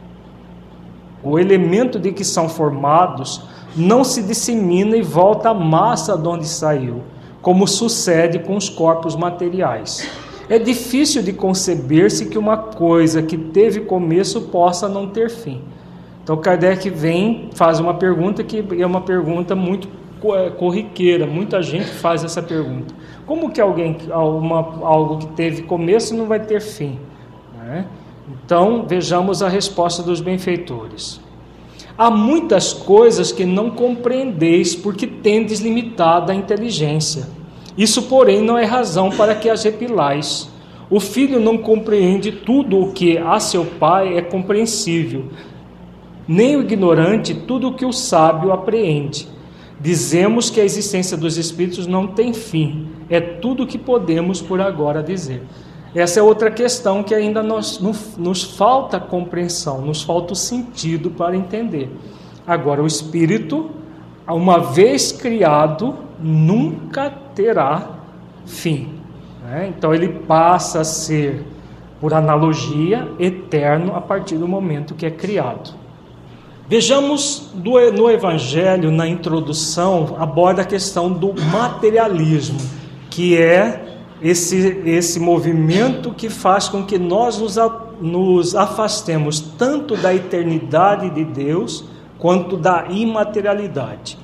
o 1.24 1.38
elemento 1.38 1.98
de 1.98 2.12
que 2.12 2.24
são 2.24 2.48
formados 2.48 3.42
não 3.74 4.04
se 4.04 4.22
dissemina 4.22 4.96
e 4.96 5.02
volta 5.02 5.50
à 5.50 5.54
massa 5.54 6.16
de 6.16 6.28
onde 6.28 6.46
saiu 6.46 7.02
como 7.46 7.68
sucede 7.68 8.40
com 8.40 8.56
os 8.56 8.68
corpos 8.68 9.14
materiais. 9.14 10.10
É 10.49 10.59
difícil 10.59 11.22
de 11.22 11.32
conceber-se 11.32 12.26
que 12.26 12.38
uma 12.38 12.57
coisa 12.57 13.20
que 13.22 13.36
teve 13.36 13.80
começo 13.80 14.42
possa 14.42 14.88
não 14.88 15.09
ter 15.09 15.28
fim. 15.28 15.61
Então 16.22 16.36
Kardec 16.36 16.88
vem, 16.90 17.51
faz 17.55 17.80
uma 17.80 17.94
pergunta 17.94 18.42
que 18.44 18.64
é 18.80 18.86
uma 18.86 19.01
pergunta 19.01 19.55
muito 19.55 19.88
é, 20.34 20.51
corriqueira, 20.51 21.26
muita 21.26 21.62
gente 21.62 21.86
faz 21.86 22.24
essa 22.24 22.42
pergunta. 22.42 22.94
Como 23.26 23.51
que 23.51 23.61
alguém, 23.61 23.97
uma, 24.09 24.59
algo 24.84 25.18
que 25.18 25.26
teve 25.28 25.62
começo 25.62 26.16
não 26.16 26.26
vai 26.26 26.40
ter 26.40 26.61
fim? 26.61 26.99
Né? 27.57 27.84
Então 28.44 28.84
vejamos 28.88 29.42
a 29.42 29.49
resposta 29.49 30.03
dos 30.03 30.20
benfeitores. 30.20 31.20
Há 31.99 32.11
muitas 32.11 32.72
coisas 32.72 33.32
que 33.32 33.44
não 33.44 33.70
compreendeis 33.70 34.76
porque 34.76 35.07
tendes 35.07 35.61
limitada 35.61 36.32
a 36.32 36.36
inteligência. 36.36 37.26
Isso, 37.76 38.02
porém, 38.02 38.40
não 38.40 38.56
é 38.56 38.64
razão 38.64 39.10
para 39.10 39.34
que 39.34 39.50
as 39.50 39.64
repilais. 39.64 40.48
O 40.88 41.00
filho 41.00 41.40
não 41.40 41.58
compreende 41.58 42.30
tudo 42.30 42.80
o 42.80 42.92
que 42.92 43.18
a 43.18 43.40
seu 43.40 43.64
pai 43.64 44.16
é 44.16 44.22
compreensível, 44.22 45.24
nem 46.28 46.56
o 46.56 46.60
ignorante 46.60 47.34
tudo 47.34 47.68
o 47.68 47.74
que 47.74 47.84
o 47.84 47.92
sábio 47.92 48.52
apreende. 48.52 49.28
Dizemos 49.80 50.48
que 50.48 50.60
a 50.60 50.64
existência 50.64 51.16
dos 51.16 51.36
espíritos 51.36 51.86
não 51.86 52.06
tem 52.06 52.32
fim, 52.32 52.88
é 53.10 53.20
tudo 53.20 53.64
o 53.64 53.66
que 53.66 53.76
podemos 53.76 54.40
por 54.40 54.60
agora 54.60 55.02
dizer. 55.02 55.42
Essa 55.94 56.20
é 56.20 56.22
outra 56.22 56.50
questão 56.50 57.02
que 57.02 57.14
ainda 57.14 57.42
nos, 57.42 57.80
nos 58.16 58.42
falta 58.44 59.00
compreensão, 59.00 59.80
nos 59.80 60.02
falta 60.02 60.34
o 60.34 60.36
sentido 60.36 61.10
para 61.10 61.36
entender. 61.36 61.90
Agora, 62.46 62.82
o 62.82 62.86
espírito, 62.86 63.70
uma 64.28 64.58
vez 64.58 65.10
criado, 65.10 65.96
nunca 66.18 67.10
terá 67.34 67.90
fim. 68.46 68.88
Né? 69.44 69.72
Então 69.76 69.94
ele 69.94 70.08
passa 70.08 70.80
a 70.80 70.84
ser, 70.84 71.44
por 72.00 72.14
analogia, 72.14 73.08
eterno 73.18 73.94
a 73.94 74.00
partir 74.00 74.36
do 74.36 74.48
momento 74.48 74.94
que 74.94 75.06
é 75.06 75.10
criado. 75.10 75.74
Vejamos 76.68 77.50
do, 77.54 77.78
no 77.92 78.10
Evangelho, 78.10 78.90
na 78.90 79.06
introdução, 79.06 80.16
aborda 80.18 80.62
a 80.62 80.64
questão 80.64 81.12
do 81.12 81.32
materialismo, 81.52 82.58
que 83.08 83.40
é 83.40 83.84
esse, 84.20 84.82
esse 84.84 85.20
movimento 85.20 86.12
que 86.12 86.28
faz 86.28 86.68
com 86.68 86.84
que 86.84 86.98
nós 86.98 87.38
nos, 87.38 87.56
nos 88.00 88.56
afastemos 88.56 89.38
tanto 89.38 89.96
da 89.96 90.12
eternidade 90.12 91.10
de 91.10 91.24
Deus 91.24 91.84
quanto 92.18 92.56
da 92.56 92.86
imaterialidade. 92.90 94.18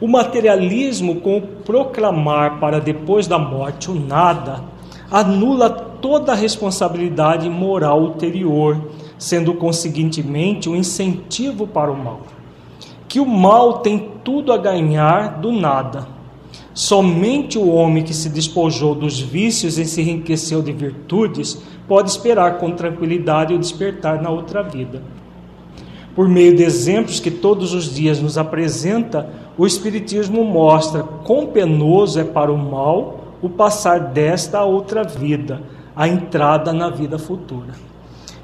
O 0.00 0.08
materialismo, 0.08 1.20
com 1.20 1.38
o 1.38 1.42
proclamar 1.42 2.58
para 2.58 2.80
depois 2.80 3.26
da 3.26 3.38
morte 3.38 3.90
o 3.90 3.94
nada, 3.94 4.62
anula 5.10 5.70
toda 5.70 6.32
a 6.32 6.34
responsabilidade 6.34 7.48
moral 7.48 8.00
ulterior, 8.00 8.88
sendo 9.18 9.54
conseguintemente 9.54 10.68
um 10.68 10.76
incentivo 10.76 11.66
para 11.66 11.92
o 11.92 11.96
mal. 11.96 12.22
Que 13.08 13.20
o 13.20 13.26
mal 13.26 13.78
tem 13.78 14.10
tudo 14.24 14.52
a 14.52 14.56
ganhar 14.56 15.38
do 15.38 15.52
nada. 15.52 16.08
Somente 16.74 17.56
o 17.56 17.68
homem 17.68 18.02
que 18.02 18.12
se 18.12 18.28
despojou 18.28 18.94
dos 18.94 19.20
vícios 19.20 19.78
e 19.78 19.84
se 19.84 20.02
enriqueceu 20.02 20.60
de 20.60 20.72
virtudes 20.72 21.62
pode 21.86 22.10
esperar 22.10 22.58
com 22.58 22.72
tranquilidade 22.72 23.54
o 23.54 23.58
despertar 23.58 24.20
na 24.20 24.30
outra 24.30 24.62
vida. 24.62 25.00
Por 26.14 26.28
meio 26.28 26.54
de 26.56 26.62
exemplos 26.62 27.18
que 27.18 27.30
todos 27.30 27.74
os 27.74 27.92
dias 27.92 28.20
nos 28.20 28.38
apresenta, 28.38 29.28
o 29.58 29.66
Espiritismo 29.66 30.44
mostra 30.44 31.02
quão 31.02 31.46
penoso 31.46 32.20
é 32.20 32.24
para 32.24 32.52
o 32.52 32.58
mal 32.58 33.20
o 33.42 33.48
passar 33.48 33.98
desta 33.98 34.58
a 34.58 34.64
outra 34.64 35.02
vida, 35.02 35.60
a 35.94 36.06
entrada 36.06 36.72
na 36.72 36.88
vida 36.88 37.18
futura. 37.18 37.74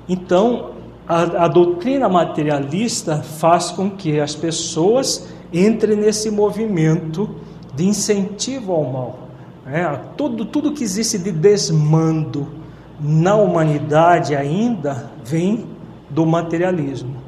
Então, 0.09 0.71
a, 1.09 1.45
a 1.45 1.49
doutrina 1.49 2.09
materialista 2.09 3.18
faz 3.18 3.71
com 3.71 3.89
que 3.89 4.18
as 4.18 4.35
pessoas 4.35 5.29
entrem 5.53 5.97
nesse 5.97 6.31
movimento 6.31 7.31
de 7.75 7.87
incentivo 7.87 8.73
ao 8.73 8.85
mal. 8.85 9.18
É, 9.66 9.87
tudo, 10.16 10.45
tudo 10.45 10.73
que 10.73 10.83
existe 10.83 11.18
de 11.18 11.31
desmando 11.31 12.49
na 13.01 13.37
humanidade 13.37 14.35
ainda 14.35 15.11
vem 15.25 15.66
do 16.11 16.27
materialismo 16.27 17.20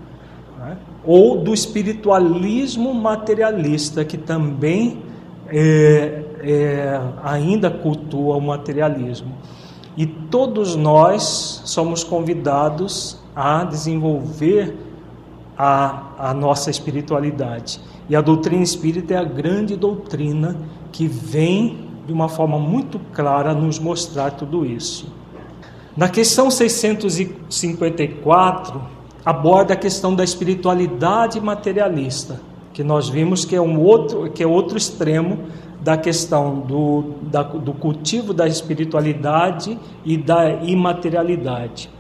ou 1.05 1.39
do 1.39 1.53
espiritualismo 1.53 2.95
materialista, 2.95 4.05
que 4.05 4.17
também 4.17 5.03
é, 5.49 6.23
é, 6.41 7.01
ainda 7.23 7.71
cultua 7.71 8.37
o 8.37 8.41
materialismo. 8.41 9.37
e 9.97 10.07
todos 10.07 10.75
nós 10.75 11.63
somos 11.67 12.03
convidados 12.03 13.19
a 13.37 13.63
desenvolver 13.65 14.75
a, 15.57 16.31
a 16.31 16.35
nossa 16.35 16.71
espiritualidade. 16.71 17.81
E 18.09 18.17
a 18.17 18.23
doutrina 18.23 18.63
espírita 18.63 19.15
é 19.15 19.19
a 19.19 19.25
grande 19.25 19.77
doutrina 19.77 20.57
que 20.91 21.07
vem 21.07 21.89
de 22.07 22.13
uma 22.13 22.29
forma 22.29 22.59
muito 22.59 23.01
clara 23.13 23.55
nos 23.55 23.79
mostrar 23.79 24.33
tudo 24.33 24.67
isso. 24.67 25.07
Na 25.97 26.09
questão 26.09 26.51
654, 26.51 28.83
aborda 29.25 29.75
a 29.75 29.77
questão 29.77 30.15
da 30.15 30.25
espiritualidade 30.25 31.41
materialista, 31.41 32.41
que 32.73 32.83
nós 32.83 33.09
vimos 33.09 33.45
que 33.45 33.55
é 33.55 33.61
um 33.61 33.81
outro, 33.81 34.31
que 34.31 34.43
é 34.43 34.47
outro 34.47 34.77
extremo 34.77 35.39
da 35.81 35.97
questão 35.97 36.61
do, 36.61 37.15
da, 37.23 37.43
do 37.43 37.73
cultivo 37.73 38.33
da 38.33 38.47
espiritualidade 38.47 39.79
e 40.05 40.17
da 40.17 40.53
imaterialidade. 40.63 41.91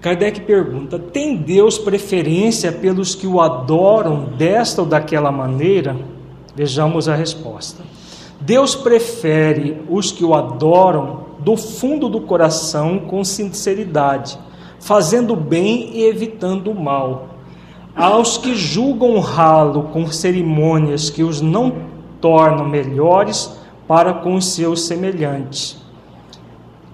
Kardec 0.00 0.40
pergunta: 0.40 0.98
tem 0.98 1.36
Deus 1.36 1.78
preferência 1.78 2.72
pelos 2.72 3.14
que 3.14 3.26
o 3.26 3.40
adoram 3.40 4.24
desta 4.36 4.82
ou 4.82 4.88
daquela 4.88 5.30
maneira? 5.30 5.96
Vejamos 6.54 7.08
a 7.08 7.14
resposta. 7.14 7.84
Deus 8.40 8.74
prefere 8.74 9.80
os 9.88 10.10
que 10.10 10.24
o 10.24 10.34
adoram 10.34 11.22
do 11.38 11.56
fundo 11.56 12.08
do 12.08 12.20
coração 12.20 12.98
com 12.98 13.22
sinceridade, 13.24 14.36
fazendo 14.82 15.36
bem 15.36 15.90
e 15.94 16.02
evitando 16.02 16.72
o 16.72 16.74
mal. 16.74 17.28
Aos 17.94 18.36
que 18.36 18.54
julgam 18.54 19.16
honrá-lo 19.16 19.84
com 19.84 20.10
cerimônias 20.10 21.08
que 21.08 21.22
os 21.22 21.40
não 21.40 21.72
tornam 22.20 22.68
melhores 22.68 23.56
para 23.86 24.12
com 24.12 24.40
seus 24.40 24.82
semelhantes. 24.82 25.80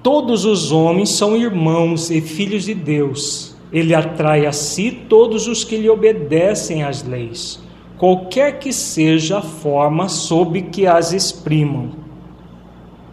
Todos 0.02 0.44
os 0.44 0.70
homens 0.70 1.10
são 1.10 1.34
irmãos 1.34 2.10
e 2.10 2.20
filhos 2.20 2.64
de 2.64 2.74
Deus. 2.74 3.56
Ele 3.72 3.94
atrai 3.94 4.44
a 4.44 4.52
si 4.52 4.90
todos 5.08 5.46
os 5.46 5.64
que 5.64 5.76
lhe 5.76 5.88
obedecem 5.88 6.82
às 6.82 7.02
leis, 7.02 7.60
qualquer 7.96 8.58
que 8.58 8.72
seja 8.72 9.38
a 9.38 9.42
forma 9.42 10.08
sob 10.08 10.60
que 10.62 10.86
as 10.86 11.12
exprimam. 11.12 12.07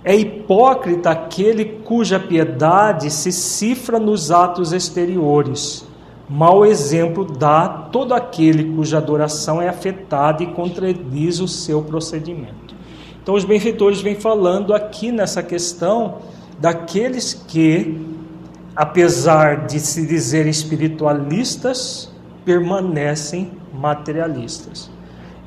É 0.07 0.15
hipócrita 0.15 1.09
aquele 1.09 1.65
cuja 1.65 2.19
piedade 2.19 3.09
se 3.09 3.31
cifra 3.31 3.99
nos 3.99 4.29
atos 4.29 4.71
exteriores. 4.71 5.83
Mau 6.29 6.63
exemplo 6.63 7.25
dá 7.25 7.67
todo 7.67 8.13
aquele 8.13 8.75
cuja 8.75 8.99
adoração 8.99 9.59
é 9.59 9.67
afetada 9.67 10.43
e 10.43 10.47
contradiz 10.47 11.39
o 11.39 11.47
seu 11.47 11.81
procedimento. 11.81 12.75
Então, 13.21 13.33
os 13.33 13.43
benfeitores 13.43 13.99
vêm 14.01 14.13
falando 14.13 14.75
aqui 14.75 15.11
nessa 15.11 15.41
questão 15.41 16.19
daqueles 16.59 17.33
que, 17.33 17.99
apesar 18.75 19.65
de 19.65 19.79
se 19.79 20.05
dizer 20.05 20.45
espiritualistas, 20.45 22.13
permanecem 22.45 23.51
materialistas. 23.73 24.91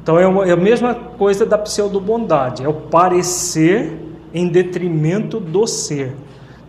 Então 0.03 0.19
é, 0.19 0.49
é 0.49 0.53
a 0.53 0.57
mesma 0.57 0.95
coisa 0.95 1.47
da 1.47 1.57
pseudo-bondade, 1.57 2.65
é 2.65 2.69
o 2.69 2.73
parecer 2.73 4.08
em 4.33 4.49
detrimento 4.49 5.41
do 5.41 5.67
ser. 5.67 6.15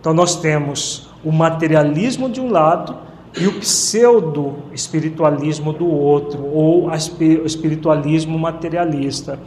Então 0.00 0.12
nós 0.14 0.36
temos 0.36 1.10
o 1.24 1.30
materialismo 1.30 2.28
de 2.28 2.40
um 2.40 2.50
lado 2.50 2.96
e 3.38 3.46
o 3.46 3.60
pseudo-espiritualismo 3.60 5.72
do 5.72 5.86
outro, 5.86 6.44
ou 6.44 6.88
o 6.88 7.46
espiritualismo 7.46 8.36
materialista. 8.38 9.38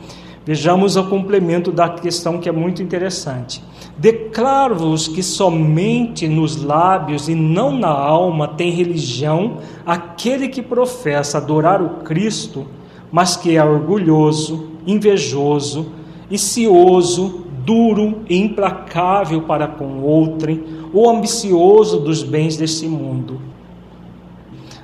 Vejamos 0.46 0.98
o 0.98 1.06
complemento 1.06 1.72
da 1.72 1.88
questão 1.90 2.38
que 2.38 2.50
é 2.50 2.52
muito 2.52 2.84
interessante. 2.84 3.64
Declaro-vos 3.98 5.08
que 5.08 5.24
somente 5.24 6.28
nos 6.28 6.62
lábios 6.62 7.30
e 7.30 7.36
não 7.36 7.72
na 7.72 7.88
alma 7.88 8.46
tem 8.48 8.70
religião 8.72 9.60
aquele 9.86 10.50
que 10.50 10.62
professa 10.62 11.38
adorar 11.38 11.82
o 11.82 12.02
Cristo, 12.04 12.68
mas 13.12 13.38
que 13.38 13.56
é 13.56 13.64
orgulhoso, 13.64 14.72
invejoso 14.86 15.94
e 16.30 16.38
cioso, 16.38 17.43
duro 17.66 18.24
e 18.30 18.38
implacável 18.38 19.42
para 19.42 19.68
com 19.68 20.02
outrem, 20.02 20.64
ou 20.94 21.10
ambicioso 21.10 22.00
dos 22.00 22.24
bens 22.24 22.58
deste 22.58 22.88
mundo. 22.88 23.40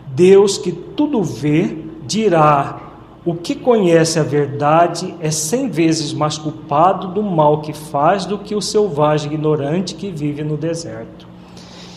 Deus 0.07 0.57
que 0.57 0.71
tudo 0.71 1.23
vê 1.23 1.77
dirá 2.05 2.89
o 3.25 3.35
que 3.35 3.53
conhece 3.53 4.17
a 4.17 4.23
verdade 4.23 5.13
é 5.19 5.29
cem 5.29 5.69
vezes 5.69 6.13
mais 6.13 6.37
culpado 6.37 7.09
do 7.09 7.21
mal 7.21 7.61
que 7.61 7.73
faz 7.73 8.25
do 8.25 8.37
que 8.37 8.55
o 8.55 8.61
selvagem 8.61 9.33
ignorante 9.33 9.93
que 9.93 10.09
vive 10.09 10.43
no 10.43 10.57
deserto. 10.57 11.27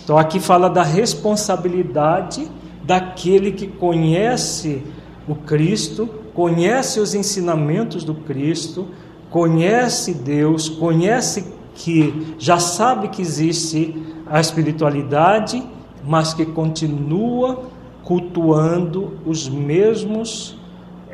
Então, 0.05 0.19
aqui 0.19 0.41
fala 0.41 0.69
da 0.69 0.83
responsabilidade 0.83 2.51
daquele 2.83 3.53
que 3.53 3.69
conhece 3.69 4.83
o 5.29 5.35
Cristo, 5.35 6.09
conhece 6.35 6.99
os 6.99 7.15
ensinamentos 7.15 8.03
do 8.03 8.15
Cristo, 8.15 8.89
conhece 9.33 10.13
Deus, 10.13 10.69
conhece 10.69 11.53
que 11.75 12.37
já 12.39 12.59
sabe 12.59 13.09
que 13.09 13.23
existe 13.23 13.97
a 14.27 14.39
espiritualidade, 14.39 15.63
mas 16.05 16.35
que 16.35 16.45
continua 16.45 17.65
cultuando 18.05 19.15
os 19.25 19.49
mesmos 19.49 20.57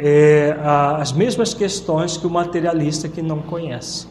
é, 0.01 0.57
as 0.62 1.11
mesmas 1.11 1.53
questões 1.53 2.16
que 2.16 2.27
o 2.27 2.31
materialista 2.31 3.09
que 3.09 3.21
não 3.21 3.41
conhece. 3.41 4.07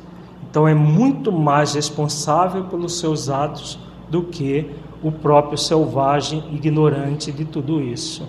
Então 0.49 0.67
é 0.67 0.73
muito 0.73 1.31
mais 1.31 1.75
responsável 1.75 2.65
pelos 2.65 2.99
seus 2.99 3.29
atos 3.29 3.79
do 4.09 4.23
que 4.23 4.69
o 5.01 5.11
próprio 5.11 5.57
selvagem 5.57 6.43
ignorante 6.51 7.31
de 7.31 7.45
tudo 7.45 7.81
isso. 7.81 8.27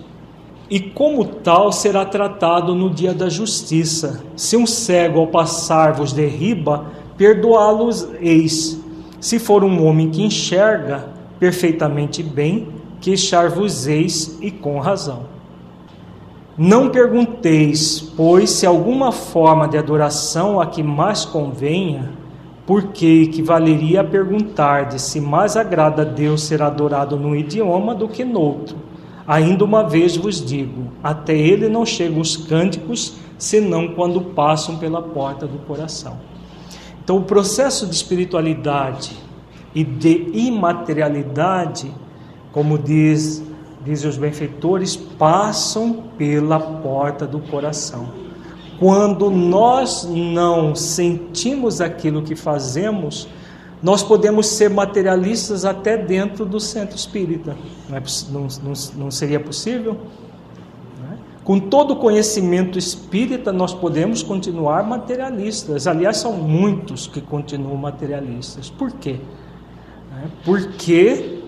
E 0.69 0.79
como 0.79 1.25
tal 1.25 1.71
será 1.71 2.05
tratado 2.05 2.75
no 2.75 2.91
dia 2.91 3.13
da 3.13 3.27
justiça. 3.27 4.23
Se 4.35 4.55
um 4.55 4.67
cego 4.67 5.19
ao 5.19 5.27
passar 5.27 5.93
vos 5.93 6.13
derriba, 6.13 6.85
perdoá-los 7.17 8.07
eis. 8.21 8.79
Se 9.19 9.39
for 9.39 9.63
um 9.63 9.83
homem 9.85 10.09
que 10.11 10.21
enxerga 10.21 11.07
perfeitamente 11.39 12.21
bem, 12.21 12.67
queixar-vos 13.01 13.87
eis 13.87 14.37
e 14.41 14.51
com 14.51 14.79
razão. 14.79 15.23
Não 16.55 16.89
pergunteis, 16.89 18.01
pois, 18.15 18.49
se 18.49 18.65
alguma 18.65 19.11
forma 19.11 19.67
de 19.67 19.77
adoração 19.77 20.59
a 20.59 20.65
que 20.65 20.83
mais 20.83 21.25
convenha, 21.25 22.11
porque 22.67 23.23
equivaleria 23.23 24.01
a 24.01 24.03
perguntar 24.03 24.89
de 24.89 25.01
se 25.01 25.19
mais 25.19 25.57
agrada 25.57 26.03
a 26.03 26.05
Deus 26.05 26.43
ser 26.43 26.61
adorado 26.61 27.17
num 27.17 27.35
idioma 27.35 27.95
do 27.95 28.07
que 28.07 28.23
noutro. 28.23 28.88
Ainda 29.29 29.63
uma 29.63 29.83
vez 29.83 30.17
vos 30.17 30.43
digo: 30.43 30.87
até 31.03 31.37
ele 31.37 31.69
não 31.69 31.85
chegam 31.85 32.19
os 32.19 32.35
cânticos, 32.35 33.13
senão 33.37 33.89
quando 33.89 34.19
passam 34.19 34.77
pela 34.79 35.03
porta 35.03 35.45
do 35.45 35.59
coração. 35.59 36.17
Então, 37.03 37.17
o 37.17 37.23
processo 37.23 37.85
de 37.85 37.93
espiritualidade 37.93 39.11
e 39.75 39.83
de 39.83 40.31
imaterialidade, 40.33 41.91
como 42.51 42.75
diz 42.75 43.43
dizem 43.85 44.09
os 44.09 44.17
benfeitores, 44.17 44.95
passam 44.95 46.05
pela 46.17 46.59
porta 46.59 47.25
do 47.25 47.39
coração. 47.39 48.09
Quando 48.79 49.29
nós 49.29 50.05
não 50.05 50.73
sentimos 50.73 51.79
aquilo 51.79 52.23
que 52.23 52.35
fazemos, 52.35 53.27
nós 53.81 54.03
podemos 54.03 54.47
ser 54.47 54.69
materialistas 54.69 55.63
até 55.63 55.97
dentro 55.97 56.45
do 56.45 56.59
centro 56.59 56.95
espírita. 56.97 57.55
Não, 57.87 57.97
é, 57.97 58.03
não, 58.29 58.47
não, 58.63 58.73
não 58.97 59.11
seria 59.11 59.39
possível? 59.39 59.97
É? 61.11 61.15
Com 61.43 61.59
todo 61.59 61.91
o 61.91 61.95
conhecimento 61.95 62.77
espírita, 62.77 63.53
nós 63.53 63.73
podemos 63.73 64.21
continuar 64.21 64.83
materialistas. 64.83 65.87
Aliás, 65.87 66.17
são 66.17 66.33
muitos 66.33 67.07
que 67.07 67.21
continuam 67.21 67.77
materialistas. 67.77 68.69
Por 68.69 68.91
quê? 68.91 69.21
É, 70.21 70.27
porque 70.43 71.39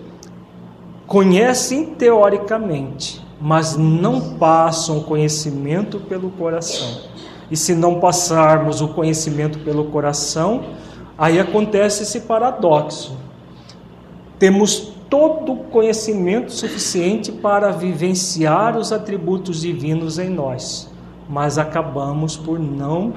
conhecem 1.06 1.84
teoricamente, 1.84 3.20
mas 3.38 3.76
não 3.76 4.38
passam 4.38 4.98
o 4.98 5.04
conhecimento 5.04 6.00
pelo 6.00 6.30
coração. 6.30 7.02
E 7.50 7.56
se 7.56 7.74
não 7.74 8.00
passarmos 8.00 8.80
o 8.80 8.88
conhecimento 8.88 9.58
pelo 9.58 9.84
coração, 9.90 10.64
aí 11.22 11.38
acontece 11.38 12.02
esse 12.02 12.22
paradoxo. 12.22 13.16
Temos 14.40 14.92
todo 15.08 15.52
o 15.52 15.56
conhecimento 15.56 16.50
suficiente 16.50 17.30
para 17.30 17.70
vivenciar 17.70 18.76
os 18.76 18.90
atributos 18.90 19.60
divinos 19.60 20.18
em 20.18 20.28
nós, 20.28 20.90
mas 21.28 21.58
acabamos 21.58 22.36
por 22.36 22.58
não 22.58 23.14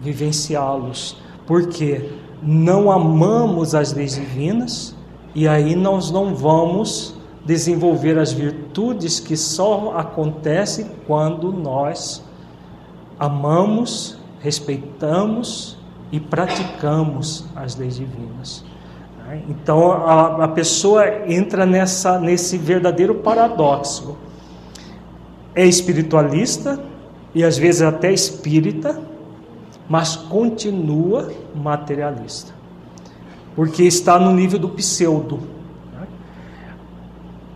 vivenciá-los, 0.00 1.16
porque 1.48 2.08
não 2.40 2.92
amamos 2.92 3.74
as 3.74 3.92
leis 3.92 4.14
divinas 4.14 4.94
e 5.34 5.48
aí 5.48 5.74
nós 5.74 6.12
não 6.12 6.36
vamos 6.36 7.16
desenvolver 7.44 8.20
as 8.20 8.30
virtudes 8.30 9.18
que 9.18 9.36
só 9.36 9.94
acontecem 9.96 10.92
quando 11.08 11.52
nós 11.52 12.22
amamos, 13.18 14.16
respeitamos 14.38 15.77
e 16.10 16.18
praticamos 16.18 17.46
as 17.54 17.76
leis 17.76 17.96
divinas. 17.96 18.64
Então 19.48 19.92
a, 19.92 20.44
a 20.44 20.48
pessoa 20.48 21.30
entra 21.30 21.66
nessa, 21.66 22.18
nesse 22.18 22.56
verdadeiro 22.56 23.16
paradoxo. 23.16 24.16
É 25.54 25.66
espiritualista 25.66 26.82
e 27.34 27.44
às 27.44 27.58
vezes 27.58 27.82
até 27.82 28.12
espírita, 28.12 29.00
mas 29.88 30.16
continua 30.16 31.30
materialista, 31.54 32.52
porque 33.54 33.82
está 33.82 34.18
no 34.18 34.32
nível 34.32 34.58
do 34.58 34.68
pseudo. 34.70 35.40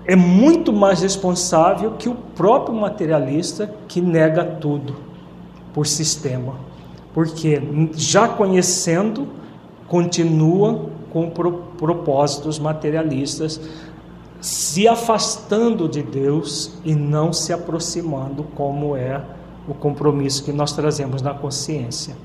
É 0.05 0.17
muito 0.17 0.73
mais 0.73 1.01
responsável 1.01 1.93
que 1.93 2.09
o 2.09 2.15
próprio 2.15 2.75
materialista 2.75 3.73
que 3.87 4.01
nega 4.01 4.45
tudo 4.45 4.97
por 5.73 5.87
sistema, 5.87 6.57
porque 7.15 7.61
já 7.95 8.29
conhecendo, 8.29 9.29
continua 9.87 10.87
com 11.11 11.31
propósitos 11.77 12.59
materialistas, 12.59 13.61
se 14.41 14.89
afastando 14.89 15.89
de 15.89 16.03
Deus 16.03 16.73
e 16.85 16.95
não 16.95 17.33
se 17.33 17.53
aproximando, 17.53 18.45
como 18.55 18.97
é 18.97 19.23
o 19.69 19.75
compromisso 19.75 20.43
que 20.43 20.53
nós 20.53 20.73
trazemos 20.73 21.23
na 21.23 21.35
consciência. 21.35 22.17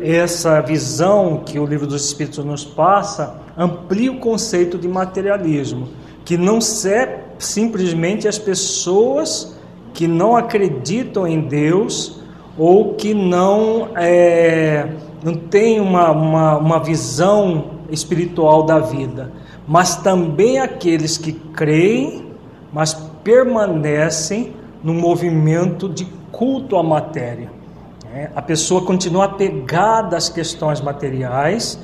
Essa 0.00 0.60
visão 0.60 1.42
que 1.44 1.58
o 1.58 1.66
livro 1.66 1.86
dos 1.86 2.06
Espíritos 2.06 2.42
nos 2.44 2.64
passa 2.64 3.38
amplia 3.56 4.10
o 4.10 4.18
conceito 4.18 4.78
de 4.78 4.88
materialismo, 4.88 5.88
que 6.24 6.38
não 6.38 6.58
é 6.86 7.24
simplesmente 7.38 8.28
as 8.28 8.38
pessoas 8.38 9.58
que 9.92 10.06
não 10.06 10.36
acreditam 10.36 11.26
em 11.26 11.40
Deus 11.40 12.19
ou 12.60 12.92
que 12.92 13.14
não, 13.14 13.88
é, 13.96 14.86
não 15.24 15.34
têm 15.34 15.80
uma, 15.80 16.10
uma, 16.10 16.58
uma 16.58 16.78
visão 16.78 17.70
espiritual 17.88 18.64
da 18.64 18.78
vida, 18.78 19.32
mas 19.66 19.96
também 19.96 20.58
aqueles 20.58 21.16
que 21.16 21.32
creem, 21.32 22.26
mas 22.70 22.92
permanecem 23.24 24.52
no 24.84 24.92
movimento 24.92 25.88
de 25.88 26.04
culto 26.30 26.76
à 26.76 26.82
matéria. 26.82 27.50
É, 28.14 28.28
a 28.36 28.42
pessoa 28.42 28.82
continua 28.84 29.24
apegada 29.24 30.18
às 30.18 30.28
questões 30.28 30.82
materiais, 30.82 31.80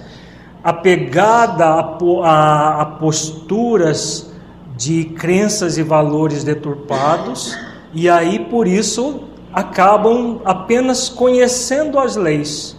apegada 0.63 1.65
a, 1.65 1.99
a, 2.23 2.83
a 2.83 2.85
posturas 2.85 4.31
de 4.77 5.07
crenças 5.07 5.79
e 5.79 5.83
valores 5.83 6.45
deturpados, 6.45 7.57
e 7.95 8.11
aí 8.11 8.41
por 8.41 8.67
isso 8.69 9.23
acabam 9.57 10.39
apenas 10.45 11.09
conhecendo 11.09 11.99
as 11.99 12.15
leis 12.15 12.77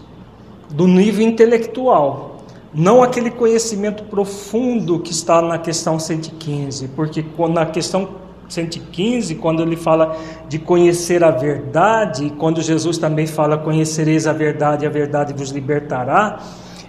do 0.69 0.87
nível 0.87 1.25
intelectual, 1.25 2.37
não 2.71 3.01
aquele 3.01 3.31
conhecimento 3.31 4.03
profundo 4.03 4.99
que 4.99 5.11
está 5.11 5.41
na 5.41 5.57
questão 5.57 5.97
115, 5.97 6.89
porque 6.89 7.25
na 7.49 7.65
questão 7.65 8.09
115, 8.47 9.33
quando 9.35 9.63
ele 9.63 9.75
fala 9.75 10.15
de 10.47 10.59
conhecer 10.59 11.23
a 11.23 11.31
verdade, 11.31 12.31
quando 12.37 12.61
Jesus 12.61 12.99
também 12.99 13.25
fala 13.25 13.57
conhecereis 13.57 14.27
a 14.27 14.33
verdade 14.33 14.85
e 14.85 14.87
a 14.87 14.91
verdade 14.91 15.33
vos 15.33 15.49
libertará, 15.49 16.37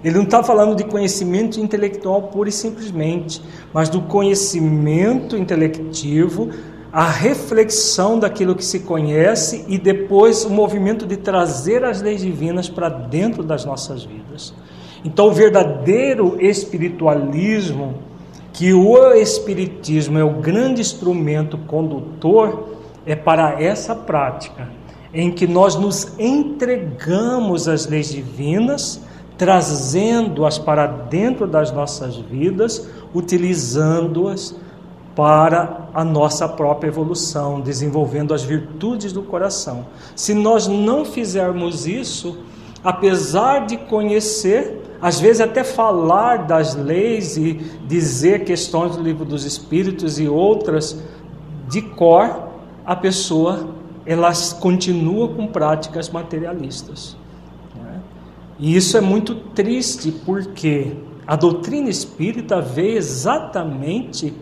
ele 0.05 0.17
não 0.17 0.25
está 0.25 0.43
falando 0.43 0.77
de 0.77 0.85
conhecimento 0.85 1.59
intelectual 1.59 2.25
pura 2.25 2.51
e 2.51 2.53
simplesmente, 2.53 3.43
mas 3.73 3.89
do 3.89 4.03
conhecimento 4.03 5.35
intelectivo, 5.35 6.51
a 6.93 7.09
reflexão 7.11 8.19
daquilo 8.19 8.55
que 8.55 8.65
se 8.65 8.81
conhece 8.81 9.65
e 9.69 9.79
depois 9.79 10.45
o 10.45 10.51
movimento 10.51 11.07
de 11.07 11.17
trazer 11.17 11.85
as 11.85 12.01
leis 12.01 12.23
divinas 12.23 12.69
para 12.69 12.89
dentro 12.89 13.43
das 13.43 13.65
nossas 13.65 14.05
vidas. 14.05 14.55
Então, 15.05 15.29
o 15.29 15.33
verdadeiro 15.33 16.37
espiritualismo, 16.41 17.95
que 18.53 18.73
o 18.73 19.13
espiritismo 19.13 20.19
é 20.19 20.25
o 20.25 20.41
grande 20.41 20.81
instrumento 20.81 21.59
condutor, 21.59 22.71
é 23.07 23.15
para 23.15 23.63
essa 23.63 23.95
prática, 23.95 24.69
em 25.13 25.31
que 25.31 25.47
nós 25.47 25.77
nos 25.77 26.19
entregamos 26.19 27.69
às 27.69 27.87
leis 27.87 28.11
divinas, 28.11 29.01
trazendo-as 29.37 30.59
para 30.59 30.87
dentro 30.87 31.47
das 31.47 31.71
nossas 31.71 32.17
vidas, 32.17 32.89
utilizando-as 33.15 34.55
para 35.19 35.89
a 35.93 36.05
nossa 36.05 36.49
própria 36.49 36.87
evolução, 36.87 37.61
desenvolvendo 37.61 38.33
as 38.33 38.45
virtudes 38.45 39.13
do 39.13 39.21
coração. 39.21 39.87
Se 40.15 40.33
nós 40.33 40.69
não 40.69 41.05
fizermos 41.05 41.89
isso, 41.89 42.39
apesar 42.85 43.67
de 43.67 43.77
conhecer, 43.77 44.81
às 45.03 45.19
vezes 45.19 45.41
até 45.41 45.65
falar 45.65 46.47
das 46.47 46.77
leis 46.77 47.37
e 47.37 47.55
dizer 47.85 48.45
questões 48.45 48.95
do 48.95 49.03
livro 49.03 49.25
dos 49.25 49.45
Espíritos 49.45 50.21
e 50.21 50.29
outras 50.29 51.03
de 51.69 51.83
cor, 51.83 52.51
a 52.87 52.95
pessoa 52.95 53.71
ela 54.07 54.31
continua 54.61 55.31
com 55.31 55.49
práticas 55.49 56.09
materialistas. 56.09 57.17
Né? 57.75 58.01
E 58.57 58.77
isso 58.77 58.97
é 58.97 59.01
muito 59.01 59.35
triste 59.35 60.13
porque 60.13 60.93
a 61.27 61.35
doutrina 61.35 61.91
espírita 61.91 62.61
veio 62.61 62.97
exatamente 62.97 64.33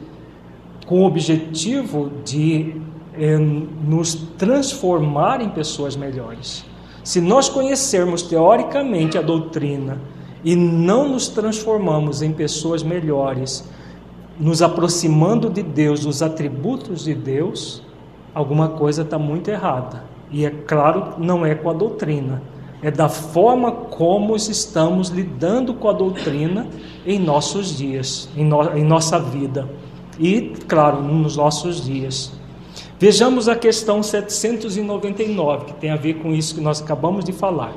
com 0.86 1.02
o 1.02 1.04
objetivo 1.04 2.10
de 2.24 2.80
eh, 3.14 3.36
nos 3.36 4.14
transformar 4.38 5.40
em 5.40 5.50
pessoas 5.50 5.96
melhores. 5.96 6.64
Se 7.02 7.20
nós 7.20 7.48
conhecermos 7.48 8.22
teoricamente 8.22 9.18
a 9.18 9.22
doutrina 9.22 10.00
e 10.44 10.54
não 10.54 11.08
nos 11.08 11.28
transformamos 11.28 12.22
em 12.22 12.32
pessoas 12.32 12.82
melhores, 12.82 13.68
nos 14.38 14.62
aproximando 14.62 15.50
de 15.50 15.62
Deus, 15.62 16.00
dos 16.00 16.22
atributos 16.22 17.04
de 17.04 17.14
Deus, 17.14 17.82
alguma 18.34 18.68
coisa 18.68 19.02
está 19.02 19.18
muito 19.18 19.50
errada. 19.50 20.04
E 20.30 20.44
é 20.44 20.50
claro, 20.50 21.14
não 21.18 21.46
é 21.46 21.54
com 21.54 21.70
a 21.70 21.72
doutrina, 21.72 22.42
é 22.82 22.90
da 22.90 23.08
forma 23.08 23.72
como 23.72 24.36
estamos 24.36 25.08
lidando 25.08 25.74
com 25.74 25.88
a 25.88 25.92
doutrina 25.92 26.66
em 27.06 27.18
nossos 27.18 27.76
dias, 27.76 28.28
em, 28.36 28.44
no, 28.44 28.76
em 28.76 28.84
nossa 28.84 29.18
vida. 29.18 29.68
E, 30.18 30.52
claro, 30.66 31.02
nos 31.02 31.36
nossos 31.36 31.84
dias. 31.84 32.32
Vejamos 32.98 33.48
a 33.48 33.54
questão 33.54 34.02
799, 34.02 35.66
que 35.66 35.74
tem 35.74 35.90
a 35.90 35.96
ver 35.96 36.14
com 36.14 36.32
isso 36.32 36.54
que 36.54 36.60
nós 36.60 36.80
acabamos 36.80 37.24
de 37.24 37.32
falar. 37.32 37.74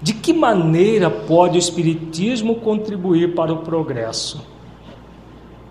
De 0.00 0.12
que 0.12 0.32
maneira 0.32 1.10
pode 1.10 1.56
o 1.56 1.58
Espiritismo 1.58 2.56
contribuir 2.56 3.34
para 3.34 3.52
o 3.52 3.58
progresso? 3.58 4.46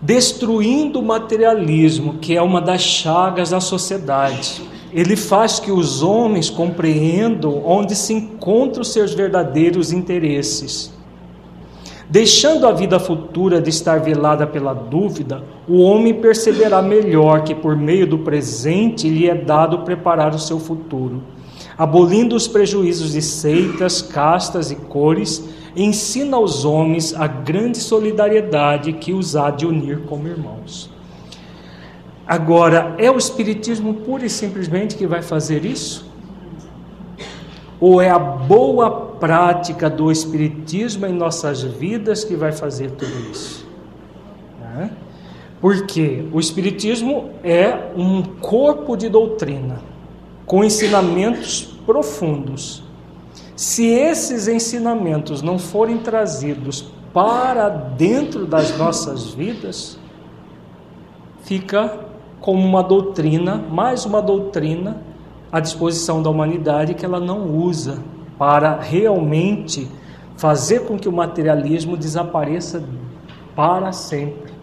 Destruindo 0.02 0.99
o 0.99 1.03
materialismo, 1.03 2.15
que 2.15 2.35
é 2.35 2.41
uma 2.41 2.60
das 2.60 2.81
chagas 2.81 3.52
da 3.52 3.60
sociedade. 3.60 4.61
Ele 4.91 5.15
faz 5.15 5.60
que 5.60 5.72
os 5.72 6.02
homens 6.02 6.49
compreendam 6.49 7.64
onde 7.65 7.95
se 7.95 8.14
encontram 8.14 8.84
seus 8.84 9.14
verdadeiros 9.14 9.91
interesses. 9.91 10.96
Deixando 12.09 12.65
a 12.65 12.71
vida 12.71 12.99
futura 12.99 13.61
de 13.61 13.69
estar 13.69 13.99
velada 13.99 14.47
pela 14.47 14.73
dúvida, 14.73 15.43
o 15.67 15.81
homem 15.81 16.13
perceberá 16.13 16.81
melhor 16.81 17.43
que 17.43 17.53
por 17.53 17.75
meio 17.75 18.07
do 18.07 18.19
presente 18.19 19.09
lhe 19.09 19.29
é 19.29 19.35
dado 19.35 19.79
preparar 19.79 20.34
o 20.34 20.39
seu 20.39 20.59
futuro 20.59 21.21
abolindo 21.77 22.35
os 22.35 22.47
prejuízos 22.47 23.11
de 23.11 23.21
seitas, 23.21 24.01
castas 24.01 24.71
e 24.71 24.75
cores, 24.75 25.47
ensina 25.75 26.35
aos 26.35 26.65
homens 26.65 27.13
a 27.13 27.27
grande 27.27 27.77
solidariedade 27.77 28.93
que 28.93 29.13
os 29.13 29.35
há 29.35 29.51
de 29.51 29.65
unir 29.65 30.01
como 30.07 30.27
irmãos. 30.27 30.89
Agora, 32.25 32.95
é 32.97 33.09
o 33.11 33.17
Espiritismo 33.17 33.93
pura 33.93 34.25
e 34.25 34.29
simplesmente 34.29 34.95
que 34.95 35.05
vai 35.05 35.21
fazer 35.21 35.63
isso? 35.63 36.05
Ou 37.79 38.01
é 38.01 38.09
a 38.09 38.17
boa 38.17 39.06
prática 39.19 39.89
do 39.89 40.11
Espiritismo 40.11 41.06
em 41.06 41.14
nossas 41.14 41.61
vidas 41.61 42.23
que 42.23 42.35
vai 42.35 42.52
fazer 42.52 42.91
tudo 42.91 43.31
isso? 43.31 43.68
Né? 44.60 44.91
Porque 45.60 46.26
o 46.31 46.39
Espiritismo 46.39 47.31
é 47.44 47.91
um 47.95 48.22
corpo 48.23 48.95
de 48.95 49.10
doutrina 49.10 49.80
com 50.45 50.64
ensinamentos 50.64 51.77
profundos. 51.85 52.84
Se 53.56 53.85
esses 53.85 54.48
ensinamentos 54.48 55.41
não 55.41 55.57
forem 55.57 55.98
trazidos 55.98 56.85
para 57.14 57.69
dentro 57.69 58.45
das 58.45 58.77
nossas 58.77 59.30
vidas, 59.30 59.98
fica 61.41 62.06
como 62.39 62.64
uma 62.64 62.84
doutrina, 62.84 63.56
mais 63.56 64.06
uma 64.06 64.22
doutrina 64.22 65.02
à 65.52 65.60
disposição 65.60 66.22
da 66.22 66.30
humanidade 66.30 66.94
que 66.94 67.03
ela 67.03 67.19
não 67.19 67.49
usa 67.49 67.99
para 68.38 68.80
realmente 68.80 69.88
fazer 70.38 70.81
com 70.81 70.97
que 70.97 71.09
o 71.09 71.11
materialismo 71.11 71.97
desapareça 71.97 72.84
para 73.55 73.91
sempre. 73.91 74.53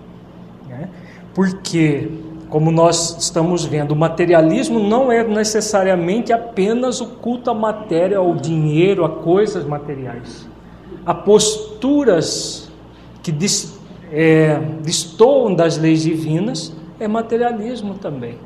Né? 0.69 0.89
Porque 1.35 2.09
como 2.49 2.71
nós 2.71 3.17
estamos 3.19 3.65
vendo, 3.65 3.91
o 3.91 3.97
materialismo 3.97 4.79
não 4.79 5.11
é 5.11 5.25
necessariamente 5.25 6.33
apenas 6.33 7.01
o 7.01 7.07
culto 7.07 7.51
à 7.51 7.55
matéria, 7.55 8.19
ao 8.19 8.37
dinheiro, 8.37 9.05
a 9.05 9.09
coisas 9.09 9.65
materiais. 9.65 10.49
Há 11.05 11.13
posturas 11.13 12.71
que 13.25 13.35
é, 14.13 14.61
destoam 14.83 15.53
das 15.53 15.77
leis 15.77 16.03
divinas, 16.03 16.73
é 17.01 17.09
materialismo 17.09 17.95
também. 17.95 18.39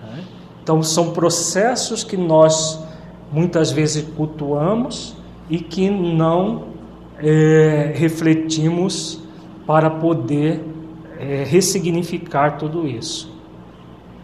Né? 0.00 0.22
Então, 0.62 0.80
são 0.80 1.10
processos 1.10 2.04
que 2.04 2.16
nós 2.16 2.80
muitas 3.32 3.70
vezes 3.70 4.04
cultuamos 4.16 5.16
e 5.48 5.58
que 5.58 5.88
não 5.90 6.64
é, 7.18 7.92
refletimos 7.94 9.20
para 9.66 9.90
poder 9.90 10.64
é, 11.18 11.44
ressignificar 11.44 12.58
tudo 12.58 12.86
isso. 12.86 13.30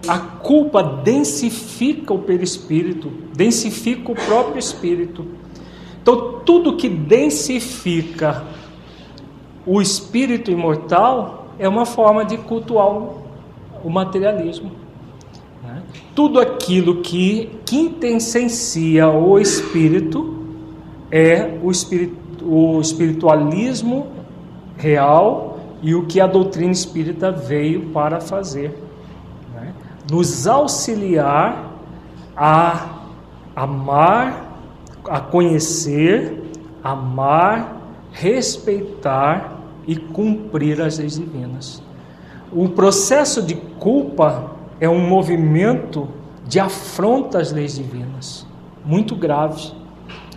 A 0.09 0.19
culpa 0.19 0.83
densifica 0.83 2.13
o 2.15 2.19
perispírito, 2.19 3.11
densifica 3.35 4.13
o 4.13 4.15
próprio 4.15 4.59
espírito. 4.59 5.27
Então, 6.01 6.41
tudo 6.45 6.77
que 6.77 6.89
densifica 6.89 8.45
o 9.67 9.83
espírito 9.83 10.51
imortal 10.51 11.49
é 11.59 11.69
uma 11.69 11.85
forma 11.85 12.25
de 12.25 12.39
cultuar 12.39 12.89
o 13.83 13.91
materialismo. 13.91 14.86
Tudo 16.17 16.41
aquilo 16.41 17.03
que 17.03 17.51
quintessencia 17.67 19.07
o 19.07 19.39
espírito 19.39 20.35
é 21.11 21.59
o, 21.63 21.71
o 22.43 22.81
espiritualismo 22.81 24.07
real 24.79 25.59
e 25.83 25.95
o 25.95 26.07
que 26.07 26.19
a 26.19 26.27
doutrina 26.27 26.73
espírita 26.73 27.31
veio 27.31 27.91
para 27.91 28.19
fazer. 28.19 28.83
Né? 29.55 29.75
Nos 30.11 30.47
auxiliar 30.47 31.71
a 32.35 33.03
amar, 33.55 34.59
a 35.05 35.21
conhecer, 35.21 36.43
amar, 36.83 37.79
respeitar 38.11 39.61
e 39.87 39.97
cumprir 39.97 40.81
as 40.81 40.97
leis 40.99 41.19
divinas. 41.19 41.83
O 42.51 42.71
processo 42.71 43.43
de 43.43 43.55
culpa 43.55 44.56
é 44.81 44.89
um 44.89 45.07
movimento 45.07 46.09
de 46.47 46.61
afronta 46.61 47.39
às 47.39 47.53
leis 47.53 47.77
divinas, 47.77 48.47
muito 48.85 49.17
grave. 49.17 49.73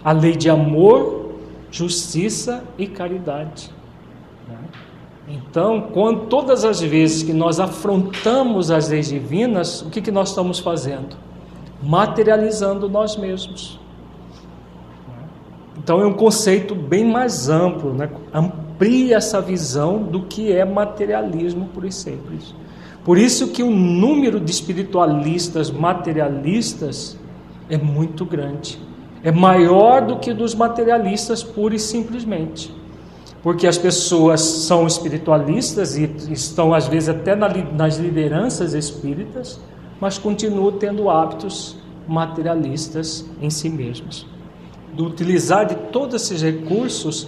A 0.03 0.11
lei 0.11 0.35
de 0.35 0.49
amor, 0.49 1.33
justiça 1.69 2.63
e 2.77 2.87
caridade. 2.87 3.69
Né? 4.47 4.57
Então, 5.27 5.89
quando 5.93 6.27
todas 6.27 6.63
as 6.63 6.79
vezes 6.79 7.21
que 7.21 7.33
nós 7.33 7.59
afrontamos 7.59 8.71
as 8.71 8.89
leis 8.89 9.09
divinas, 9.09 9.81
o 9.81 9.89
que, 9.89 10.01
que 10.01 10.11
nós 10.11 10.29
estamos 10.29 10.59
fazendo? 10.59 11.17
Materializando 11.83 12.89
nós 12.89 13.17
mesmos. 13.17 13.79
Então 15.77 16.01
é 16.01 16.05
um 16.05 16.13
conceito 16.13 16.75
bem 16.75 17.05
mais 17.05 17.49
amplo, 17.49 17.93
né? 17.93 18.09
amplia 18.33 19.17
essa 19.17 19.41
visão 19.41 20.03
do 20.03 20.23
que 20.23 20.51
é 20.51 20.63
materialismo 20.63 21.67
por 21.73 21.85
e 21.85 21.91
simples. 21.91 22.53
Por 23.03 23.17
isso 23.17 23.49
que 23.49 23.63
o 23.63 23.69
número 23.71 24.39
de 24.39 24.51
espiritualistas 24.51 25.71
materialistas 25.71 27.17
é 27.69 27.77
muito 27.77 28.25
grande. 28.25 28.79
É 29.23 29.31
maior 29.31 30.05
do 30.05 30.17
que 30.17 30.33
dos 30.33 30.53
materialistas 30.55 31.43
pura 31.43 31.75
e 31.75 31.79
simplesmente. 31.79 32.73
Porque 33.41 33.67
as 33.67 33.77
pessoas 33.77 34.41
são 34.41 34.85
espiritualistas 34.85 35.97
e 35.97 36.09
estão 36.29 36.73
às 36.73 36.87
vezes 36.87 37.09
até 37.09 37.35
nas 37.35 37.97
lideranças 37.97 38.73
espíritas, 38.73 39.59
mas 39.99 40.17
continuam 40.17 40.73
tendo 40.73 41.09
hábitos 41.09 41.77
materialistas 42.07 43.25
em 43.41 43.49
si 43.49 43.69
mesmos 43.69 44.25
do 44.93 45.05
utilizar 45.05 45.65
de 45.65 45.75
todos 45.75 46.15
esses 46.15 46.41
recursos 46.41 47.27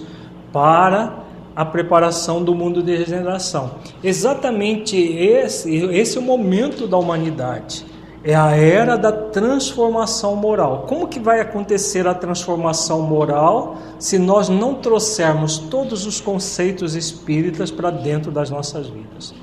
para 0.52 1.21
a 1.56 1.66
preparação 1.66 2.44
do 2.44 2.56
mundo 2.56 2.82
de 2.82 2.96
regeneração. 2.96 3.72
Exatamente 4.04 4.96
esse, 4.98 5.74
esse 5.76 6.18
é 6.18 6.22
o 6.22 6.24
momento 6.24 6.88
da 6.88 6.98
humanidade. 6.98 7.86
É 8.24 8.36
a 8.36 8.56
era 8.56 8.96
da 8.98 9.12
transformação 9.12 10.36
moral. 10.36 10.86
Como 10.88 11.08
que 11.08 11.20
vai 11.20 11.40
acontecer 11.40 12.06
a 12.08 12.14
transformação 12.14 13.02
moral 13.02 13.78
se 13.98 14.20
nós 14.20 14.48
não 14.48 14.76
trouxermos 14.76 15.58
todos 15.58 16.06
os 16.06 16.22
conceitos 16.22 16.96
espíritas 16.96 17.72
para 17.72 17.90
dentro 17.90 18.32
das 18.32 18.50
nossas 18.52 18.88
vidas? 18.88 19.34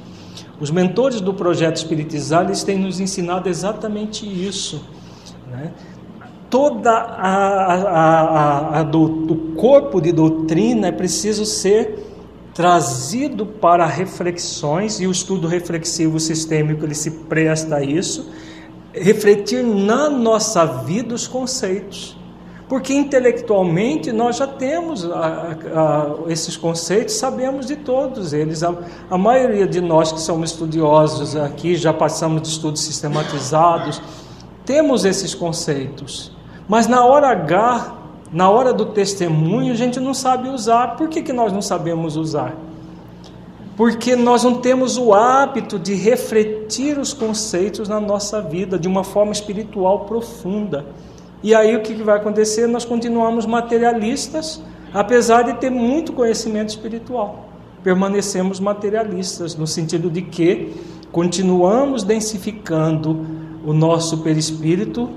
Os 0.61 0.71
mentores 0.71 1.21
do 1.21 1.35
projeto 1.35 1.77
Espiritizar 1.77 2.45
eles 2.45 2.63
têm 2.63 2.79
nos 2.79 3.01
ensinado 3.01 3.49
exatamente 3.49 4.25
isso. 4.27 4.85
Né? 5.51 5.73
Toda 6.51 6.91
a, 6.91 7.75
a, 7.75 8.81
a, 8.81 8.83
do, 8.83 9.09
do 9.09 9.37
corpo 9.55 10.01
de 10.01 10.13
doutrina 10.13 10.89
é 10.89 10.93
preciso 10.93 11.45
ser 11.45 12.07
trazido 12.55 13.47
para 13.47 13.87
reflexões 13.87 15.01
e 15.01 15.07
o 15.07 15.13
estudo 15.13 15.47
reflexivo 15.47 16.19
sistêmico 16.19 16.85
ele 16.85 16.95
se 16.95 17.11
presta 17.11 17.77
a 17.77 17.85
isso, 17.85 18.31
refletir 18.93 19.63
na 19.63 20.11
nossa 20.11 20.65
vida 20.65 21.15
os 21.15 21.27
conceitos. 21.27 22.17
Porque 22.69 22.93
intelectualmente 22.93 24.13
nós 24.13 24.37
já 24.37 24.47
temos 24.47 25.05
a, 25.11 25.57
a, 25.75 26.31
esses 26.31 26.57
conceitos, 26.57 27.15
sabemos 27.15 27.65
de 27.65 27.77
todos 27.77 28.33
eles. 28.33 28.63
A, 28.63 28.75
a, 29.09 29.17
maioria 29.17 29.67
de 29.67 29.81
nós 29.81 30.13
que 30.13 30.21
somos 30.21 30.51
estudiosos 30.51 31.35
aqui, 31.35 31.77
já 31.77 31.95
passamos 31.95 32.43
de 32.43 32.49
estudos 32.49 32.83
sistematizados, 32.83 34.03
temos 34.67 35.07
esses 35.07 35.35
conceitos. 35.35 36.37
Mas 36.69 36.87
na 36.87 37.03
hora 37.05 37.29
H, 37.29 37.95
na 38.31 38.51
hora 38.51 38.75
do 38.75 38.87
testemunho, 38.87 39.73
a 39.73 39.77
gente 39.77 39.99
não 39.99 40.13
sabe 40.13 40.51
usar. 40.51 40.97
Por 40.97 41.09
que, 41.09 41.23
que 41.23 41.33
nós 41.33 41.51
não 41.51 41.63
sabemos 41.63 42.15
usar? 42.15 42.55
Porque 43.75 44.15
nós 44.15 44.45
não 44.45 44.57
temos 44.57 44.99
o 44.99 45.15
hábito 45.15 45.79
de 45.79 45.95
refletir 45.95 46.99
os 46.99 47.15
conceitos 47.15 47.89
na 47.89 47.99
nossa 47.99 48.43
vida 48.43 48.79
de 48.79 48.87
uma 48.87 49.03
forma 49.03 49.33
espiritual 49.33 50.01
profunda. 50.01 50.85
E 51.43 51.55
aí 51.55 51.75
o 51.75 51.81
que 51.81 51.95
vai 51.95 52.17
acontecer? 52.17 52.67
Nós 52.67 52.85
continuamos 52.85 53.47
materialistas, 53.47 54.61
apesar 54.93 55.43
de 55.43 55.55
ter 55.55 55.71
muito 55.71 56.13
conhecimento 56.13 56.71
espiritual. 56.71 57.49
Permanecemos 57.83 58.61
materialistas, 58.61 59.55
no 59.55 59.67
sentido 59.67 60.11
de 60.11 60.21
que 60.23 60.75
continuamos 61.13 62.03
densificando 62.03 63.25
o 63.65 63.73
nosso 63.73 64.19
perispírito 64.19 65.09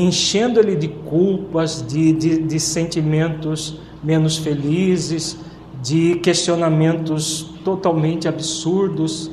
enchendo 0.00 0.58
ele 0.58 0.74
de 0.74 0.88
culpas, 0.88 1.84
de, 1.86 2.12
de, 2.12 2.38
de 2.42 2.60
sentimentos 2.60 3.78
menos 4.02 4.36
felizes, 4.36 5.38
de 5.82 6.16
questionamentos 6.16 7.50
totalmente 7.64 8.26
absurdos 8.26 9.30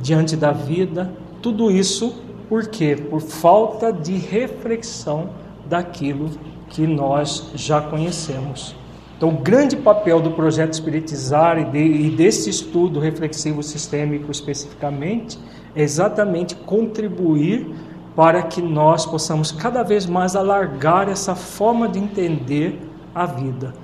diante 0.00 0.36
da 0.36 0.52
vida. 0.52 1.12
Tudo 1.42 1.70
isso 1.70 2.14
por 2.48 2.68
quê? 2.68 2.94
Por 2.94 3.20
falta 3.20 3.92
de 3.92 4.12
reflexão 4.16 5.30
daquilo 5.68 6.30
que 6.68 6.86
nós 6.86 7.50
já 7.54 7.80
conhecemos. 7.80 8.76
Então, 9.16 9.30
o 9.30 9.38
grande 9.38 9.76
papel 9.76 10.20
do 10.20 10.32
projeto 10.32 10.72
Espiritizar 10.72 11.58
e, 11.58 11.64
de, 11.64 11.78
e 11.78 12.10
desse 12.10 12.50
estudo 12.50 13.00
reflexivo 13.00 13.62
sistêmico 13.62 14.30
especificamente 14.30 15.38
é 15.74 15.82
exatamente 15.82 16.54
contribuir 16.54 17.66
para 18.14 18.42
que 18.42 18.62
nós 18.62 19.04
possamos 19.04 19.50
cada 19.50 19.82
vez 19.82 20.06
mais 20.06 20.36
alargar 20.36 21.08
essa 21.08 21.34
forma 21.34 21.88
de 21.88 21.98
entender 21.98 22.80
a 23.14 23.26
vida, 23.26 23.74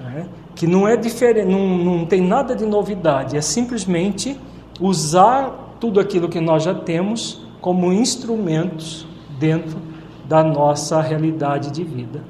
né? 0.00 0.26
que 0.54 0.66
não 0.66 0.86
é 0.86 0.96
diferente, 0.96 1.50
não, 1.50 1.66
não 1.78 2.06
tem 2.06 2.20
nada 2.20 2.54
de 2.54 2.64
novidade, 2.64 3.36
é 3.36 3.40
simplesmente 3.40 4.40
usar 4.80 5.76
tudo 5.80 6.00
aquilo 6.00 6.28
que 6.28 6.40
nós 6.40 6.62
já 6.62 6.74
temos 6.74 7.44
como 7.60 7.92
instrumentos 7.92 9.06
dentro 9.38 9.78
da 10.26 10.42
nossa 10.42 11.00
realidade 11.00 11.70
de 11.70 11.84
vida. 11.84 12.22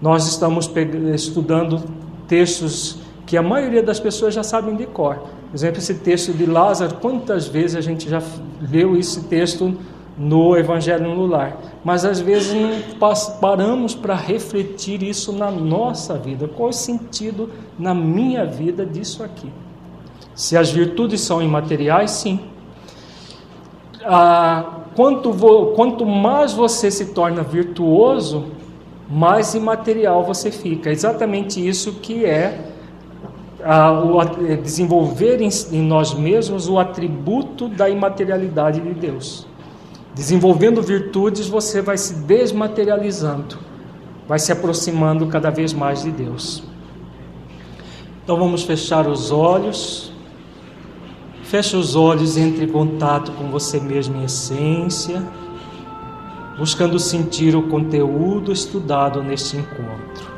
Nós 0.00 0.26
estamos 0.26 0.70
estudando 1.14 1.82
textos 2.26 2.98
que 3.26 3.36
a 3.36 3.42
maioria 3.42 3.82
das 3.82 4.00
pessoas 4.00 4.34
já 4.34 4.42
sabem 4.42 4.74
de 4.74 4.86
cor. 4.86 5.16
Por 5.16 5.54
exemplo, 5.54 5.78
esse 5.78 5.94
texto 5.94 6.32
de 6.32 6.46
Lázaro, 6.46 6.96
quantas 6.96 7.46
vezes 7.46 7.76
a 7.76 7.80
gente 7.80 8.08
já 8.08 8.22
leu 8.70 8.96
esse 8.96 9.24
texto 9.24 9.76
no 10.16 10.56
Evangelho 10.56 11.14
no 11.14 11.26
lar, 11.26 11.56
mas 11.82 12.04
às 12.04 12.20
vezes 12.20 12.54
não 12.54 12.72
paramos 13.40 13.94
para 13.94 14.14
refletir 14.14 15.02
isso 15.02 15.32
na 15.32 15.50
nossa 15.50 16.18
vida. 16.18 16.46
Qual 16.46 16.68
é 16.68 16.70
o 16.70 16.72
sentido 16.72 17.50
na 17.78 17.94
minha 17.94 18.44
vida 18.44 18.84
disso 18.84 19.22
aqui? 19.22 19.50
Se 20.34 20.56
as 20.56 20.70
virtudes 20.70 21.20
são 21.20 21.42
imateriais, 21.42 22.10
sim. 22.10 22.40
Ah, 24.04 24.80
quanto, 24.94 25.32
quanto 25.74 26.04
mais 26.04 26.52
você 26.52 26.90
se 26.90 27.06
torna 27.06 27.42
virtuoso, 27.42 28.46
mais 29.08 29.54
imaterial 29.54 30.24
você 30.24 30.50
fica. 30.50 30.90
Exatamente 30.90 31.66
isso 31.66 31.94
que 31.94 32.24
é 32.24 32.72
ah, 33.62 33.92
o, 33.92 34.20
é 34.20 34.56
desenvolver 34.56 35.40
em, 35.40 35.50
em 35.70 35.82
nós 35.82 36.14
mesmos 36.14 36.68
o 36.68 36.78
atributo 36.78 37.68
da 37.68 37.88
imaterialidade 37.88 38.80
de 38.80 38.92
Deus. 38.94 39.46
Desenvolvendo 40.14 40.82
virtudes, 40.82 41.48
você 41.48 41.80
vai 41.80 41.96
se 41.96 42.14
desmaterializando, 42.14 43.58
vai 44.28 44.38
se 44.38 44.52
aproximando 44.52 45.26
cada 45.26 45.50
vez 45.50 45.72
mais 45.72 46.02
de 46.02 46.10
Deus. 46.10 46.62
Então 48.22 48.36
vamos 48.36 48.62
fechar 48.62 49.08
os 49.08 49.30
olhos. 49.30 50.12
Feche 51.44 51.76
os 51.76 51.96
olhos 51.96 52.36
entre 52.36 52.64
em 52.64 52.68
contato 52.68 53.32
com 53.32 53.50
você 53.50 53.80
mesmo 53.80 54.16
em 54.16 54.24
essência, 54.24 55.22
buscando 56.56 56.98
sentir 56.98 57.54
o 57.54 57.68
conteúdo 57.68 58.52
estudado 58.52 59.22
neste 59.22 59.56
encontro. 59.56 60.32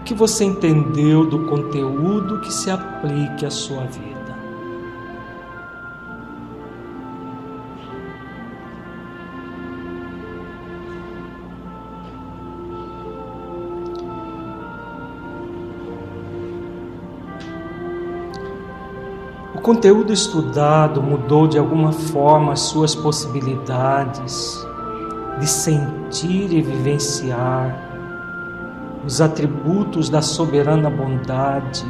O 0.00 0.04
que 0.04 0.14
você 0.14 0.44
entendeu 0.44 1.26
do 1.26 1.46
conteúdo 1.46 2.40
que 2.40 2.52
se 2.52 2.70
aplique 2.70 3.46
à 3.46 3.50
sua 3.50 3.84
vida? 3.84 4.11
Conteúdo 19.62 20.12
estudado 20.12 21.00
mudou 21.00 21.46
de 21.46 21.56
alguma 21.56 21.92
forma 21.92 22.52
as 22.52 22.60
suas 22.60 22.96
possibilidades 22.96 24.66
de 25.38 25.46
sentir 25.48 26.52
e 26.52 26.60
vivenciar 26.60 27.90
os 29.06 29.20
atributos 29.20 30.08
da 30.08 30.20
soberana 30.20 30.90
bondade, 30.90 31.84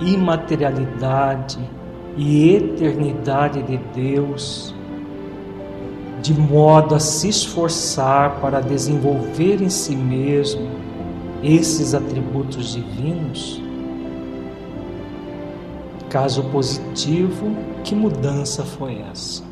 imaterialidade 0.00 1.58
e 2.16 2.54
eternidade 2.54 3.62
de 3.62 3.76
Deus, 3.94 4.74
de 6.20 6.34
modo 6.34 6.96
a 6.96 6.98
se 6.98 7.28
esforçar 7.28 8.40
para 8.40 8.60
desenvolver 8.60 9.62
em 9.62 9.70
si 9.70 9.94
mesmo 9.94 10.68
esses 11.40 11.94
atributos 11.94 12.72
divinos? 12.74 13.65
Caso 16.16 16.44
positivo, 16.44 17.54
que 17.84 17.94
mudança 17.94 18.64
foi 18.64 19.02
essa? 19.12 19.42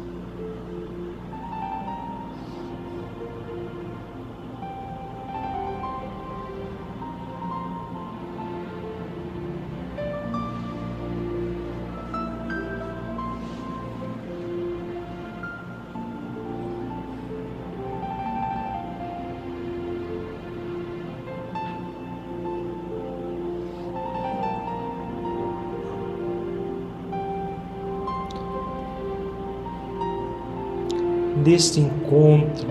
Neste 31.54 31.78
encontro, 31.78 32.66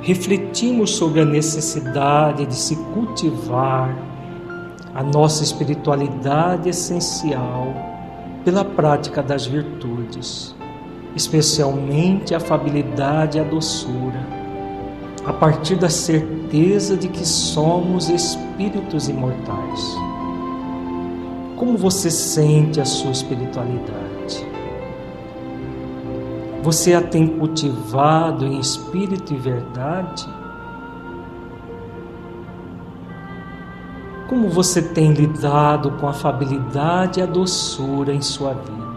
refletimos 0.00 0.92
sobre 0.92 1.20
a 1.20 1.26
necessidade 1.26 2.46
de 2.46 2.54
se 2.54 2.74
cultivar 2.94 3.94
a 4.94 5.02
nossa 5.02 5.44
espiritualidade 5.44 6.70
essencial 6.70 7.66
pela 8.46 8.64
prática 8.64 9.22
das 9.22 9.44
virtudes, 9.44 10.56
especialmente 11.14 12.32
a 12.32 12.38
afabilidade 12.38 13.36
e 13.36 13.42
a 13.42 13.44
doçura, 13.44 14.26
a 15.26 15.32
partir 15.34 15.76
da 15.76 15.90
certeza 15.90 16.96
de 16.96 17.08
que 17.08 17.28
somos 17.28 18.08
espíritos 18.08 19.10
imortais. 19.10 19.94
Como 21.56 21.76
você 21.76 22.10
sente 22.10 22.80
a 22.80 22.86
sua 22.86 23.10
espiritualidade? 23.10 24.47
Você 26.68 26.92
a 26.92 27.00
tem 27.00 27.26
cultivado 27.26 28.44
em 28.44 28.60
espírito 28.60 29.32
e 29.32 29.38
verdade? 29.38 30.28
Como 34.28 34.50
você 34.50 34.82
tem 34.82 35.14
lidado 35.14 35.92
com 35.92 36.06
a 36.06 36.10
afabilidade 36.10 37.20
e 37.20 37.22
a 37.22 37.26
doçura 37.26 38.12
em 38.12 38.20
sua 38.20 38.52
vida? 38.52 38.87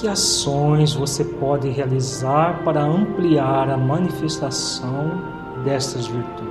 Que 0.00 0.06
ações 0.06 0.94
você 0.94 1.24
pode 1.24 1.68
realizar 1.68 2.62
para 2.64 2.82
ampliar 2.82 3.68
a 3.68 3.76
manifestação 3.76 5.10
destas 5.64 6.06
virtudes? 6.06 6.47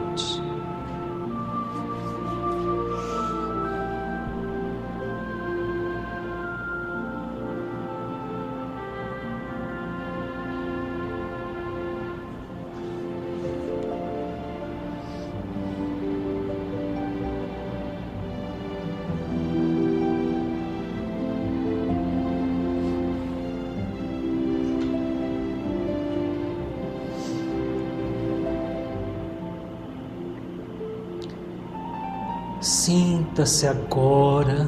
Sinta-se 33.38 33.68
agora 33.68 34.68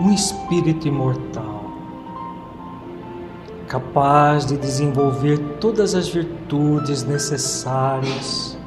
um 0.00 0.10
espírito 0.14 0.88
imortal, 0.88 1.70
capaz 3.68 4.46
de 4.46 4.56
desenvolver 4.56 5.36
todas 5.60 5.94
as 5.94 6.08
virtudes 6.08 7.04
necessárias 7.04 8.58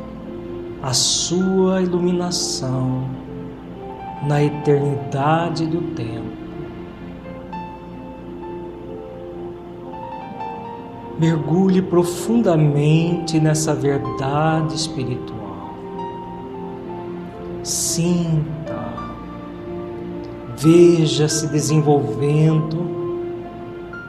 à 0.84 0.94
sua 0.94 1.82
iluminação 1.82 3.10
na 4.28 4.44
eternidade 4.44 5.66
do 5.66 5.82
tempo. 5.96 6.38
Mergulhe 11.18 11.82
profundamente 11.82 13.40
nessa 13.40 13.74
verdade 13.74 14.76
espiritual 14.76 15.44
Sinta, 17.64 18.63
veja 20.64 21.28
se 21.28 21.48
desenvolvendo 21.48 22.94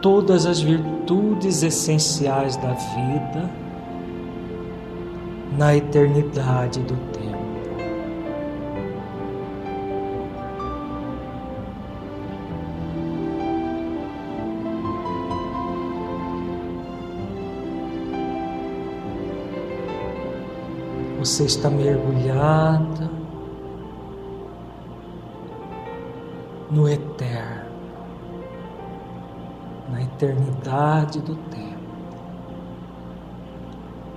todas 0.01 0.47
as 0.47 0.60
virtudes 0.60 1.64
essenciais 1.64 2.56
da 2.56 2.72
vida 2.72 3.51
na 5.59 5.74
eternidade 5.74 6.78
do 6.81 6.94
tempo. 7.12 7.24
Você 21.18 21.44
está 21.47 21.68
mergulhada 21.68 23.13
no 26.74 26.88
eterno, 26.88 27.70
na 29.92 30.02
eternidade 30.02 31.20
do 31.20 31.36
tempo. 31.36 31.74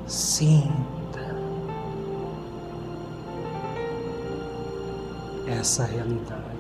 Sinta 0.08 1.36
essa 5.46 5.86
realidade. 5.86 6.57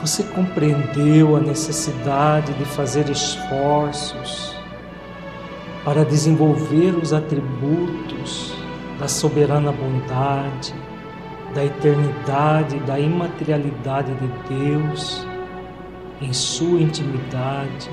Você 0.00 0.22
compreendeu 0.22 1.36
a 1.36 1.40
necessidade 1.40 2.54
de 2.54 2.64
fazer 2.64 3.10
esforços 3.10 4.56
para 5.84 6.06
desenvolver 6.06 6.96
os 6.96 7.12
atributos 7.12 8.54
da 8.98 9.06
soberana 9.06 9.70
bondade, 9.70 10.74
da 11.54 11.62
eternidade, 11.62 12.78
da 12.80 12.98
imaterialidade 12.98 14.14
de 14.14 14.28
Deus 14.48 15.26
em 16.22 16.32
sua 16.32 16.80
intimidade, 16.80 17.90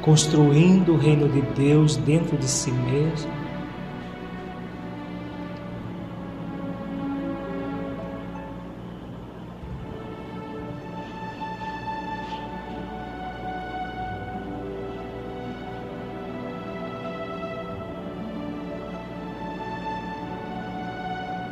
construindo 0.00 0.94
o 0.94 0.98
reino 0.98 1.28
de 1.28 1.42
Deus 1.42 1.96
dentro 1.96 2.36
de 2.38 2.48
si 2.48 2.70
mesmo 2.70 3.37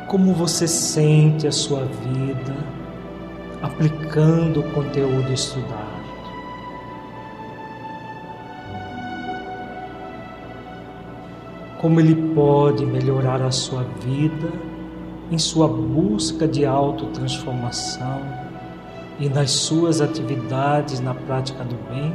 como 0.07 0.33
você 0.33 0.67
sente 0.67 1.45
a 1.45 1.51
sua 1.51 1.83
vida 1.83 2.55
aplicando 3.61 4.61
o 4.61 4.71
conteúdo 4.71 5.33
estudado. 5.33 5.97
Como 11.79 11.99
ele 11.99 12.33
pode 12.33 12.85
melhorar 12.85 13.41
a 13.41 13.51
sua 13.51 13.83
vida 13.99 14.51
em 15.29 15.37
sua 15.37 15.67
busca 15.67 16.47
de 16.47 16.65
autotransformação 16.65 18.21
e 19.19 19.27
nas 19.27 19.51
suas 19.51 19.99
atividades 19.99 20.99
na 20.99 21.13
prática 21.13 21.63
do 21.63 21.75
bem. 21.89 22.13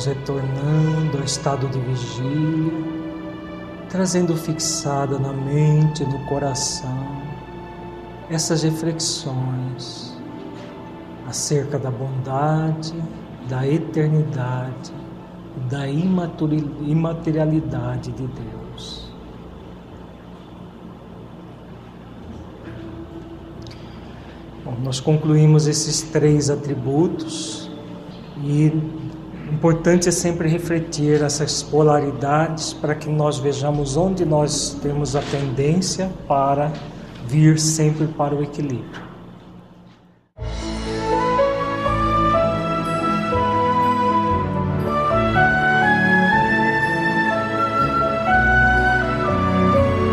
Vamos 0.00 0.06
retornando 0.06 1.18
ao 1.18 1.24
estado 1.24 1.68
de 1.68 1.78
vigília, 1.80 2.72
trazendo 3.88 4.36
fixada 4.36 5.18
na 5.18 5.32
mente, 5.32 6.04
no 6.04 6.20
coração, 6.26 7.22
essas 8.30 8.62
reflexões 8.62 10.16
acerca 11.28 11.76
da 11.78 11.90
bondade, 11.90 12.94
da 13.48 13.66
eternidade, 13.66 14.92
da 15.68 15.88
imaterialidade 15.88 18.12
de 18.12 18.26
Deus. 18.26 19.10
Bom, 24.64 24.76
nós 24.82 25.00
concluímos 25.00 25.66
esses 25.66 26.00
três 26.02 26.48
atributos 26.48 27.68
e 28.42 28.99
Importante 29.60 30.08
é 30.08 30.10
sempre 30.10 30.48
refletir 30.48 31.22
essas 31.22 31.62
polaridades 31.62 32.72
para 32.72 32.94
que 32.94 33.10
nós 33.10 33.38
vejamos 33.38 33.94
onde 33.94 34.24
nós 34.24 34.74
temos 34.82 35.14
a 35.14 35.20
tendência 35.20 36.10
para 36.26 36.72
vir 37.26 37.60
sempre 37.60 38.06
para 38.06 38.34
o 38.34 38.42
equilíbrio. 38.42 39.09